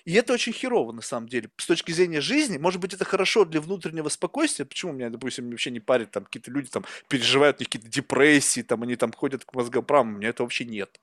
[0.04, 1.48] И это очень херово, на самом деле.
[1.56, 4.66] С точки зрения жизни, может быть, это хорошо для внутреннего спокойствия.
[4.66, 8.96] Почему меня, допустим, вообще не парит, там какие-то люди там переживают какие-то депрессии, там они
[8.96, 11.00] там ходят к мозгоправам, у меня это вообще нет.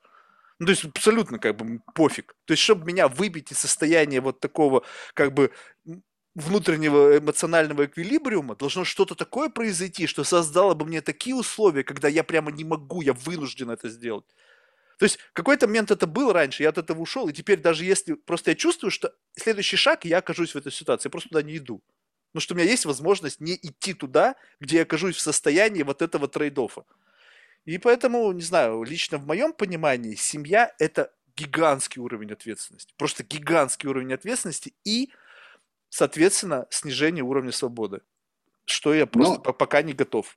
[0.62, 2.36] Ну, то есть абсолютно как бы пофиг.
[2.46, 4.84] То есть, чтобы меня выбить из состояния вот такого
[5.16, 5.52] как бы
[6.36, 12.24] внутреннего эмоционального эквилибриума, должно что-то такое произойти, что создало бы мне такие условия, когда я
[12.24, 14.26] прямо не могу, я вынужден это сделать.
[15.00, 18.14] То есть какой-то момент это был раньше, я от этого ушел, и теперь даже если
[18.14, 21.58] просто я чувствую, что следующий шаг, я окажусь в этой ситуации, я просто туда не
[21.58, 21.82] иду.
[22.32, 26.04] Потому что у меня есть возможность не идти туда, где я окажусь в состоянии вот
[26.04, 26.84] этого трейдофа.
[27.66, 32.94] И поэтому, не знаю, лично в моем понимании, семья– это гигантский уровень ответственности.
[32.98, 35.10] Просто гигантский уровень ответственности и,
[35.90, 38.02] соответственно, снижение уровня свободы.
[38.66, 40.36] Что я просто но, пока не готов.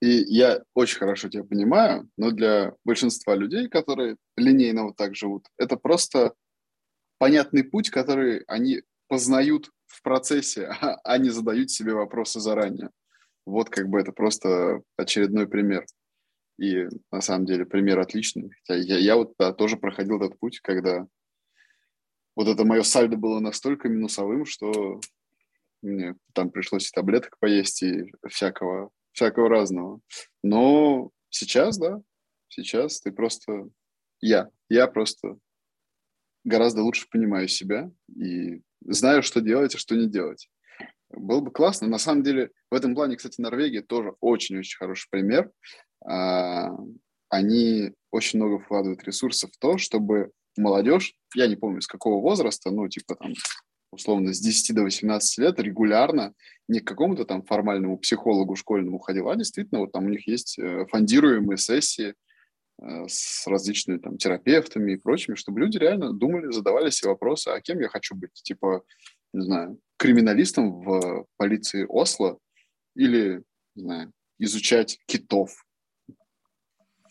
[0.00, 5.46] И я очень хорошо тебя понимаю, но для большинства людей, которые линейно вот так живут,
[5.58, 6.34] это просто
[7.18, 12.90] понятный путь, который они познают в процессе, а, а не задают себе вопросы заранее.
[13.46, 15.86] Вот как бы это просто очередной пример.
[16.58, 18.50] И на самом деле пример отличный.
[18.50, 21.06] Хотя я, я вот да, тоже проходил этот путь, когда
[22.36, 25.00] вот это мое сальдо было настолько минусовым, что
[25.82, 30.00] мне там пришлось и таблеток поесть, и всякого, всякого разного.
[30.42, 32.00] Но сейчас, да,
[32.48, 33.68] сейчас ты просто...
[34.20, 35.38] Я, я просто
[36.44, 40.48] гораздо лучше понимаю себя и знаю, что делать и что не делать.
[41.10, 41.88] Было бы классно.
[41.88, 45.50] На самом деле, в этом плане, кстати, Норвегия тоже очень-очень хороший пример.
[46.04, 46.70] А,
[47.28, 52.70] они очень много вкладывают ресурсов в то, чтобы молодежь, я не помню, с какого возраста,
[52.70, 53.32] ну, типа там,
[53.90, 56.34] условно, с 10 до 18 лет регулярно
[56.68, 60.58] не к какому-то там формальному психологу школьному ходила, а действительно вот там у них есть
[60.58, 62.14] э, фондируемые сессии
[62.82, 67.60] э, с различными там терапевтами и прочими, чтобы люди реально думали, задавали себе вопросы, а
[67.60, 68.32] кем я хочу быть?
[68.42, 68.82] Типа,
[69.32, 72.38] не знаю, криминалистом в полиции Осло
[72.94, 73.42] или,
[73.74, 75.64] не знаю, изучать китов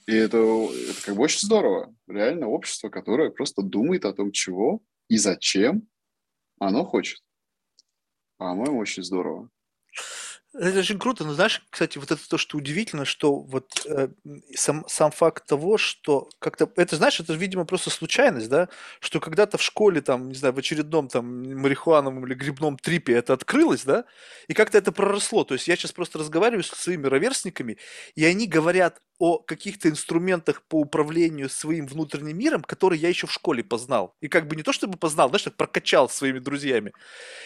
[0.08, 1.94] и это, это как бы очень здорово.
[2.08, 5.88] Реально общество, которое просто думает о том, чего и зачем
[6.60, 7.22] оно хочет.
[8.38, 9.50] По-моему, очень здорово.
[10.54, 14.10] Это очень круто, но знаешь, кстати, вот это то, что удивительно, что вот э,
[14.54, 18.68] сам, сам факт того, что как-то, это знаешь, это, видимо, просто случайность, да,
[19.00, 23.32] что когда-то в школе, там, не знаю, в очередном там марихуановом или грибном трипе это
[23.32, 24.04] открылось, да,
[24.50, 27.78] и как-то это проросло, то есть я сейчас просто разговариваю со своими ровесниками,
[28.16, 33.32] и они говорят о каких-то инструментах по управлению своим внутренним миром, которые я еще в
[33.32, 34.16] школе познал.
[34.20, 36.92] И как бы не то чтобы познал, знаешь, так прокачал своими друзьями.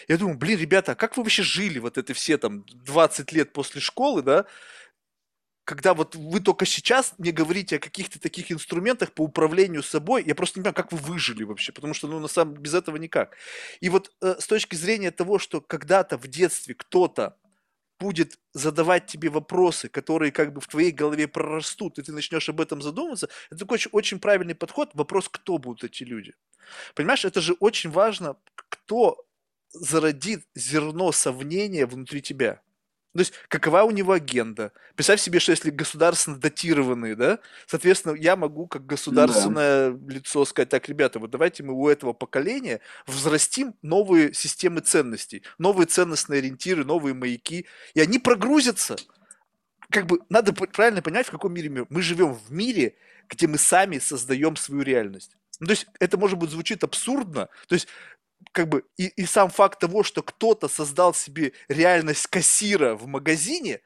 [0.08, 3.52] Я думаю, блин, ребята, а как вы вообще жили вот это все там 20 лет
[3.52, 4.46] после школы, да?
[5.64, 10.34] когда вот вы только сейчас мне говорите о каких-то таких инструментах по управлению собой, я
[10.34, 13.36] просто не понимаю, как вы выжили вообще, потому что, ну, на самом без этого никак.
[13.80, 17.36] И вот э, с точки зрения того, что когда-то в детстве кто-то
[17.98, 22.60] будет задавать тебе вопросы, которые как бы в твоей голове прорастут, и ты начнешь об
[22.60, 24.90] этом задумываться, это такой очень, очень правильный подход.
[24.94, 26.34] Вопрос, кто будут эти люди.
[26.94, 29.26] Понимаешь, это же очень важно, кто
[29.70, 32.62] зародит зерно сомнения внутри тебя.
[33.16, 34.72] То есть, какова у него агенда?
[34.94, 40.14] Представь себе, что если государственно датированные, да, соответственно, я могу как государственное да.
[40.14, 45.86] лицо сказать, так, ребята, вот давайте мы у этого поколения взрастим новые системы ценностей, новые
[45.86, 48.96] ценностные ориентиры, новые маяки, и они прогрузятся.
[49.90, 51.86] Как бы надо правильно понимать, в каком мире мы.
[51.88, 52.96] Мы живем в мире,
[53.28, 55.36] где мы сами создаем свою реальность.
[55.60, 57.48] Ну, то есть это, может быть, звучит абсурдно.
[57.66, 57.88] То есть
[58.56, 63.82] как бы и, и сам факт того, что кто-то создал себе реальность кассира в магазине,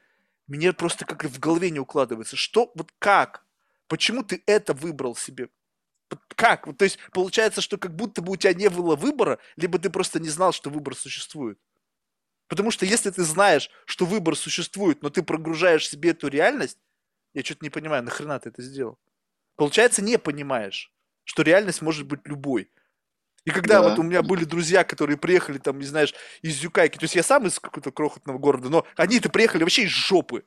[0.47, 2.37] мне просто как в голове не укладывается.
[2.37, 3.45] Что, вот как?
[3.89, 5.49] Почему ты это выбрал себе?
[6.37, 6.69] Как?
[6.77, 10.21] То есть получается, что как будто бы у тебя не было выбора, либо ты просто
[10.21, 11.59] не знал, что выбор существует.
[12.47, 16.79] Потому что если ты знаешь, что выбор существует, но ты прогружаешь себе эту реальность,
[17.35, 19.01] я что-то не понимаю, нахрена ты это сделал?
[19.57, 20.93] Получается, не понимаешь,
[21.25, 22.71] что реальность может быть любой.
[23.51, 23.89] И когда да.
[23.89, 27.25] вот у меня были друзья, которые приехали там, не знаешь, из Юкайки, то есть я
[27.25, 30.45] сам из какого-то крохотного города, но они-то приехали вообще из жопы.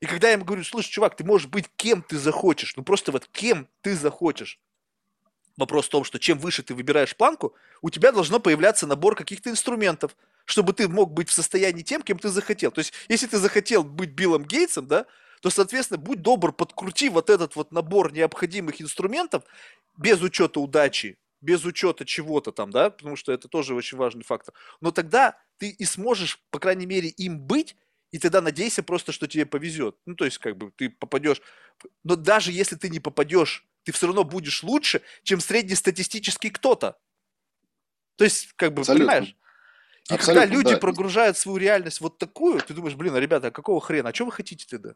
[0.00, 3.12] И когда я им говорю, слушай, чувак, ты можешь быть кем ты захочешь, ну просто
[3.12, 4.58] вот кем ты захочешь.
[5.58, 9.50] Вопрос в том, что чем выше ты выбираешь планку, у тебя должно появляться набор каких-то
[9.50, 12.70] инструментов, чтобы ты мог быть в состоянии тем, кем ты захотел.
[12.70, 15.04] То есть, если ты захотел быть Биллом Гейтсом, да,
[15.42, 19.42] то, соответственно, будь добр, подкрути вот этот вот набор необходимых инструментов
[19.98, 24.54] без учета удачи, без учета чего-то там, да, потому что это тоже очень важный фактор.
[24.80, 27.76] Но тогда ты и сможешь, по крайней мере, им быть,
[28.10, 29.96] и тогда надейся просто, что тебе повезет.
[30.04, 31.40] Ну, то есть, как бы, ты попадешь.
[32.02, 36.98] Но даже если ты не попадешь, ты все равно будешь лучше, чем среднестатистический кто-то.
[38.16, 39.06] То есть, как бы, Абсолютно.
[39.06, 39.36] понимаешь?
[40.10, 40.78] И Абсолютно, когда люди да.
[40.78, 44.10] прогружают свою реальность вот такую, ты думаешь, блин, а ребята, а какого хрена?
[44.10, 44.94] А что вы хотите тогда?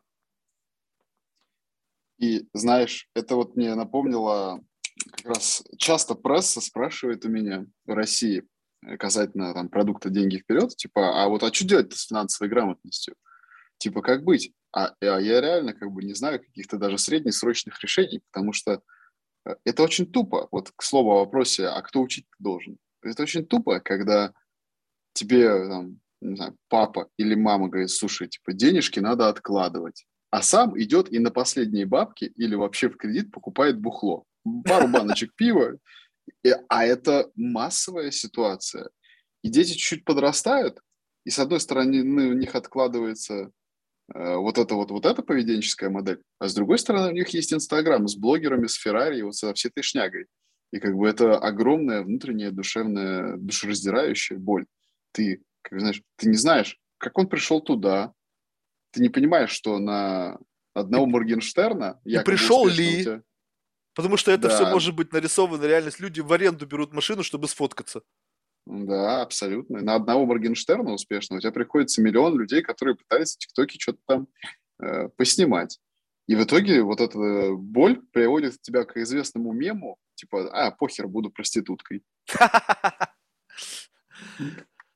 [2.19, 4.65] И знаешь, это вот мне напомнило
[4.99, 8.47] как раз часто пресса спрашивает у меня в России
[8.99, 13.15] касательно там, продукта «Деньги вперед», типа, а вот а что делать с финансовой грамотностью?
[13.79, 14.53] Типа, как быть?
[14.73, 18.83] А, а я реально как бы не знаю каких-то даже среднесрочных решений, потому что
[19.47, 20.49] э, это очень тупо.
[20.51, 22.79] Вот к слову о вопросе, а кто учить должен?
[23.03, 24.33] Это очень тупо, когда
[25.13, 30.79] тебе там, не знаю, папа или мама говорит, слушай, типа, денежки надо откладывать, а сам
[30.81, 34.27] идет и на последние бабки или вообще в кредит покупает бухло
[34.65, 35.79] пару баночек пива,
[36.69, 38.91] а это массовая ситуация.
[39.43, 40.81] И дети чуть-чуть подрастают,
[41.25, 43.51] и с одной стороны ну, у них откладывается
[44.15, 47.53] э, вот эта вот, вот эта поведенческая модель, а с другой стороны у них есть
[47.53, 50.27] Инстаграм с блогерами, с Феррари, вот со всей этой шнягой.
[50.73, 54.67] И как бы это огромная внутренняя душевная, душераздирающая боль.
[55.13, 58.13] Ты, как знаешь, ты не знаешь, как он пришел туда,
[58.91, 60.39] ты не понимаешь, что на
[60.73, 62.01] одного Моргенштерна...
[62.05, 63.03] И пришел ли?
[63.03, 63.23] Тебя...
[63.95, 64.55] Потому что это да.
[64.55, 66.01] все может быть нарисовано реальность.
[66.01, 68.03] Люди в аренду берут машину, чтобы сфоткаться.
[68.67, 69.83] Да, абсолютно.
[69.83, 74.29] На одного Моргенштерна успешного у тебя приходится миллион людей, которые пытались в ТикТоке что-то там
[74.81, 75.79] э, поснимать.
[76.27, 81.31] И в итоге вот эта боль приводит тебя к известному мему, типа, а, похер, буду
[81.31, 82.03] проституткой.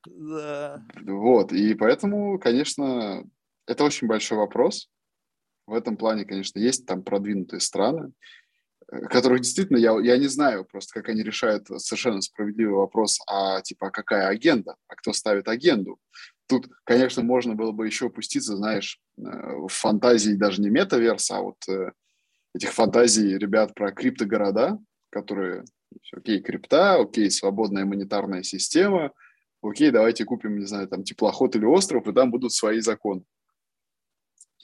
[0.05, 0.81] Да.
[1.05, 3.23] Вот, и поэтому, конечно,
[3.67, 4.89] это очень большой вопрос.
[5.67, 8.13] В этом плане, конечно, есть там продвинутые страны,
[9.09, 13.87] которых действительно я, я не знаю просто, как они решают совершенно справедливый вопрос, а типа,
[13.87, 15.99] а какая агенда, а кто ставит агенду.
[16.47, 21.41] Тут, конечно, можно было бы еще опуститься, знаешь, э, в фантазии даже не метаверса, а
[21.41, 21.91] вот э,
[22.55, 24.79] этих фантазий ребят про криптогорода,
[25.11, 25.65] которые,
[26.11, 29.11] окей, крипта, окей, свободная монетарная система,
[29.61, 33.23] окей, давайте купим, не знаю, там теплоход или остров, и там будут свои законы.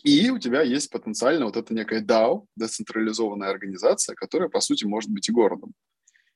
[0.06, 5.10] И у тебя есть потенциально вот эта некая DAO, децентрализованная организация, которая, по сути, может
[5.10, 5.74] быть и городом.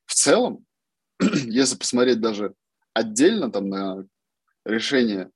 [0.05, 0.65] В целом,
[1.19, 2.55] если посмотреть даже
[2.93, 4.07] отдельно там на
[4.65, 5.29] решение,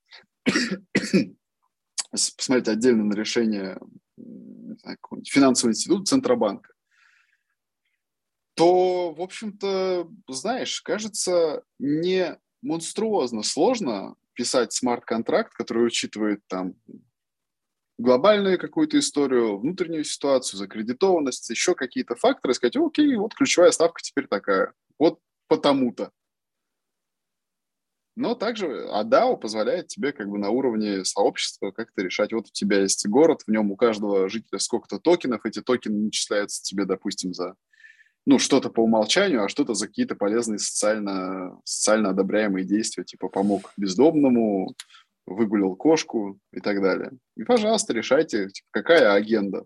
[2.12, 3.78] посмотреть отдельно на решение
[4.18, 4.98] знаю,
[5.28, 6.74] финансового института Центробанка,
[8.56, 16.74] то, в общем-то, знаешь, кажется, не монструозно сложно писать смарт-контракт, который учитывает там
[17.98, 24.28] глобальную какую-то историю, внутреннюю ситуацию, закредитованность, еще какие-то факторы, сказать, окей, вот ключевая ставка теперь
[24.28, 26.12] такая, вот потому-то.
[28.16, 32.32] Но также ADAO позволяет тебе как бы на уровне сообщества как-то решать.
[32.32, 36.62] Вот у тебя есть город, в нем у каждого жителя сколько-то токенов, эти токены начисляются
[36.62, 37.56] тебе, допустим, за
[38.26, 43.74] ну, что-то по умолчанию, а что-то за какие-то полезные социально, социально одобряемые действия, типа помог
[43.76, 44.76] бездомному,
[45.26, 47.12] выгулил кошку и так далее.
[47.36, 49.66] И, пожалуйста, решайте, типа, какая агенда.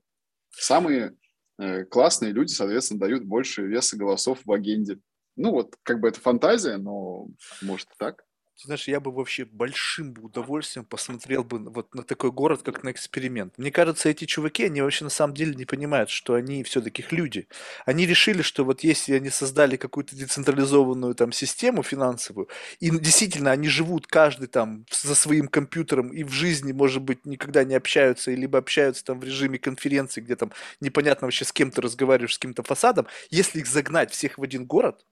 [0.51, 1.15] Самые
[1.59, 4.99] э, классные люди, соответственно, дают больше веса голосов в агенде.
[5.35, 7.27] Ну, вот, как бы это фантазия, но
[7.61, 8.23] может так.
[8.59, 12.81] Ты знаешь, я бы вообще большим бы удовольствием посмотрел бы вот на такой город, как
[12.83, 13.53] на эксперимент.
[13.59, 17.47] Мне кажется, эти чуваки, они вообще на самом деле не понимают, что они все-таки люди.
[17.85, 23.67] Они решили, что вот если они создали какую-то децентрализованную там систему финансовую, и действительно они
[23.69, 28.57] живут каждый там за своим компьютером и в жизни, может быть, никогда не общаются, либо
[28.57, 30.51] общаются там в режиме конференции, где там
[30.81, 34.65] непонятно вообще с кем ты разговариваешь, с каким-то фасадом, если их загнать всех в один
[34.65, 35.05] город,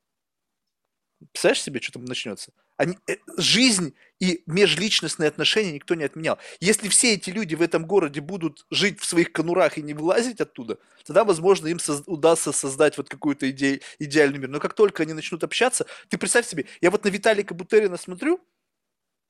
[1.32, 2.52] представляешь себе, что там начнется?
[2.78, 6.38] Они, э, жизнь и межличностные отношения никто не отменял.
[6.60, 10.42] Если все эти люди в этом городе будут жить в своих конурах и не вылазить
[10.42, 14.50] оттуда, тогда, возможно, им соз- удастся создать вот какую-то иде- идеальный мир.
[14.50, 18.42] Но как только они начнут общаться, ты представь себе, я вот на Виталика Бутерина смотрю,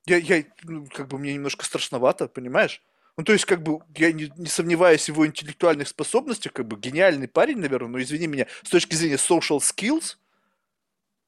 [0.06, 2.82] я, я ну, как бы мне немножко страшновато, понимаешь?
[3.16, 6.76] Ну, то есть, как бы, я не, не сомневаюсь в его интеллектуальных способностях, как бы,
[6.78, 10.16] гениальный парень, наверное, но, извини меня, с точки зрения social skills,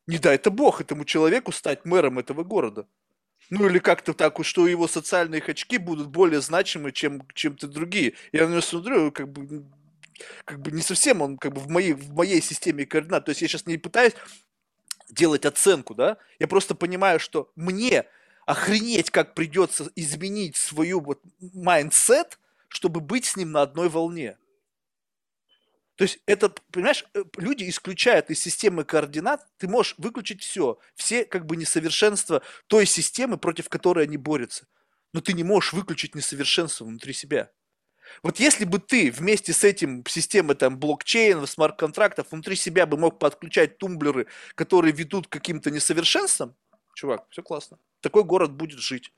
[0.08, 2.86] не дай это бог этому человеку стать мэром этого города.
[3.50, 8.14] Ну или как-то так, что его социальные очки будут более значимы, чем чем-то другие.
[8.32, 9.66] Я на него смотрю, как бы,
[10.46, 13.26] как бы не совсем он как бы в моей, в моей системе координат.
[13.26, 14.14] То есть я сейчас не пытаюсь
[15.10, 18.06] делать оценку, да, я просто понимаю, что мне
[18.46, 24.38] охренеть, как придется изменить свою вот mindset, чтобы быть с ним на одной волне.
[25.98, 31.24] То есть это, понимаешь, э, люди исключают из системы координат, ты можешь выключить все, все
[31.24, 34.68] как бы несовершенства той системы, против которой они борются.
[35.12, 37.50] Но ты не можешь выключить несовершенство внутри себя.
[38.22, 43.18] Вот если бы ты вместе с этим системой там блокчейн, смарт-контрактов внутри себя бы мог
[43.18, 46.54] подключать тумблеры, которые ведут к каким-то несовершенствам,
[46.94, 47.80] чувак, все классно.
[48.02, 49.12] Такой город будет жить.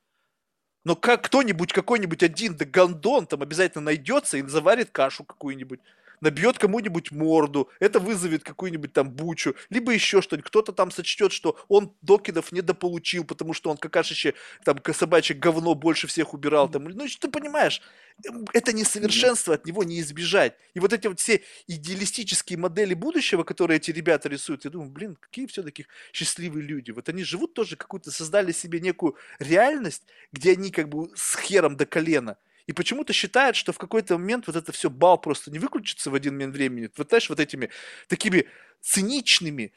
[0.84, 5.80] Но как кто-нибудь, какой-нибудь один да гондон там обязательно найдется и заварит кашу какую-нибудь
[6.20, 10.46] набьет кому-нибудь морду, это вызовет какую-нибудь там бучу, либо еще что-нибудь.
[10.46, 14.34] Кто-то там сочтет, что он докидов недополучил, потому что он какашище,
[14.64, 16.68] там, собачье говно больше всех убирал.
[16.68, 16.84] Там.
[16.84, 17.80] Ну, ты понимаешь,
[18.26, 20.56] эм, это несовершенство, от него не избежать.
[20.74, 25.16] И вот эти вот все идеалистические модели будущего, которые эти ребята рисуют, я думаю, блин,
[25.18, 26.90] какие все-таки счастливые люди.
[26.90, 31.76] Вот они живут тоже какую-то, создали себе некую реальность, где они как бы с хером
[31.76, 32.36] до колена–
[32.70, 36.14] и почему-то считает, что в какой-то момент вот это все бал просто не выключится в
[36.14, 36.88] один момент времени.
[36.96, 37.68] Вот знаешь, вот этими
[38.06, 38.46] такими
[38.80, 39.72] циничными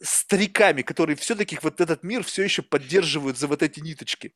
[0.00, 4.32] стариками, которые все-таки вот этот мир все еще поддерживают за вот эти ниточки.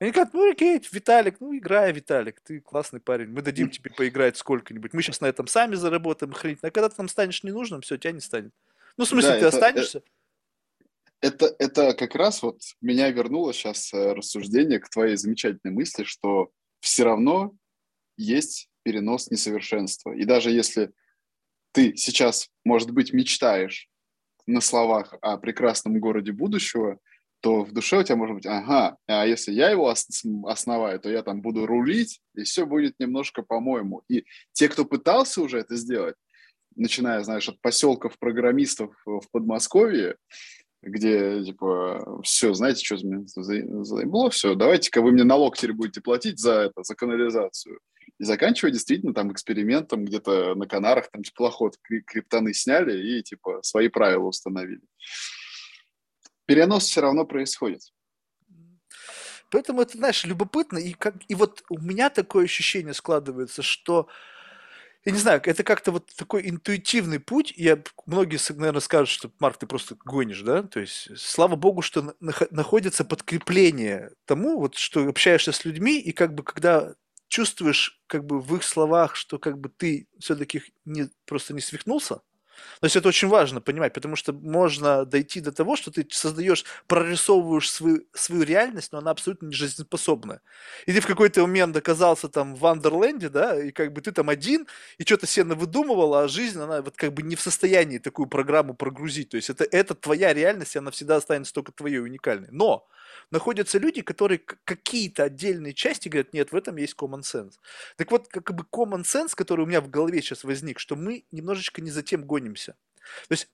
[0.00, 4.38] Они говорят, ну окей, Виталик, ну играй, Виталик, ты классный парень, мы дадим тебе поиграть
[4.38, 7.98] сколько-нибудь, мы сейчас на этом сами заработаем, хрень, а когда ты нам станешь ненужным, все,
[7.98, 8.54] тебя не станет.
[8.96, 10.02] Ну, в смысле, да, ты это, останешься?
[11.20, 16.50] Это, это как раз вот меня вернуло сейчас э, рассуждение к твоей замечательной мысли, что
[16.82, 17.54] все равно
[18.16, 20.12] есть перенос несовершенства.
[20.12, 20.92] И даже если
[21.72, 23.88] ты сейчас, может быть, мечтаешь
[24.46, 26.98] на словах о прекрасном городе будущего,
[27.40, 29.92] то в душе у тебя может быть, ага, а если я его
[30.46, 34.02] основаю, то я там буду рулить, и все будет немножко по-моему.
[34.08, 36.16] И те, кто пытался уже это сделать,
[36.74, 40.16] начиная, знаешь, от поселков программистов в Подмосковье,
[40.82, 46.40] где, типа, все, знаете, что меня заебло, все, давайте-ка вы мне налог теперь будете платить
[46.40, 47.78] за это, за канализацию.
[48.18, 53.88] И заканчивая действительно там экспериментом где-то на Канарах, там теплоход криптоны сняли и, типа, свои
[53.88, 54.82] правила установили.
[56.46, 57.82] Перенос все равно происходит.
[59.50, 60.78] Поэтому это, знаешь, любопытно.
[60.78, 64.08] И, как, и вот у меня такое ощущение складывается, что
[65.04, 67.52] я не знаю, это как-то вот такой интуитивный путь.
[67.56, 70.62] Я, многие, наверное, скажут, что, Марк, ты просто гонишь, да?
[70.62, 76.34] То есть, слава богу, что находится подкрепление тому, вот, что общаешься с людьми, и как
[76.34, 76.94] бы, когда
[77.28, 82.20] чувствуешь, как бы, в их словах, что, как бы, ты все-таки не, просто не свихнулся,
[82.80, 86.64] То есть это очень важно понимать, потому что можно дойти до того, что ты создаешь,
[86.86, 90.40] прорисовываешь свою, свою реальность, но она абсолютно не жизнеспособна.
[90.86, 94.28] И ты в какой-то момент оказался там в Вандерленде, да, и как бы ты там
[94.28, 94.66] один,
[94.98, 98.74] и что-то себе выдумывал, а жизнь, она вот как бы не в состоянии такую программу
[98.74, 99.30] прогрузить.
[99.30, 102.48] То есть это, это твоя реальность, и она всегда останется только твоей уникальной.
[102.50, 102.88] Но
[103.30, 107.54] находятся люди, которые какие-то отдельные части говорят, нет, в этом есть common sense.
[107.96, 111.24] Так вот, как бы common sense, который у меня в голове сейчас возник, что мы
[111.30, 112.74] немножечко не за тем гонимся.
[113.28, 113.48] То есть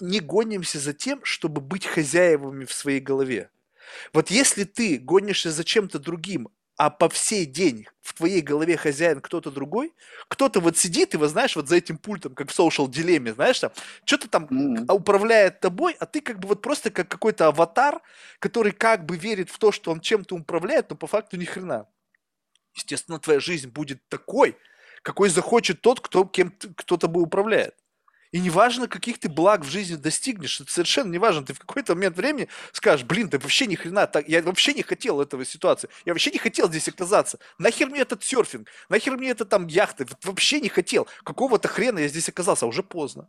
[0.00, 3.50] не гонимся за тем, чтобы быть хозяевами в своей голове.
[4.12, 9.20] Вот если ты гонишься за чем-то другим, а по всей день в твоей голове хозяин
[9.20, 9.92] кто-то другой,
[10.28, 13.60] кто-то вот сидит и, вот знаешь, вот за этим пультом, как в social дилемме, знаешь,
[13.60, 13.70] там,
[14.04, 14.92] что-то там mm-hmm.
[14.92, 18.02] управляет тобой, а ты как бы вот просто как какой-то аватар,
[18.40, 21.86] который как бы верит в то, что он чем-то управляет, но по факту ни хрена.
[22.74, 24.56] Естественно, твоя жизнь будет такой,
[25.02, 27.76] какой захочет тот, кто кем кто тобой управляет.
[28.34, 31.46] И неважно, каких ты благ в жизни достигнешь, это совершенно неважно.
[31.46, 34.82] Ты в какой-то момент времени скажешь, блин, ты вообще ни хрена, так, я вообще не
[34.82, 37.38] хотел этого ситуации, я вообще не хотел здесь оказаться.
[37.58, 41.06] Нахер мне этот серфинг, нахер мне это там яхты, вообще не хотел.
[41.22, 43.28] Какого-то хрена я здесь оказался, а уже поздно.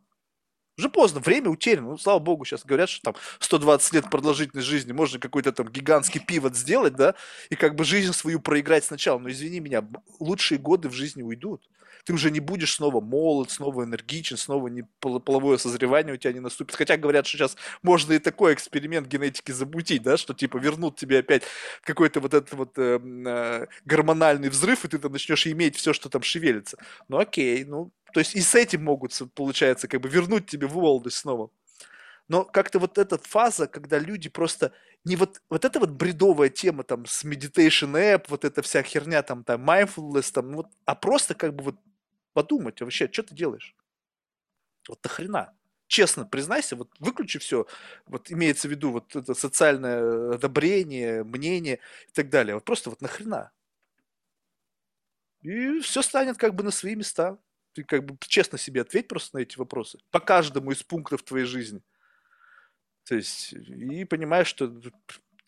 [0.78, 1.92] Уже поздно, время утеряно.
[1.92, 6.20] Ну, слава богу, сейчас говорят, что там 120 лет продолжительной жизни можно какой-то там гигантский
[6.20, 7.16] пивот сделать, да,
[7.50, 9.18] и как бы жизнь свою проиграть сначала.
[9.20, 9.88] Но извини меня,
[10.20, 11.62] лучшие годы в жизни уйдут
[12.06, 16.40] ты уже не будешь снова молод, снова энергичен, снова не половое созревание у тебя не
[16.40, 16.76] наступит.
[16.76, 21.20] Хотя говорят, что сейчас можно и такой эксперимент генетики замутить, да, что типа вернут тебе
[21.20, 21.44] опять
[21.82, 26.08] какой-то вот этот вот э, э, гормональный взрыв, и ты там начнешь иметь все, что
[26.08, 26.78] там шевелится.
[27.08, 31.18] Ну окей, ну, то есть и с этим могут, получается, как бы вернуть тебе молодость
[31.18, 31.50] снова.
[32.28, 34.72] Но как-то вот эта фаза, когда люди просто
[35.04, 39.22] не вот, вот эта вот бредовая тема там с meditation app, вот эта вся херня
[39.22, 41.76] там, там mindfulness, там, вот, а просто как бы вот
[42.34, 43.76] подумать, вообще, что ты делаешь?
[44.88, 45.54] Вот нахрена?
[45.88, 47.68] Честно признайся, вот выключи все,
[48.08, 51.80] вот имеется в виду вот это социальное одобрение, мнение
[52.10, 52.56] и так далее.
[52.56, 53.52] Вот просто вот нахрена?
[55.44, 57.38] И все станет как бы на свои места.
[57.76, 60.00] Ты как бы честно себе ответь просто на эти вопросы.
[60.10, 61.82] По каждому из пунктов твоей жизни.
[63.06, 64.68] То есть, и понимаешь, что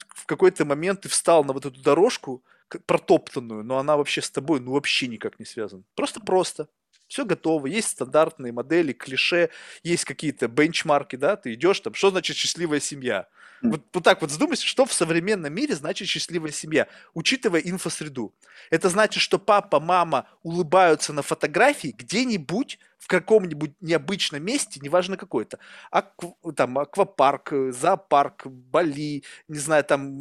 [0.09, 2.43] в какой-то момент ты встал на вот эту дорожку
[2.85, 5.83] протоптанную, но она вообще с тобой ну вообще никак не связана.
[5.95, 6.67] Просто-просто.
[7.07, 9.49] Все готово, есть стандартные модели, клише,
[9.84, 13.27] есть какие-то бенчмарки, да, ты идешь там, что значит счастливая семья?
[13.61, 18.35] Вот, вот так вот задумайся, что в современном мире значит счастливая семья, учитывая инфосреду.
[18.69, 25.59] Это значит, что папа, мама улыбаются на фотографии где-нибудь в каком-нибудь необычном месте, неважно какой-то,
[25.91, 30.19] Акв, там аквапарк, зоопарк, Бали, не знаю, там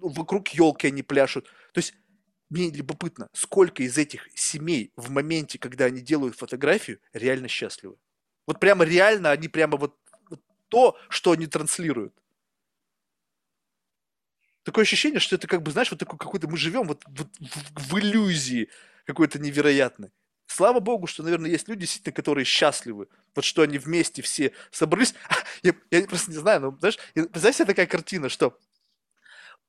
[0.00, 1.46] вокруг елки они пляшут.
[1.72, 1.94] То есть
[2.48, 7.96] мне любопытно, сколько из этих семей в моменте, когда они делают фотографию, реально счастливы.
[8.46, 9.96] Вот прямо реально они прямо вот,
[10.28, 12.14] вот то, что они транслируют.
[14.62, 17.94] Такое ощущение, что это как бы, знаешь, вот такой какой-то мы живем вот, вот в,
[17.94, 18.68] в иллюзии
[19.04, 20.10] какой-то невероятной.
[20.46, 23.08] Слава богу, что, наверное, есть люди, действительно, которые счастливы.
[23.34, 25.14] Вот что они вместе все собрались.
[25.62, 28.58] Я, я просто не знаю, но, знаешь, представь себе такая картина, что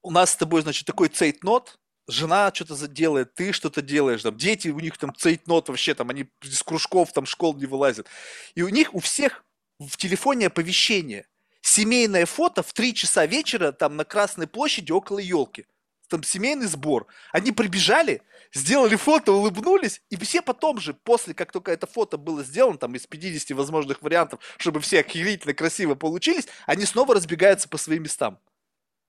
[0.02, 4.70] у нас с тобой, значит, такой цейтнот, жена что-то делает, ты что-то делаешь, там, дети,
[4.70, 8.08] у них там цейтнот вообще, там, они из кружков, там, школ не вылазят.
[8.56, 9.44] И у них, у всех
[9.80, 11.28] в телефоне оповещение.
[11.62, 15.66] Семейное фото в 3 часа вечера там на Красной площади около елки.
[16.08, 17.08] Там семейный сбор.
[17.34, 18.22] Они прибежали,
[18.54, 22.96] сделали фото, улыбнулись, и все потом же, после как только это фото было сделано, там
[22.96, 28.40] из 50 возможных вариантов, чтобы все охерительно красиво получились, они снова разбегаются по своим местам.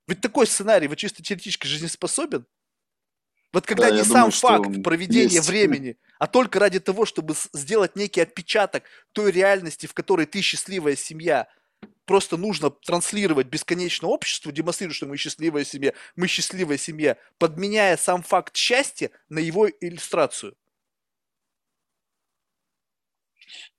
[0.09, 2.47] Ведь такой сценарий, вот чисто теоретически жизнеспособен?
[3.53, 5.49] Вот когда да, не сам думаю, факт проведения есть.
[5.49, 10.97] времени, а только ради того, чтобы сделать некий отпечаток той реальности, в которой ты счастливая
[10.97, 11.49] семья,
[12.05, 18.23] просто нужно транслировать бесконечно обществу, демонстрируя, что мы счастливая семья, мы счастливая семья, подменяя сам
[18.23, 20.55] факт счастья на его иллюстрацию.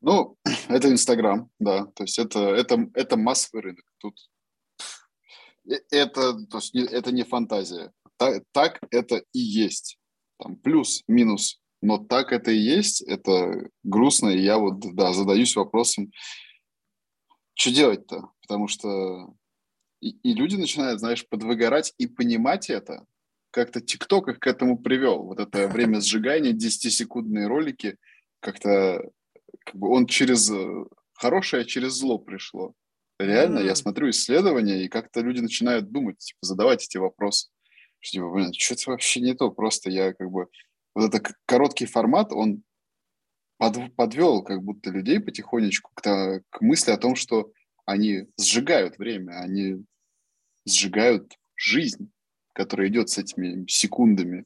[0.02, 0.36] Ну,
[0.68, 3.86] это Инстаграм, да, то есть это, это, это массовый рынок.
[4.00, 4.18] Тут
[5.70, 9.98] э, это, то есть это не фантазия так, так это и есть.
[10.38, 15.56] Там плюс, минус, но так это и есть, это грустно, и я вот, да, задаюсь
[15.56, 16.12] вопросом,
[17.54, 18.30] что делать-то?
[18.42, 19.34] Потому что
[20.02, 23.06] и, и люди начинают, знаешь, подвыгорать и понимать это.
[23.52, 25.24] Как-то ТикТок их к этому привел.
[25.24, 27.98] Вот это время сжигания, 10-секундные ролики,
[28.42, 29.10] как-то
[29.66, 30.52] как бы он через
[31.14, 32.74] хорошее, через зло пришло.
[33.20, 33.66] Реально, mm-hmm.
[33.66, 37.50] я смотрю исследования, и как-то люди начинают думать, типа, задавать эти вопросы
[38.00, 40.48] что типа, блин, что-то вообще не то, просто я как бы...
[40.96, 42.64] Вот этот короткий формат, он
[43.58, 47.52] под, подвел как будто людей потихонечку к, к мысли о том, что
[47.86, 49.86] они сжигают время, они
[50.66, 52.12] сжигают жизнь,
[52.54, 54.46] которая идет с этими секундами.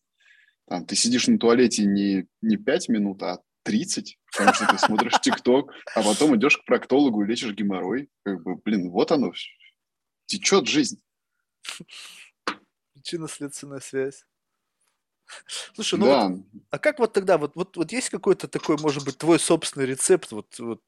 [0.67, 5.19] Там, ты сидишь на туалете не, не 5 минут, а 30, потому что ты смотришь
[5.21, 8.09] ТикТок, а потом идешь к проктологу и лечишь геморрой.
[8.23, 9.31] Как бы, блин, вот оно,
[10.25, 11.01] течет жизнь.
[13.03, 14.25] Причинно-следственная связь.
[15.75, 16.27] Слушай, ну да.
[16.29, 16.39] вот,
[16.69, 20.31] а как вот тогда, вот, вот, вот есть какой-то такой, может быть, твой собственный рецепт,
[20.31, 20.81] вот, вот,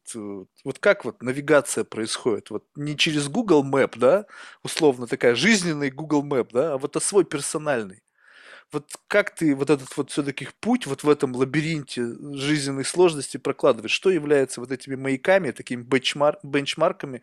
[0.64, 2.50] вот, как вот навигация происходит?
[2.52, 4.26] Вот не через Google Map, да,
[4.64, 8.02] условно такая жизненный Google Map, да, а вот а свой персональный.
[8.72, 13.92] Вот как ты вот этот вот все-таки путь вот в этом лабиринте жизненных сложностей прокладываешь?
[13.92, 17.22] Что является вот этими маяками, такими бенчмар- бенчмарками,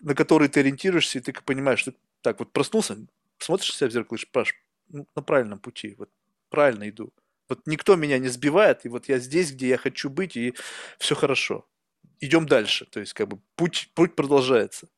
[0.00, 2.98] на которые ты ориентируешься, и ты понимаешь, что так вот проснулся,
[3.40, 4.54] смотришь себя в зеркало и Паш,
[4.88, 5.94] ну, на правильном пути.
[5.98, 6.10] Вот
[6.48, 7.12] правильно иду.
[7.48, 10.54] Вот никто меня не сбивает, и вот я здесь, где я хочу быть, и
[10.98, 11.66] все хорошо.
[12.20, 12.86] Идем дальше.
[12.86, 14.88] То есть, как бы путь, путь продолжается.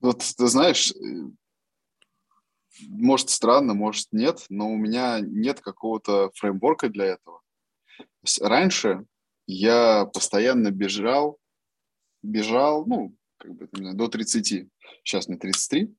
[0.00, 0.92] Вот ты знаешь,
[2.88, 7.42] может странно, может нет, но у меня нет какого-то фреймворка для этого.
[8.40, 9.04] Раньше
[9.46, 11.40] я постоянно бежал,
[12.22, 14.68] бежал, ну, как бы до 30,
[15.04, 15.94] сейчас мне 33,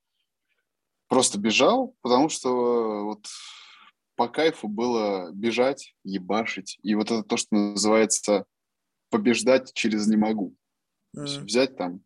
[1.08, 3.28] просто бежал, потому что э, вот
[4.16, 6.78] по кайфу было бежать, ебашить.
[6.84, 8.46] И вот это то, что называется
[9.10, 10.56] побеждать через не могу.
[11.18, 11.42] Mm.
[11.42, 12.02] взять там,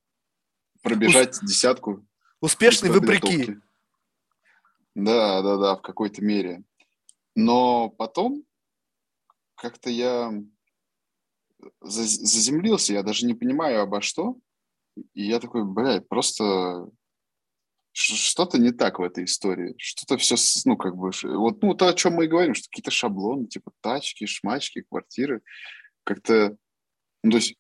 [0.82, 1.40] пробежать Ус...
[1.42, 2.06] десятку.
[2.40, 3.58] Успешный вопреки.
[4.96, 6.64] Да, да, да, в какой-то мере.
[7.36, 8.46] Но потом
[9.56, 10.32] как-то я
[11.82, 14.38] заземлился, я даже не понимаю обо что.
[15.14, 16.90] И я такой, блядь, просто
[17.94, 19.76] что-то не так в этой истории.
[19.78, 22.92] Что-то все, ну, как бы, вот, ну, то, о чем мы и говорим, что какие-то
[22.92, 25.42] шаблоны, типа тачки, шмачки, квартиры,
[26.04, 26.58] как-то,
[27.24, 27.56] ну, то есть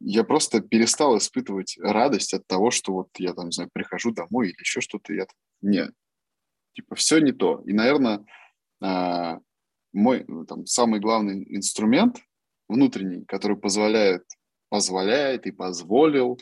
[0.00, 4.48] я просто перестал испытывать радость от того, что вот я там, не знаю, прихожу домой
[4.48, 5.26] или еще что-то, я
[5.62, 5.92] нет,
[6.74, 7.62] типа, все не то.
[7.66, 8.24] И, наверное,
[8.82, 9.40] а,
[9.92, 12.18] мой ну, там, самый главный инструмент
[12.68, 14.24] внутренний, который позволяет,
[14.70, 16.40] позволяет и позволил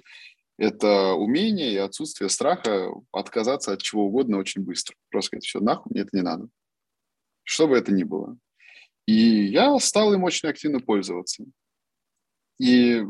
[0.58, 4.94] это умение и отсутствие страха отказаться от чего угодно очень быстро.
[5.10, 6.48] Просто сказать, все, нахуй, мне это не надо.
[7.44, 8.36] Что бы это ни было.
[9.06, 11.44] И я стал им очень активно пользоваться.
[12.60, 13.02] И,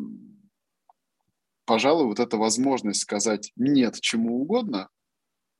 [1.64, 4.90] пожалуй, вот эта возможность сказать «нет» чему угодно,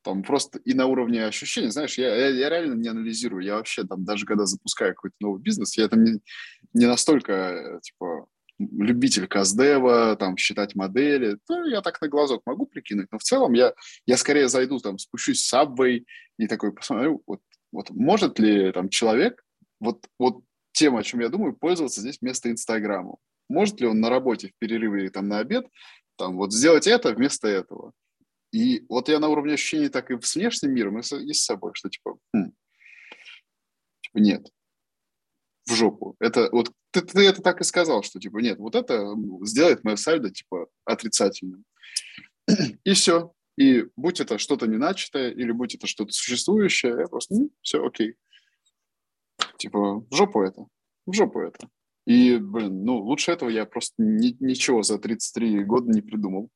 [0.03, 3.83] там просто и на уровне ощущений, знаешь, я, я, я реально не анализирую, я вообще
[3.83, 6.19] там, даже когда запускаю какой-то новый бизнес, я там не,
[6.73, 8.27] не настолько, типа,
[8.59, 13.53] любитель каздева, там, считать модели, то я так на глазок могу прикинуть, но в целом
[13.53, 13.73] я,
[14.05, 16.03] я скорее зайду, там, спущусь с Subway
[16.37, 17.41] и такой посмотрю, вот,
[17.71, 19.43] вот может ли там человек,
[19.79, 23.15] вот, вот тем, о чем я думаю, пользоваться здесь вместо Инстаграма.
[23.49, 25.65] Может ли он на работе в перерыве или там на обед
[26.17, 27.93] там вот сделать это вместо этого?
[28.51, 31.43] И вот я на уровне ощущений так и с внешним миром, и с, и с
[31.43, 32.51] собой, что типа, хм,
[34.01, 34.47] типа нет,
[35.65, 36.15] в жопу.
[36.19, 39.95] Это вот ты, ты это так и сказал, что типа нет, вот это сделает мое
[39.95, 41.65] сальдо типа отрицательным.
[42.83, 43.33] И все.
[43.57, 47.85] И будь это что-то не начатое, или будь это что-то существующее, я просто, ну, все,
[47.85, 48.15] окей.
[49.57, 50.65] Типа, в жопу это,
[51.05, 51.67] в жопу это.
[52.05, 56.49] И, блин, ну, лучше этого я просто ни, ничего за 33 года не придумал.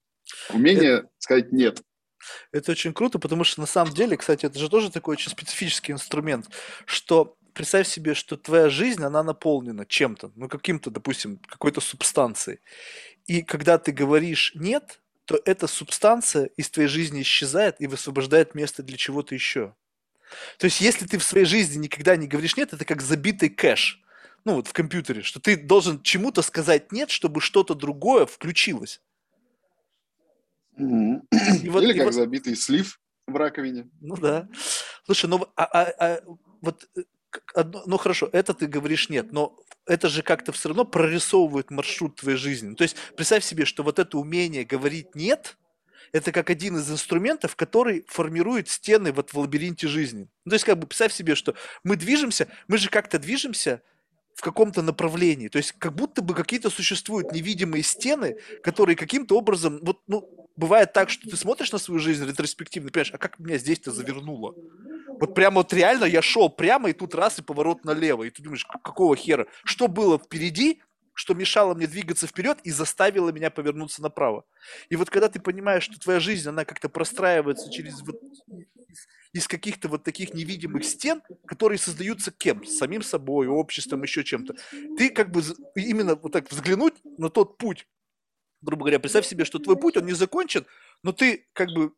[0.54, 1.10] Умение это...
[1.18, 1.82] сказать «нет».
[2.54, 5.92] Это очень круто, потому что на самом деле, кстати, это же тоже такой очень специфический
[5.92, 6.50] инструмент,
[6.86, 12.60] что представь себе, что твоя жизнь, она наполнена чем-то, ну, каким-то, допустим, какой-то субстанцией.
[13.26, 18.84] И когда ты говоришь «нет», то эта субстанция из твоей жизни исчезает и высвобождает место
[18.84, 19.74] для чего-то еще.
[20.58, 24.02] То есть, если ты в своей жизни никогда не говоришь «нет», это как забитый кэш,
[24.46, 29.02] ну, вот в компьютере, что ты должен чему-то сказать «нет», чтобы что-то другое включилось.
[30.78, 31.22] Mm-hmm.
[31.64, 32.14] И вот, Или и как вот...
[32.14, 33.90] забитый слив в раковине.
[34.02, 34.50] Ну да.
[35.06, 36.22] Слушай, ну а, а, а
[36.62, 37.04] вот э,
[37.54, 42.16] одно, ну хорошо, это ты говоришь нет, но это же как-то все равно прорисовывает маршрут
[42.16, 42.70] твоей жизни.
[42.70, 45.58] Ну, то есть представь себе, что вот это умение говорить нет,
[46.12, 50.30] это как один из инструментов, который формирует стены вот в лабиринте жизни.
[50.46, 53.82] Ну, то есть как бы представь себе, что мы движемся, мы же как-то движемся
[54.36, 55.48] в каком-то направлении.
[55.48, 60.94] То есть как будто бы какие-то существуют невидимые стены, которые каким-то образом, вот, ну, бывает
[60.94, 64.56] так, что ты смотришь на свою жизнь ретроспективно, понимаешь, а как меня здесь-то завернуло?
[65.20, 68.24] Вот прямо вот реально я шел прямо, и тут раз, и поворот налево.
[68.24, 69.48] И ты думаешь, какого хера?
[69.64, 70.82] Что было впереди,
[71.14, 74.46] что мешало мне двигаться вперед и заставило меня повернуться направо.
[74.90, 78.20] И вот когда ты понимаешь, что твоя жизнь, она как-то простраивается через вот
[79.32, 82.66] из каких-то вот таких невидимых стен, которые создаются кем?
[82.66, 84.56] Самим собой, обществом, еще чем-то.
[84.98, 85.42] Ты как бы
[85.76, 87.88] именно вот так взглянуть на тот путь,
[88.64, 90.66] грубо говоря, представь себе, что твой путь, он не закончен,
[91.04, 91.94] но ты как бы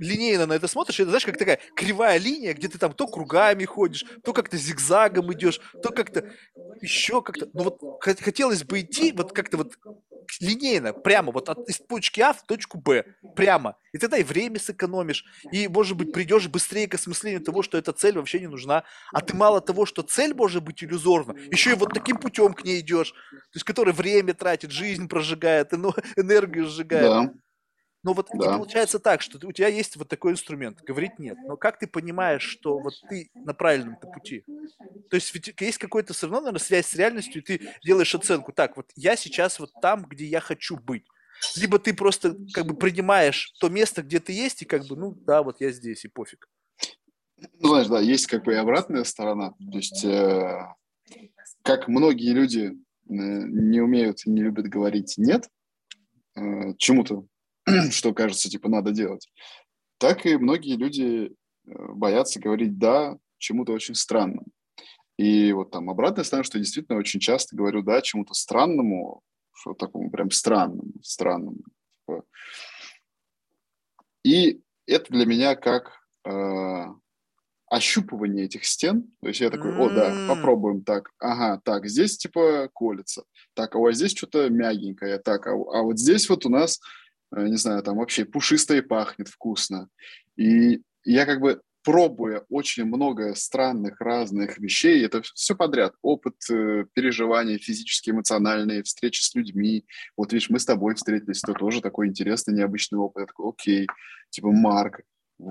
[0.00, 3.06] линейно на это смотришь, и это, знаешь, как такая кривая линия, где ты там то
[3.06, 6.30] кругами ходишь, то как-то зигзагом идешь, то как-то
[6.80, 7.48] еще как-то...
[7.52, 9.74] Ну вот хотелось бы идти вот как-то вот
[10.40, 13.04] линейно, прямо вот от, из точки А в точку Б,
[13.34, 13.76] прямо.
[13.92, 17.92] И тогда и время сэкономишь, и, может быть, придешь быстрее к осмыслению того, что эта
[17.92, 18.84] цель вообще не нужна.
[19.12, 22.64] А ты мало того, что цель может быть иллюзорна, еще и вот таким путем к
[22.64, 27.04] ней идешь, то есть который время тратит, жизнь прожигает, энергию сжигает.
[27.04, 27.32] Да.
[28.02, 28.56] Но вот да.
[28.56, 31.36] получается так, что у тебя есть вот такой инструмент, говорить нет.
[31.46, 34.44] Но как ты понимаешь, что вот ты на правильном пути?
[35.10, 38.52] То есть ведь есть какой-то все равно, наверное, связь с реальностью, и ты делаешь оценку.
[38.52, 41.04] Так, вот я сейчас вот там, где я хочу быть.
[41.56, 45.12] Либо ты просто как бы принимаешь то место, где ты есть, и как бы, ну
[45.12, 46.48] да, вот я здесь, и пофиг.
[47.58, 49.50] Ну, знаешь, да, есть как бы и обратная сторона.
[49.50, 50.74] То есть, э,
[51.62, 52.72] как многие люди э,
[53.08, 55.48] не умеют и не любят говорить «нет»,
[56.36, 57.26] э, чему-то
[57.90, 59.28] что кажется, типа, надо делать,
[59.98, 61.30] так и многие люди
[61.66, 64.46] э, боятся говорить «да» чему-то очень странному.
[65.18, 69.22] И вот там обратная сторона, что я действительно очень часто говорю «да» чему-то странному,
[69.52, 71.58] что такому прям странному, странному.
[72.06, 72.24] Типа.
[74.24, 76.84] И это для меня как э,
[77.70, 79.12] ощупывание этих стен.
[79.22, 81.10] То есть я такой, о, да, попробуем так.
[81.18, 83.24] Ага, так, здесь типа колется.
[83.54, 85.18] Так, а вот здесь что-то мягенькое.
[85.18, 86.80] Так, а, а вот здесь вот у нас
[87.32, 89.88] не знаю, там вообще пушисто и пахнет вкусно.
[90.36, 96.84] И я как бы пробуя очень много странных разных вещей, это все подряд, опыт, э,
[96.92, 99.86] переживания физические, эмоциональные, встречи с людьми.
[100.16, 103.22] Вот видишь, мы с тобой встретились, это тоже такой интересный, необычный опыт.
[103.22, 103.86] Я такой, окей,
[104.30, 105.00] типа Марк,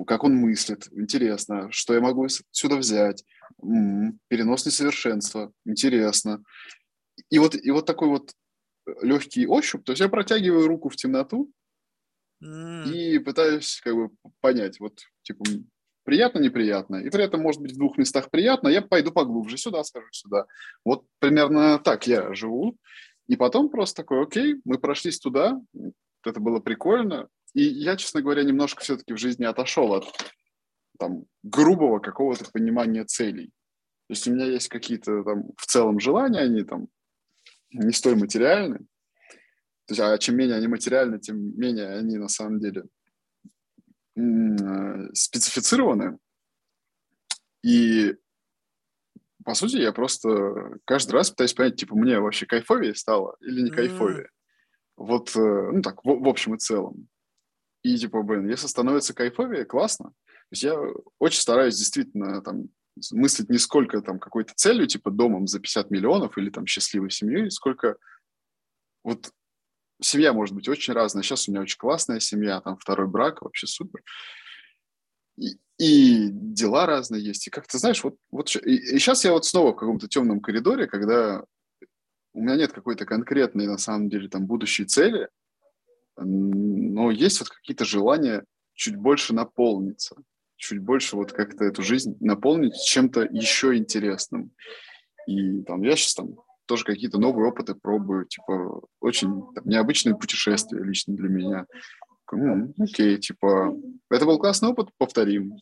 [0.06, 3.24] как он мыслит, интересно, что я могу отсюда взять,
[3.64, 6.44] м-м, перенос несовершенства, интересно.
[7.30, 8.34] И вот, и вот такой вот
[9.02, 11.52] легкий ощупь, то есть я протягиваю руку в темноту,
[12.42, 14.10] И пытаюсь как бы
[14.40, 15.44] понять, вот, типа,
[16.04, 16.98] приятно, неприятно.
[16.98, 20.46] И при этом, может быть, в двух местах приятно, я пойду поглубже, сюда скажу, сюда.
[20.86, 22.78] Вот примерно так я живу.
[23.28, 25.62] И потом просто такой, окей, мы прошлись туда,
[26.26, 27.28] это было прикольно.
[27.54, 30.06] И я, честно говоря, немножко все-таки в жизни отошел от
[30.98, 33.48] там, грубого какого-то понимания целей.
[34.08, 36.88] То есть у меня есть какие-то там в целом желания, они там
[37.72, 38.80] не столь материальны,
[39.90, 42.84] то есть, а чем менее они материальны, тем менее они на самом деле
[45.16, 46.20] специфицированы.
[47.64, 48.16] И
[49.44, 53.72] по сути, я просто каждый раз пытаюсь понять, типа, мне вообще кайфовее стало или не
[53.72, 54.26] кайфовее.
[54.26, 54.30] Mm.
[54.98, 57.08] Вот, э, ну так, в, в общем и целом.
[57.82, 60.10] И типа, блин, если становится кайфовее, классно.
[60.10, 60.78] То есть я
[61.18, 62.66] очень стараюсь действительно там
[63.12, 67.50] мыслить не сколько там какой-то целью, типа домом за 50 миллионов или там счастливой семьей,
[67.50, 67.98] сколько
[69.04, 69.32] вот
[70.02, 71.24] семья может быть очень разная.
[71.24, 74.02] Сейчас у меня очень классная семья, там второй брак, вообще супер.
[75.38, 77.48] И, и дела разные есть.
[77.48, 80.42] И как ты знаешь, вот, вот и, и сейчас я вот снова в каком-то темном
[80.42, 81.44] коридоре, когда
[82.34, 85.30] у меня нет какой-то конкретной, на самом деле, там, будущей цели,
[86.18, 88.44] но есть вот какие-то желания
[88.74, 90.16] чуть больше наполниться,
[90.58, 94.52] чуть больше вот как-то эту жизнь наполнить чем-то еще интересным.
[95.28, 96.36] И там я сейчас там
[96.70, 101.66] тоже какие-то новые опыты пробую, типа, очень там, необычные путешествия лично для меня.
[102.32, 103.76] Ну, окей, типа,
[104.12, 105.58] это был классный опыт, повторим.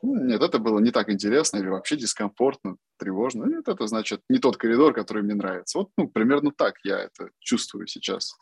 [0.00, 3.46] Ну, нет, это было не так интересно или вообще дискомфортно, тревожно.
[3.46, 5.78] Нет, это значит не тот коридор, который мне нравится.
[5.78, 8.36] Вот, ну, примерно так я это чувствую сейчас,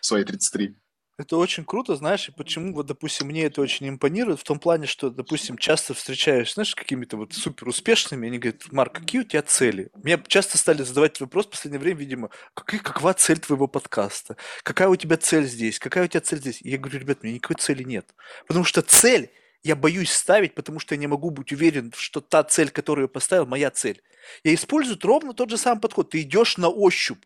[0.00, 0.74] в свои 33.
[1.20, 4.86] Это очень круто, знаешь, и почему, вот, допустим, мне это очень импонирует, в том плане,
[4.86, 9.42] что, допустим, часто встречаюсь, знаешь, какими-то вот супер успешными, они говорят, Марк, какие у тебя
[9.42, 9.90] цели?
[10.02, 14.38] Мне часто стали задавать вопрос в последнее время, видимо, какая, какова цель твоего подкаста?
[14.62, 15.78] Какая у тебя цель здесь?
[15.78, 16.62] Какая у тебя цель здесь?
[16.62, 18.14] И я говорю, ребят, у меня никакой цели нет.
[18.46, 19.30] Потому что цель
[19.62, 23.08] я боюсь ставить, потому что я не могу быть уверен, что та цель, которую я
[23.08, 24.00] поставил, моя цель.
[24.42, 26.08] Я использую ровно тот же самый подход.
[26.08, 27.22] Ты идешь на ощупь.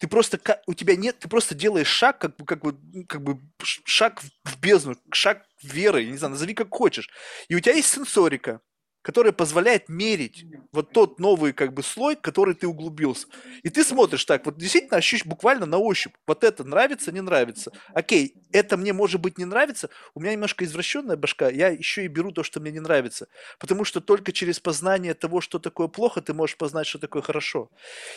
[0.00, 3.38] Ты просто, у тебя нет, ты просто делаешь шаг, как бы, как бы, как бы
[3.62, 7.10] шаг в бездну, шаг веры, не знаю, назови как хочешь.
[7.48, 8.60] И у тебя есть сенсорика
[9.02, 13.26] которая позволяет мерить вот тот новый как бы слой, который ты углубился.
[13.62, 17.72] И ты смотришь так, вот действительно ощущаешь буквально на ощупь, вот это нравится, не нравится.
[17.94, 22.08] Окей, это мне может быть не нравится, у меня немножко извращенная башка, я еще и
[22.08, 23.28] беру то, что мне не нравится.
[23.58, 27.70] Потому что только через познание того, что такое плохо, ты можешь познать, что такое хорошо.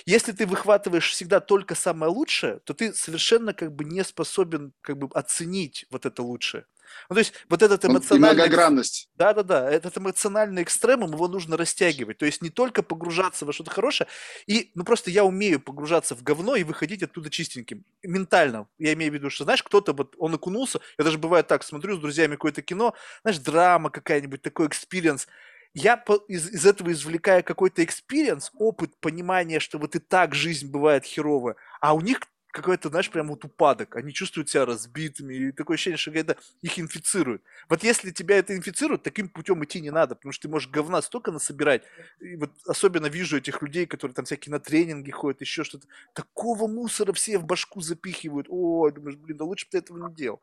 [0.06, 4.98] Если ты выхватываешь всегда только самое лучшее, то ты совершенно как бы не способен как
[4.98, 6.66] бы оценить вот это лучшее.
[7.10, 8.44] Ну, то есть вот этот эмоциональный...
[8.44, 9.10] Многогранность.
[9.16, 12.18] Да-да-да, этот эмоциональный экстремум, его нужно растягивать.
[12.18, 14.08] То есть не только погружаться во что-то хорошее,
[14.48, 17.84] и, ну, просто я умею погружаться в говно и выходить оттуда чистеньким.
[18.04, 18.68] Ментально.
[18.78, 21.98] Я имею в виду, что, знаешь, кто-то вот, он окунулся, я даже бывает так, смотрю
[21.98, 22.94] с друзьями какое-то кино,
[23.24, 25.28] знаешь, драма какая-нибудь, такой experience,
[25.74, 31.04] я из, из этого извлекаю какой-то experience, опыт, понимание, что вот и так жизнь бывает
[31.04, 32.20] херовая, а у них
[32.54, 33.96] какой-то, знаешь, прям вот упадок.
[33.96, 37.42] Они чувствуют себя разбитыми, и такое ощущение, что это их инфицирует.
[37.68, 41.02] Вот если тебя это инфицирует, таким путем идти не надо, потому что ты можешь говна
[41.02, 41.82] столько насобирать.
[42.20, 45.88] И вот особенно вижу этих людей, которые там всякие на тренинги ходят, еще что-то.
[46.14, 48.46] Такого мусора все в башку запихивают.
[48.50, 50.40] Ой, думаешь, блин, да лучше бы ты этого не делал.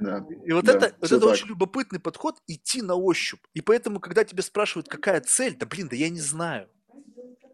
[0.00, 3.44] Да, и вот да, это, вот это очень любопытный подход идти на ощупь.
[3.54, 6.68] И поэтому, когда тебя спрашивают, какая цель, да блин, да я не знаю.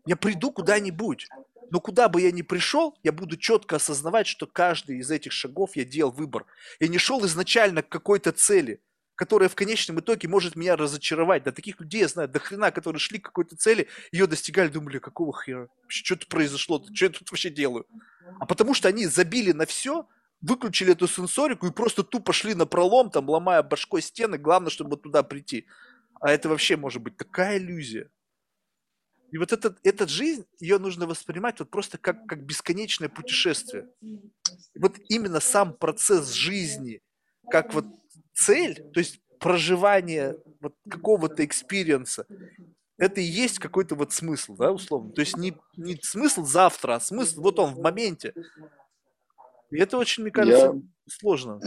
[0.07, 1.29] Я приду куда-нибудь.
[1.71, 5.77] Но куда бы я ни пришел, я буду четко осознавать, что каждый из этих шагов
[5.77, 6.47] я делал выбор.
[6.81, 8.81] Я не шел изначально к какой-то цели,
[9.15, 11.45] которая в конечном итоге может меня разочаровать.
[11.45, 14.99] Да таких людей я знаю, до хрена, которые шли к какой-то цели, ее достигали, думали,
[14.99, 17.87] какого хера, что тут произошло, что я тут вообще делаю?
[18.41, 20.09] А потому что они забили на все,
[20.41, 24.97] выключили эту сенсорику и просто тупо шли на пролом, там, ломая башкой стены, главное, чтобы
[24.97, 25.67] туда прийти.
[26.21, 28.11] А это вообще может быть такая иллюзия.
[29.35, 33.89] И вот этот, эта жизнь, ее нужно воспринимать вот просто как, как бесконечное путешествие.
[34.77, 37.01] Вот именно сам процесс жизни,
[37.51, 37.85] как вот
[38.33, 42.29] цель, то есть проживание вот какого-то experience -а,
[42.97, 45.11] это и есть какой-то вот смысл, да, условно.
[45.11, 48.35] То есть не, не смысл завтра, а смысл вот он в моменте.
[49.73, 50.83] И это очень, мне кажется, я...
[51.11, 51.59] сложно.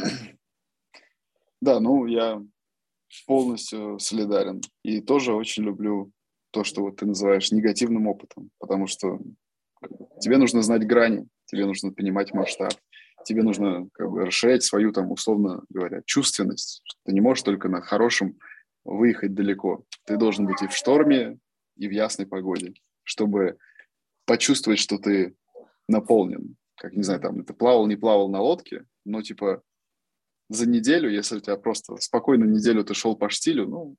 [1.60, 2.42] Да, ну я
[3.26, 4.62] полностью солидарен.
[4.84, 6.14] И тоже очень люблю
[6.58, 9.20] то, что вот ты называешь негативным опытом, потому что
[10.20, 12.74] тебе нужно знать грани, тебе нужно понимать масштаб,
[13.26, 16.82] тебе нужно как бы расширять свою, там, условно говоря, чувственность.
[17.06, 18.40] Ты не можешь только на хорошем
[18.86, 19.84] выехать далеко.
[20.08, 21.38] Ты должен быть и в шторме,
[21.76, 22.74] и в ясной погоде,
[23.04, 23.60] чтобы
[24.26, 25.36] почувствовать, что ты
[25.88, 26.56] наполнен.
[26.78, 29.62] Как, не знаю, там, ты плавал, не плавал на лодке, но, типа,
[30.50, 33.96] за неделю, если у тебя просто спокойно неделю ты шел по штилю, ну,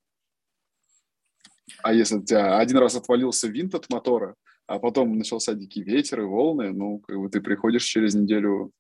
[1.83, 4.35] а если у тебя один раз отвалился винт от мотора,
[4.67, 8.73] а потом начался дикий ветер и волны, ну, как бы ты приходишь через неделю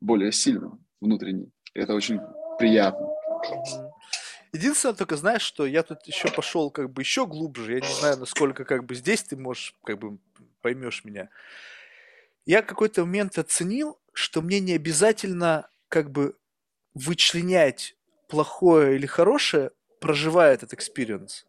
[0.00, 1.50] более сильным внутренний.
[1.74, 2.20] это очень
[2.58, 3.08] приятно.
[4.52, 7.74] Единственное, только знаешь, что я тут еще пошел как бы еще глубже.
[7.74, 10.18] Я не знаю, насколько как бы здесь ты можешь, как бы
[10.60, 11.30] поймешь меня.
[12.44, 16.36] Я какой-то момент оценил, что мне не обязательно как бы
[16.92, 17.96] вычленять
[18.28, 19.70] плохое или хорошее,
[20.00, 21.46] проживая этот experience.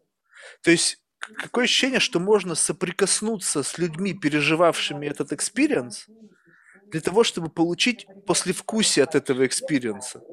[0.62, 1.02] То есть
[1.36, 6.08] какое ощущение, что можно соприкоснуться с людьми, переживавшими этот experience,
[6.90, 10.24] для того, чтобы получить послевкусие от этого experience а,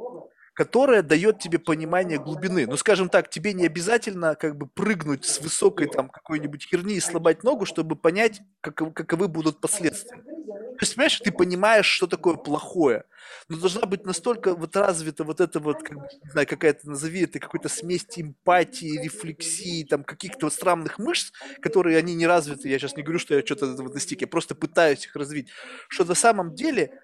[0.61, 2.67] которое дает тебе понимание глубины.
[2.67, 6.99] Ну, скажем так, тебе не обязательно как бы прыгнуть с высокой там какой-нибудь херни и
[6.99, 10.21] сломать ногу, чтобы понять, каковы, каковы будут последствия.
[10.21, 13.05] То есть, понимаешь, ты понимаешь, что такое плохое,
[13.49, 17.39] но должна быть настолько вот развита вот эта вот, как, не знаю, какая-то, назови это,
[17.39, 22.95] какой-то смесь эмпатии, рефлексии, там, каких-то вот странных мышц, которые они не развиты, я сейчас
[22.95, 25.49] не говорю, что я что-то этого достиг, я просто пытаюсь их развить,
[25.87, 26.99] что на самом деле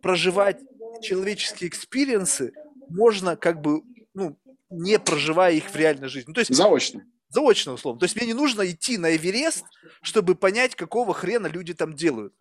[0.00, 0.60] проживать
[1.02, 2.52] человеческие experience ы
[2.90, 3.82] можно как бы,
[4.14, 4.38] ну,
[4.68, 6.28] не проживая их в реальной жизни.
[6.28, 7.04] Ну, то есть, Заочно.
[7.28, 8.00] Заочно, условно.
[8.00, 9.64] То есть мне не нужно идти на Эверест,
[10.02, 12.34] чтобы понять, какого хрена люди там делают.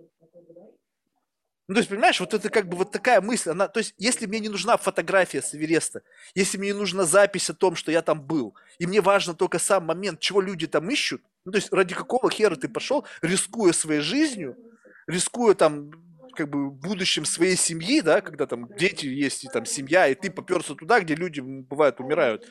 [1.68, 4.26] Ну, то есть, понимаешь, вот это как бы вот такая мысль, она, то есть, если
[4.26, 6.02] мне не нужна фотография с Эвереста,
[6.34, 9.60] если мне не нужна запись о том, что я там был, и мне важно только
[9.60, 13.72] сам момент, чего люди там ищут, ну, то есть, ради какого хера ты пошел, рискуя
[13.72, 14.58] своей жизнью,
[15.06, 15.92] рискуя там
[16.34, 20.32] как бы будущем своей семьи, да, когда там дети есть, и там семья, и ты
[20.32, 22.44] поперся туда, где люди, бывают, умирают.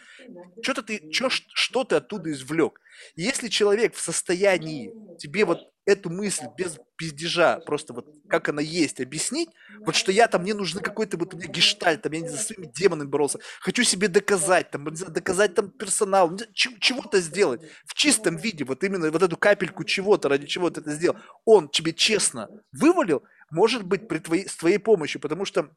[0.61, 2.81] Что-то ты, что, что ты оттуда извлек.
[3.17, 9.01] Если человек в состоянии тебе вот эту мысль без пиздежа, просто вот как она есть,
[9.01, 9.49] объяснить,
[9.81, 12.37] вот что я там, мне нужны какой-то вот у меня гештальт, там, я не за
[12.37, 18.65] своими демонами боролся, хочу себе доказать, там, доказать там персонал, чего-то сделать в чистом виде,
[18.65, 21.17] вот именно вот эту капельку чего-то, ради чего ты это сделал,
[21.47, 25.71] он тебе честно вывалил, может быть, при твоей, с твоей помощью, потому что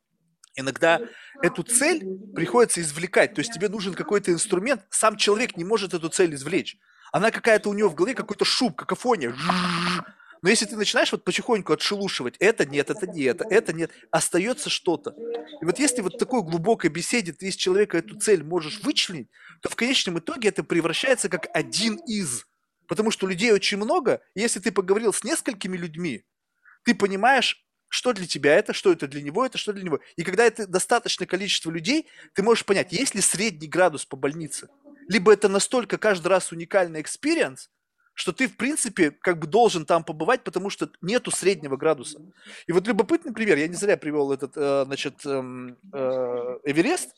[0.57, 0.99] Иногда
[1.41, 2.03] эту цель
[2.35, 6.77] приходится извлекать, то есть тебе нужен какой-то инструмент, сам человек не может эту цель извлечь.
[7.11, 9.35] Она какая-то у него в голове, какой-то шум, какофония.
[10.41, 14.69] Но если ты начинаешь вот потихоньку отшелушивать, это нет, это не это, это нет, остается
[14.69, 15.15] что-то.
[15.61, 19.29] И вот если вот в такой глубокой беседе ты из человека эту цель можешь вычленить,
[19.61, 22.47] то в конечном итоге это превращается как один из.
[22.87, 26.25] Потому что людей очень много, и если ты поговорил с несколькими людьми,
[26.83, 29.99] ты понимаешь, что для тебя это, что это для него, это что для него.
[30.15, 34.69] И когда это достаточное количество людей, ты можешь понять, есть ли средний градус по больнице.
[35.07, 37.69] Либо это настолько каждый раз уникальный experience,
[38.13, 42.19] что ты, в принципе, как бы должен там побывать, потому что нету среднего градуса.
[42.67, 47.15] И вот любопытный пример, я не зря привел этот, э, значит, эм, э, Эверест.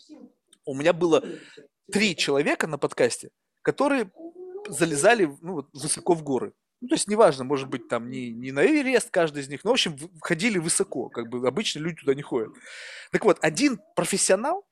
[0.66, 1.24] У меня было
[1.92, 3.32] три человека на подкасте,
[3.64, 4.12] которые
[4.70, 6.54] залезали ну, высоко в горы.
[6.80, 9.72] Ну, то есть, неважно, может быть, там не, не на Эверест каждый из них, но,
[9.72, 12.54] в общем, ходили высоко, как бы обычно люди туда не ходят.
[13.12, 14.66] Так вот, один профессионал,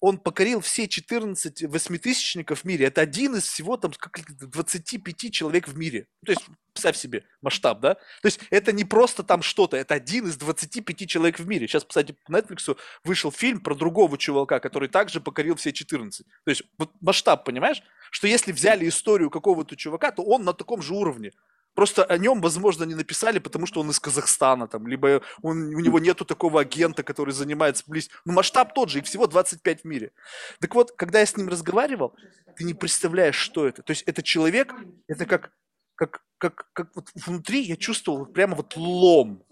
[0.00, 2.86] он покорил все 14 восьмитысячников в мире.
[2.86, 6.06] Это один из всего там 25 человек в мире.
[6.24, 7.94] То есть, представь себе масштаб, да?
[7.94, 11.68] То есть, это не просто там что-то, это один из 25 человек в мире.
[11.68, 16.26] Сейчас, кстати, по Netflix вышел фильм про другого чувака, который также покорил все 14.
[16.26, 17.82] То есть, вот масштаб, понимаешь?
[18.10, 21.32] Что если взяли историю какого-то чувака, то он на таком же уровне.
[21.74, 25.80] Просто о нем, возможно, не написали, потому что он из Казахстана, там, либо он, у
[25.80, 28.10] него нету такого агента, который занимается близ...
[28.24, 30.12] Ну, масштаб тот же, их всего 25 в мире.
[30.60, 32.14] Так вот, когда я с ним разговаривал,
[32.56, 33.82] ты не представляешь, что это.
[33.82, 34.74] То есть это человек,
[35.06, 35.52] это как,
[35.94, 39.44] как, как, как вот внутри я чувствовал прямо вот лом.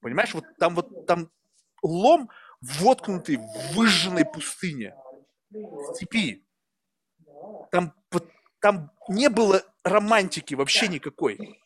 [0.00, 1.30] Понимаешь, вот там вот там
[1.82, 2.30] лом
[2.62, 4.96] воткнутый в выжженной пустыне,
[5.50, 6.42] в степи.
[7.70, 7.92] Там,
[8.60, 11.60] там не было романтики вообще никакой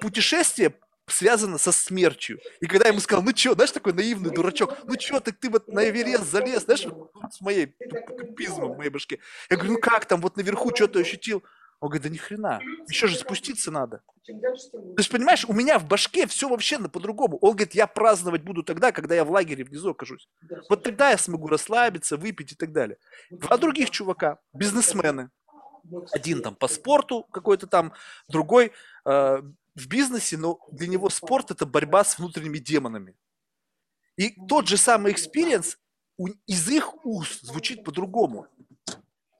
[0.00, 0.74] путешествие
[1.06, 2.38] связано со смертью.
[2.60, 5.50] И когда я ему сказал, ну что, знаешь, такой наивный дурачок, ну что, так ты
[5.50, 6.86] вот на Эверест залез, знаешь,
[7.30, 7.74] с моей
[8.18, 9.18] тупизмом в моей башке.
[9.48, 11.42] Я говорю, ну как там, вот наверху что-то ощутил.
[11.80, 14.02] Он говорит, да ни хрена, еще же спуститься надо.
[14.26, 17.38] То есть, понимаешь, у меня в башке все вообще по-другому.
[17.38, 20.28] Он говорит, я праздновать буду тогда, когда я в лагере внизу окажусь.
[20.68, 22.98] Вот тогда я смогу расслабиться, выпить и так далее.
[23.30, 25.30] Два других чувака, бизнесмены.
[26.12, 27.94] Один там по спорту какой-то там,
[28.28, 28.72] другой
[29.06, 29.42] э,
[29.74, 33.16] в бизнесе, но для него спорт– это борьба с внутренними демонами.
[34.16, 35.78] И тот же самый experience
[36.46, 38.46] из их уст звучит по-другому.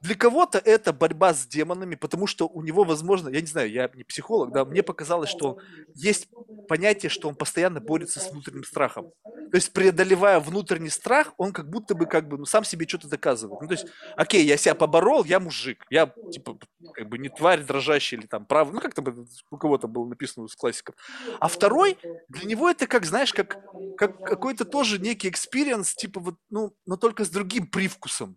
[0.01, 3.90] Для кого-то это борьба с демонами, потому что у него, возможно, я не знаю, я
[3.94, 5.59] не психолог, да, мне показалось, что
[5.94, 6.28] есть
[6.68, 9.12] понятие, что он постоянно борется с внутренним страхом.
[9.24, 13.09] То есть, преодолевая внутренний страх, он как будто бы, как бы, ну, сам себе что-то
[13.09, 13.60] доказывает.
[13.60, 13.86] Ну, то есть,
[14.16, 16.59] окей, я себя поборол, я мужик, я, типа,
[16.94, 20.47] как бы не тварь дрожащая или там прав, ну, как там у кого-то было написано
[20.47, 20.94] из классиков.
[21.40, 21.98] А второй,
[22.28, 23.59] для него это как, знаешь, как,
[23.98, 28.36] как какой-то тоже некий experience, типа, вот, ну, но только с другим привкусом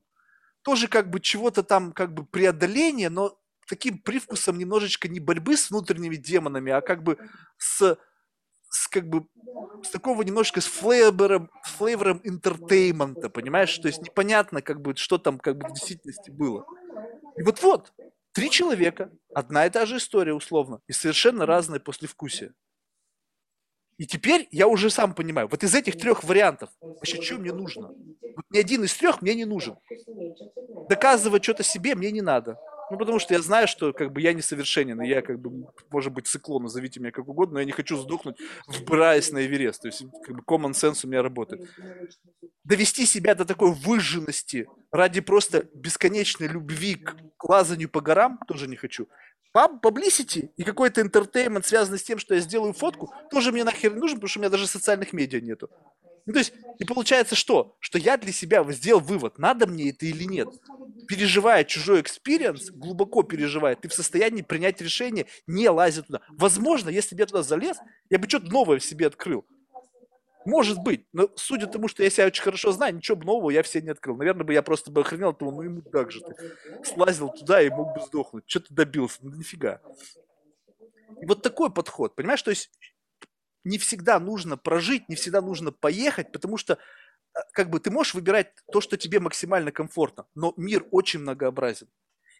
[0.64, 3.38] тоже как бы чего-то там как бы преодоление, но
[3.68, 7.18] таким привкусом немножечко не борьбы с внутренними демонами, а как бы
[7.58, 7.98] с,
[8.70, 9.28] с как бы
[9.84, 13.78] с такого немножко с flavor ом, flavor ом entertainment а, понимаешь?
[13.78, 16.66] То есть непонятно, как бы, что там как бы в действительности было.
[17.38, 17.94] И вот-вот,
[18.32, 22.54] три человека, одна и та же история условно, и совершенно разное послевкусие.
[24.04, 27.88] И теперь я уже сам понимаю, вот из этих трех вариантов, вообще, что мне нужно?
[28.36, 29.78] Вот ни один из трех мне не нужен.
[30.90, 32.60] Доказывать что-то себе мне не надо.
[32.92, 36.12] Ну, потому что я знаю, что как бы я несовершенен, и я как бы, может
[36.12, 38.36] быть, циклон, назовите меня как угодно, но я не хочу сдохнуть,
[38.68, 39.82] вбираясь на Эверест.
[39.84, 41.62] То есть, как бы, common sense у меня работает.
[42.66, 48.76] Довести себя до такой выжженности ради просто бесконечной любви к лазанию по горам тоже не
[48.76, 49.08] хочу.
[49.54, 54.00] Publicity и какой-то entertainment, связанный с тем, что я сделаю фотку, тоже мне нахер не
[54.00, 55.70] нужен, потому что у меня даже социальных медиа нету.
[56.26, 57.76] Ну, то есть, и получается что?
[57.80, 60.48] Что я для себя сделал вывод, надо мне это или нет.
[61.08, 66.22] Переживая чужой experience, глубоко переживая, ты в состоянии принять решение, не лазить туда.
[66.30, 67.78] Возможно, если бы я туда залез,
[68.10, 69.46] я бы что-то новое в себе открыл.
[70.46, 73.64] Может быть, но судя тому, что я себя очень хорошо знаю, ничего бы нового я
[73.64, 74.18] в себе не открыл.
[74.18, 76.36] Наверное, бы я просто бы охренел, думал, ну и мудак же ты.
[76.84, 78.44] Слазил туда и мог бы сдохнуть.
[78.48, 79.20] Что ты добился?
[79.22, 79.82] Ну нифига.
[81.22, 82.42] И вот такой подход, понимаешь?
[82.42, 82.72] То есть
[83.64, 88.14] не всегда нужно прожить, не всегда нужно поехать, потому что э, как бы ты можешь
[88.14, 91.88] выбирать то, что тебе максимально комфортно, но мир очень многообразен.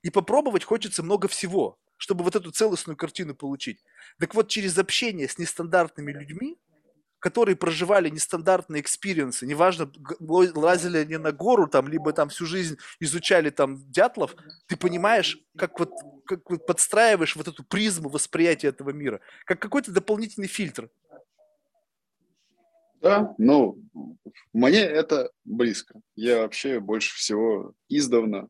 [0.02, 3.82] И попробовать хочется много всего, чтобы вот эту целостную картину получить.
[4.20, 6.58] Так вот, через общение с нестандартными людьми,
[7.24, 9.90] которые проживали нестандартные experience ы, неважно,
[10.20, 14.36] лазили они на гору, там, либо там всю жизнь изучали там дятлов,
[14.68, 15.92] ты понимаешь, как вот,
[16.26, 20.90] как вот подстраиваешь вот эту призму восприятия этого мира, как какой-то дополнительный фильтр.
[23.02, 23.82] Да, ну,
[24.52, 26.02] мне это близко.
[26.18, 28.50] Я вообще больше всего издавна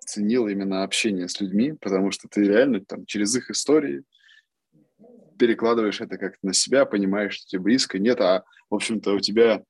[0.00, 4.02] ценил именно общение с людьми, потому что ты реально там через их истории,
[5.38, 9.62] перекладываешь это как-то на себя, понимаешь, что тебе близко, нет, а, в общем-то, у тебя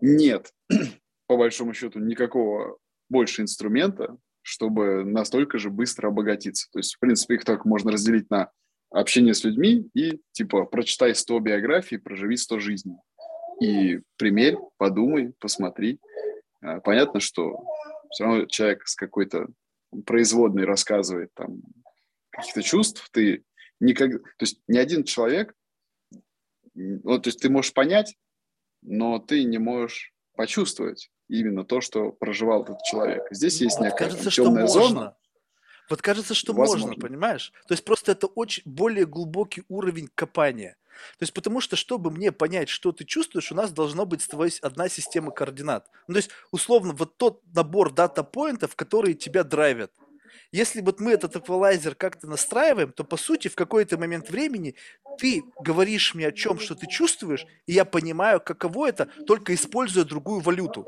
[0.00, 0.52] нет,
[1.26, 2.78] по большому счету, никакого
[3.08, 6.68] больше инструмента, чтобы настолько же быстро обогатиться.
[6.72, 8.50] То есть, в принципе, их только можно разделить на
[8.90, 12.96] общение с людьми и, типа, прочитай 100 биографий, проживи 100 жизней.
[13.60, 15.98] И примерь, подумай, посмотри.
[16.60, 17.64] А, понятно, что
[18.10, 19.48] все равно человек с какой-то
[20.06, 21.60] производной рассказывает там
[22.30, 23.44] каких-то чувств, ты
[23.84, 24.10] никак...
[24.10, 25.54] То есть ни один человек,
[26.74, 28.16] ну, то есть ты можешь понять,
[28.82, 33.26] но ты не можешь почувствовать именно то, что проживал этот человек.
[33.30, 35.16] Здесь есть вот некая кажется, темная зона.
[35.90, 36.86] Вот кажется, что Возможно.
[36.88, 37.52] можно, понимаешь?
[37.68, 40.76] То есть просто это очень более глубокий уровень копания.
[41.18, 44.52] То есть потому что, чтобы мне понять, что ты чувствуешь, у нас должна быть тобой
[44.62, 45.90] одна система координат.
[46.06, 49.92] Ну, то есть, условно, вот тот набор дата-поинтов, которые тебя драйвят.
[50.52, 54.74] Если вот мы этот эквалайзер как-то настраиваем, то по сути в какой-то момент времени
[55.18, 60.04] ты говоришь мне о чем, что ты чувствуешь, и я понимаю, каково это, только используя
[60.04, 60.86] другую валюту.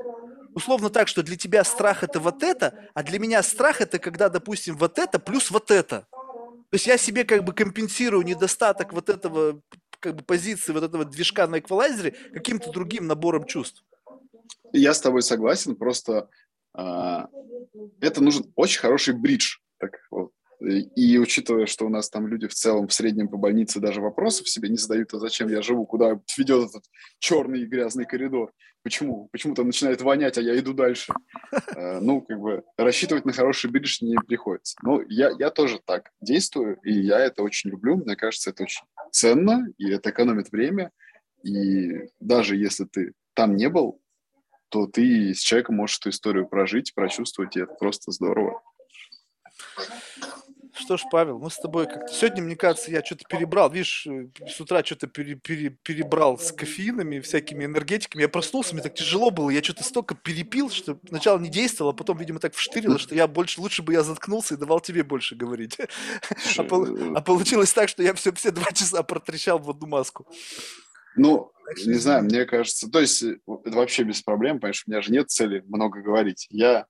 [0.55, 4.29] Условно так, что для тебя страх это вот это, а для меня страх это когда,
[4.29, 6.07] допустим, вот это плюс вот это.
[6.71, 9.61] То есть я себе как бы компенсирую недостаток вот этого
[10.01, 13.85] как бы позиции вот этого движка на эквалайзере каким-то другим набором чувств.
[14.73, 16.29] Я с тобой согласен, просто
[16.77, 19.57] это нужен очень хороший бридж.
[19.79, 20.33] Так, вот.
[20.61, 24.49] И учитывая, что у нас там люди в целом в среднем по больнице даже вопросов
[24.49, 26.85] себе не задают, а зачем я живу, куда ведет этот
[27.19, 31.13] черный и грязный коридор, почему, почему там начинает вонять, а я иду дальше.
[31.77, 34.77] А, ну, как бы рассчитывать на хороший бридж не приходится.
[34.83, 37.97] Но я, я тоже так действую, и я это очень люблю.
[37.97, 40.91] Мне кажется, это очень ценно, и это экономит время.
[41.43, 44.01] И даже если ты там не был,
[44.69, 48.63] то ты с человеком можешь эту историю прожить, прочувствовать, и это просто здорово.
[50.79, 52.13] Что ж, Павел, мы с тобой как-то...
[52.13, 53.71] Сегодня, мне кажется, я что-то перебрал.
[53.71, 58.23] Видишь, э, с утра что-то пере, пере, перебрал с кофеинами, всякими энергетиками.
[58.23, 59.49] Я проснулся, мне так тяжело было.
[59.49, 63.27] Я что-то столько перепил, что сначала не действовало, а потом, видимо, так вштырило, что я
[63.27, 63.61] больше...
[63.63, 65.79] Лучше бы я заткнулся и давал тебе больше говорить.
[66.59, 70.27] А, а получилось так, что я все, все два часа протрещал в одну маску.
[71.17, 71.53] Ну,
[71.87, 75.03] не знаю, мне кажется, то есть э, это вообще без проблем, потому что у меня
[75.03, 76.47] же нет цели много говорить.
[76.51, 76.87] Я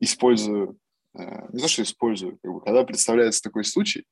[0.00, 0.78] использую,
[1.18, 4.04] э, не то, что использую, как бы, когда представляется такой случай,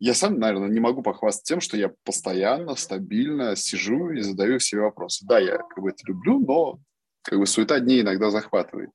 [0.00, 4.78] я сам, наверное, не могу похвастаться тем, что я постоянно, стабильно сижу и задаю все
[4.78, 5.26] вопросы.
[5.26, 6.78] Да, я как бы это люблю, но
[7.22, 8.90] как бы суета дней иногда захватывает.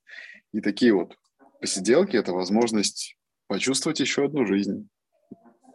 [0.54, 1.16] И такие вот
[1.60, 3.18] посиделки– это возможность
[3.48, 4.88] почувствовать еще одну жизнь,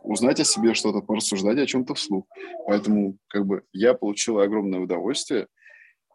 [0.09, 2.27] узнать о себе что-то, порассуждать о чем-то вслух.
[2.67, 5.49] Поэтому как бы я получил огромное удовольствие.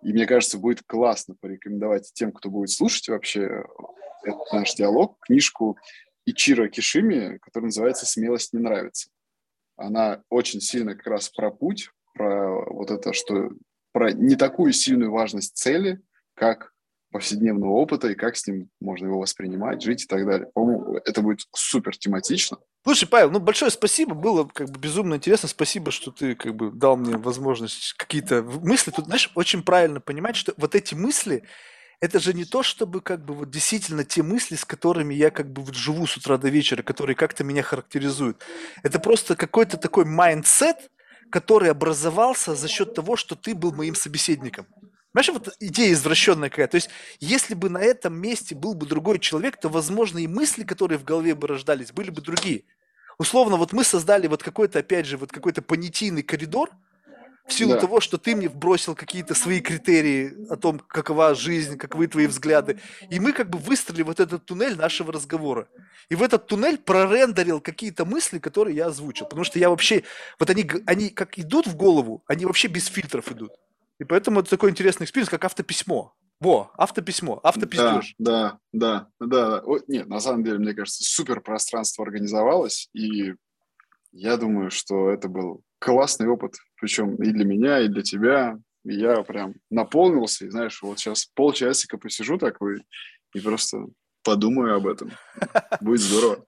[0.01, 3.63] И мне кажется, будет классно порекомендовать тем, кто будет слушать вообще
[4.23, 5.77] этот наш диалог, книжку
[6.25, 9.09] Ичиро Кишими, которая называется «Смелость не нравится».
[9.75, 13.51] Она очень сильно как раз про путь, про вот это, что
[13.91, 16.01] про не такую сильную важность цели,
[16.33, 16.72] как
[17.13, 20.49] повседневного опыта и как с ним можно его воспринимать, жить и так далее.
[20.53, 22.57] По-моему, это будет супер тематично.
[22.83, 25.47] Слушай, Павел, ну большое спасибо, было как бы безумно интересно.
[25.47, 28.91] Спасибо, что ты как бы дал мне возможность какие-то мысли.
[28.91, 31.43] Тут, знаешь, очень правильно понимать, что вот эти мысли,
[32.01, 35.53] это же не то, чтобы как бы вот действительно те мысли, с которыми я как
[35.53, 38.41] бы вот живу с утра до вечера, которые как-то меня характеризуют.
[38.81, 40.91] Это просто какой-то такой mindset,
[41.31, 44.67] который образовался за счет того, что ты был моим собеседником.
[45.13, 46.67] Понимаешь, вот идея извращенная какая.
[46.67, 50.63] То есть, если бы на этом месте был бы другой человек, то, возможно, и мысли,
[50.63, 52.63] которые в голове бы рождались, были бы другие.
[53.19, 56.71] Условно, вот мы создали вот какой-то, опять же, вот какой-то понятийный коридор,
[57.45, 57.81] в силу да.
[57.81, 62.79] того, что ты мне вбросил какие-то свои критерии о том, какова жизнь, каковы твои взгляды.
[63.09, 65.67] И мы как бы выстроили вот этот туннель нашего разговора.
[66.09, 69.25] И в этот туннель прорендерил какие-то мысли, которые я озвучил.
[69.25, 70.03] Потому что я вообще,
[70.39, 73.51] вот они, они как идут в голову, они вообще без фильтров идут.
[73.99, 76.13] И поэтому это такой интересный experience, как автописьмо.
[76.39, 78.15] Во, автописьмо, автопиздеж.
[78.17, 79.63] Да, да, да, да.
[79.87, 83.35] Нет, на самом деле, мне кажется, супер пространство организовалось, и
[84.11, 88.59] я думаю, что это был классный опыт, причем и для меня, и для тебя.
[88.85, 92.83] И я прям наполнился, и знаешь, вот сейчас полчасика посижу такой
[93.33, 93.85] и просто
[94.23, 95.11] подумаю об этом.
[95.81, 96.45] Будет здорово.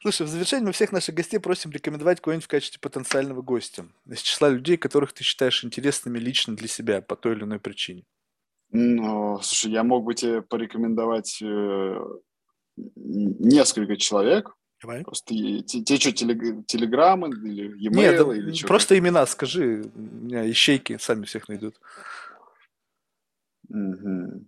[0.00, 3.86] Слушай, в завершение мы всех наших гостей просим рекомендовать кого-нибудь в качестве потенциального гостя.
[4.06, 8.04] Из числа людей, которых ты считаешь интересными лично для себя по той или иной причине.
[8.70, 12.00] Ну, слушай, я мог бы тебе порекомендовать э,
[12.76, 14.54] несколько человек.
[14.82, 15.04] Давай.
[15.04, 17.94] Просто те, что, телег, телеграммы или e-mail?
[17.94, 19.90] Нет, или что просто имена скажи.
[19.94, 21.80] У меня ищейки сами всех найдут.
[23.68, 24.46] Угу.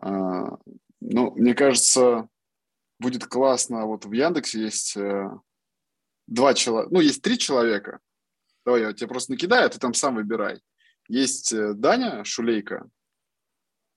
[0.00, 0.58] А,
[1.10, 2.28] ну, мне кажется,
[2.98, 3.86] будет классно.
[3.86, 5.30] Вот в Яндексе есть э,
[6.26, 7.98] два человека, ну, есть три человека.
[8.64, 10.60] Давай я тебе просто накидаю, а ты там сам выбирай.
[11.08, 12.88] Есть э, Даня Шулейко,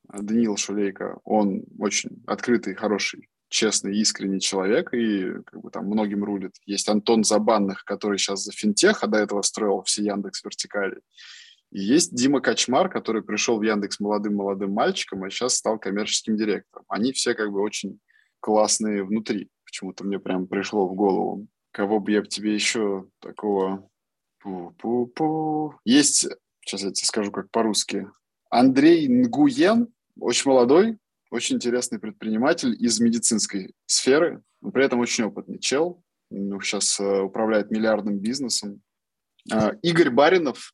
[0.07, 1.19] Даниил Шулейко.
[1.23, 6.55] Он очень открытый, хороший честный, искренний человек, и как бы там многим рулит.
[6.65, 10.99] Есть Антон Забанных, который сейчас за финтех, а до этого строил все Яндекс вертикали.
[11.77, 16.85] Есть Дима Качмар, который пришел в Яндекс молодым-молодым мальчиком, а сейчас стал коммерческим директором.
[16.87, 17.99] Они все как бы очень
[18.39, 19.49] классные внутри.
[19.65, 21.47] Почему-то мне прям пришло в голову.
[21.71, 23.89] Кого бы я тебе еще такого...
[24.41, 25.73] Пу-пу-пу.
[25.83, 26.29] Есть,
[26.61, 28.07] сейчас я тебе скажу как по-русски,
[28.49, 30.97] Андрей Нгуен, очень молодой,
[31.29, 36.01] очень интересный предприниматель из медицинской сферы, но при этом очень опытный чел.
[36.29, 38.81] Ну, сейчас э, управляет миллиардным бизнесом.
[39.51, 40.73] Э, Игорь Баринов,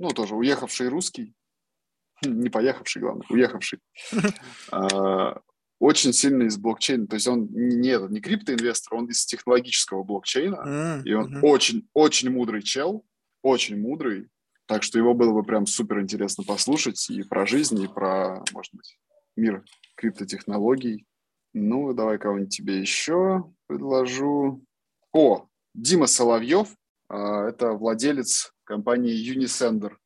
[0.00, 1.34] ну, тоже уехавший русский,
[2.24, 3.78] не поехавший, главное, уехавший,
[4.12, 5.34] э,
[5.78, 7.06] очень сильный из блокчейна.
[7.06, 13.04] То есть он не, не криптоинвестор, он из технологического блокчейна, и он очень-очень мудрый чел,
[13.42, 14.28] очень мудрый,
[14.66, 18.72] так что его было бы прям супер интересно послушать и про жизнь, и про, может
[18.72, 18.98] быть,
[19.36, 19.64] мир
[19.96, 21.06] криптотехнологий.
[21.52, 24.64] Ну, давай кого-нибудь тебе еще предложу.
[25.12, 26.79] О, Дима Соловьев, а,
[27.10, 29.96] это владелец компании Unisender.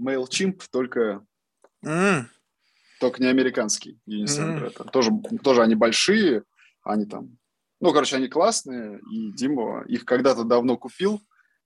[0.00, 1.24] MailChimp, только,
[1.84, 2.24] mm.
[3.00, 4.64] только не американский Unisender.
[4.64, 4.66] Mm.
[4.66, 5.10] Это тоже,
[5.42, 6.44] тоже они большие,
[6.82, 7.38] они там,
[7.80, 11.20] ну, короче, они классные, и Дима их когда-то давно купил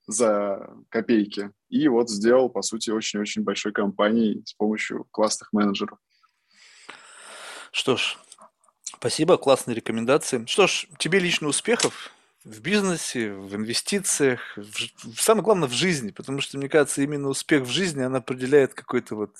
[0.06, 5.98] за копейки, и вот сделал, по сути, очень-очень большой компанией с помощью классных менеджеров.
[7.72, 8.16] Что ж,
[8.84, 10.44] спасибо, классные рекомендации.
[10.46, 12.12] Что ж, тебе лично успехов
[12.46, 17.64] в бизнесе, в инвестициях, в, самое главное в жизни, потому что, мне кажется, именно успех
[17.64, 19.32] в жизни, он определяет какой-то вот...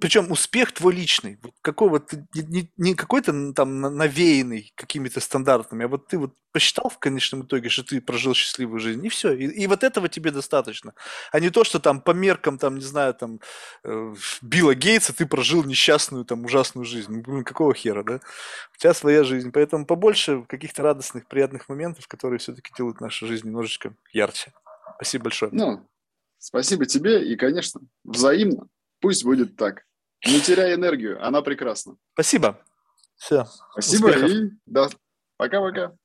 [0.00, 6.08] Причем успех твой личный, какой вот, не, не какой-то там навеянный какими-то стандартами, а вот
[6.08, 9.32] ты вот посчитал в конечном итоге, что ты прожил счастливую жизнь, и все.
[9.32, 10.94] И, и вот этого тебе достаточно.
[11.32, 13.40] А не то, что там по меркам, там, не знаю, там,
[13.82, 17.24] э, Билла Гейтса ты прожил несчастную, там, ужасную жизнь.
[17.26, 18.20] Ну, какого хера, да?
[18.72, 19.50] У тебя своя жизнь.
[19.50, 24.52] Поэтому побольше каких-то радостных, приятных моментов, которые все-таки делают нашу жизнь немножечко ярче.
[24.96, 25.50] Спасибо большое.
[25.52, 25.86] Ну,
[26.38, 28.68] спасибо тебе и, конечно, взаимно.
[29.00, 29.84] Пусть будет так.
[30.26, 31.96] Не теряй энергию, она прекрасна.
[32.14, 32.58] Спасибо.
[33.16, 33.46] Все.
[33.72, 34.30] Спасибо Успехов.
[34.30, 34.88] и да,
[35.36, 35.96] пока-пока.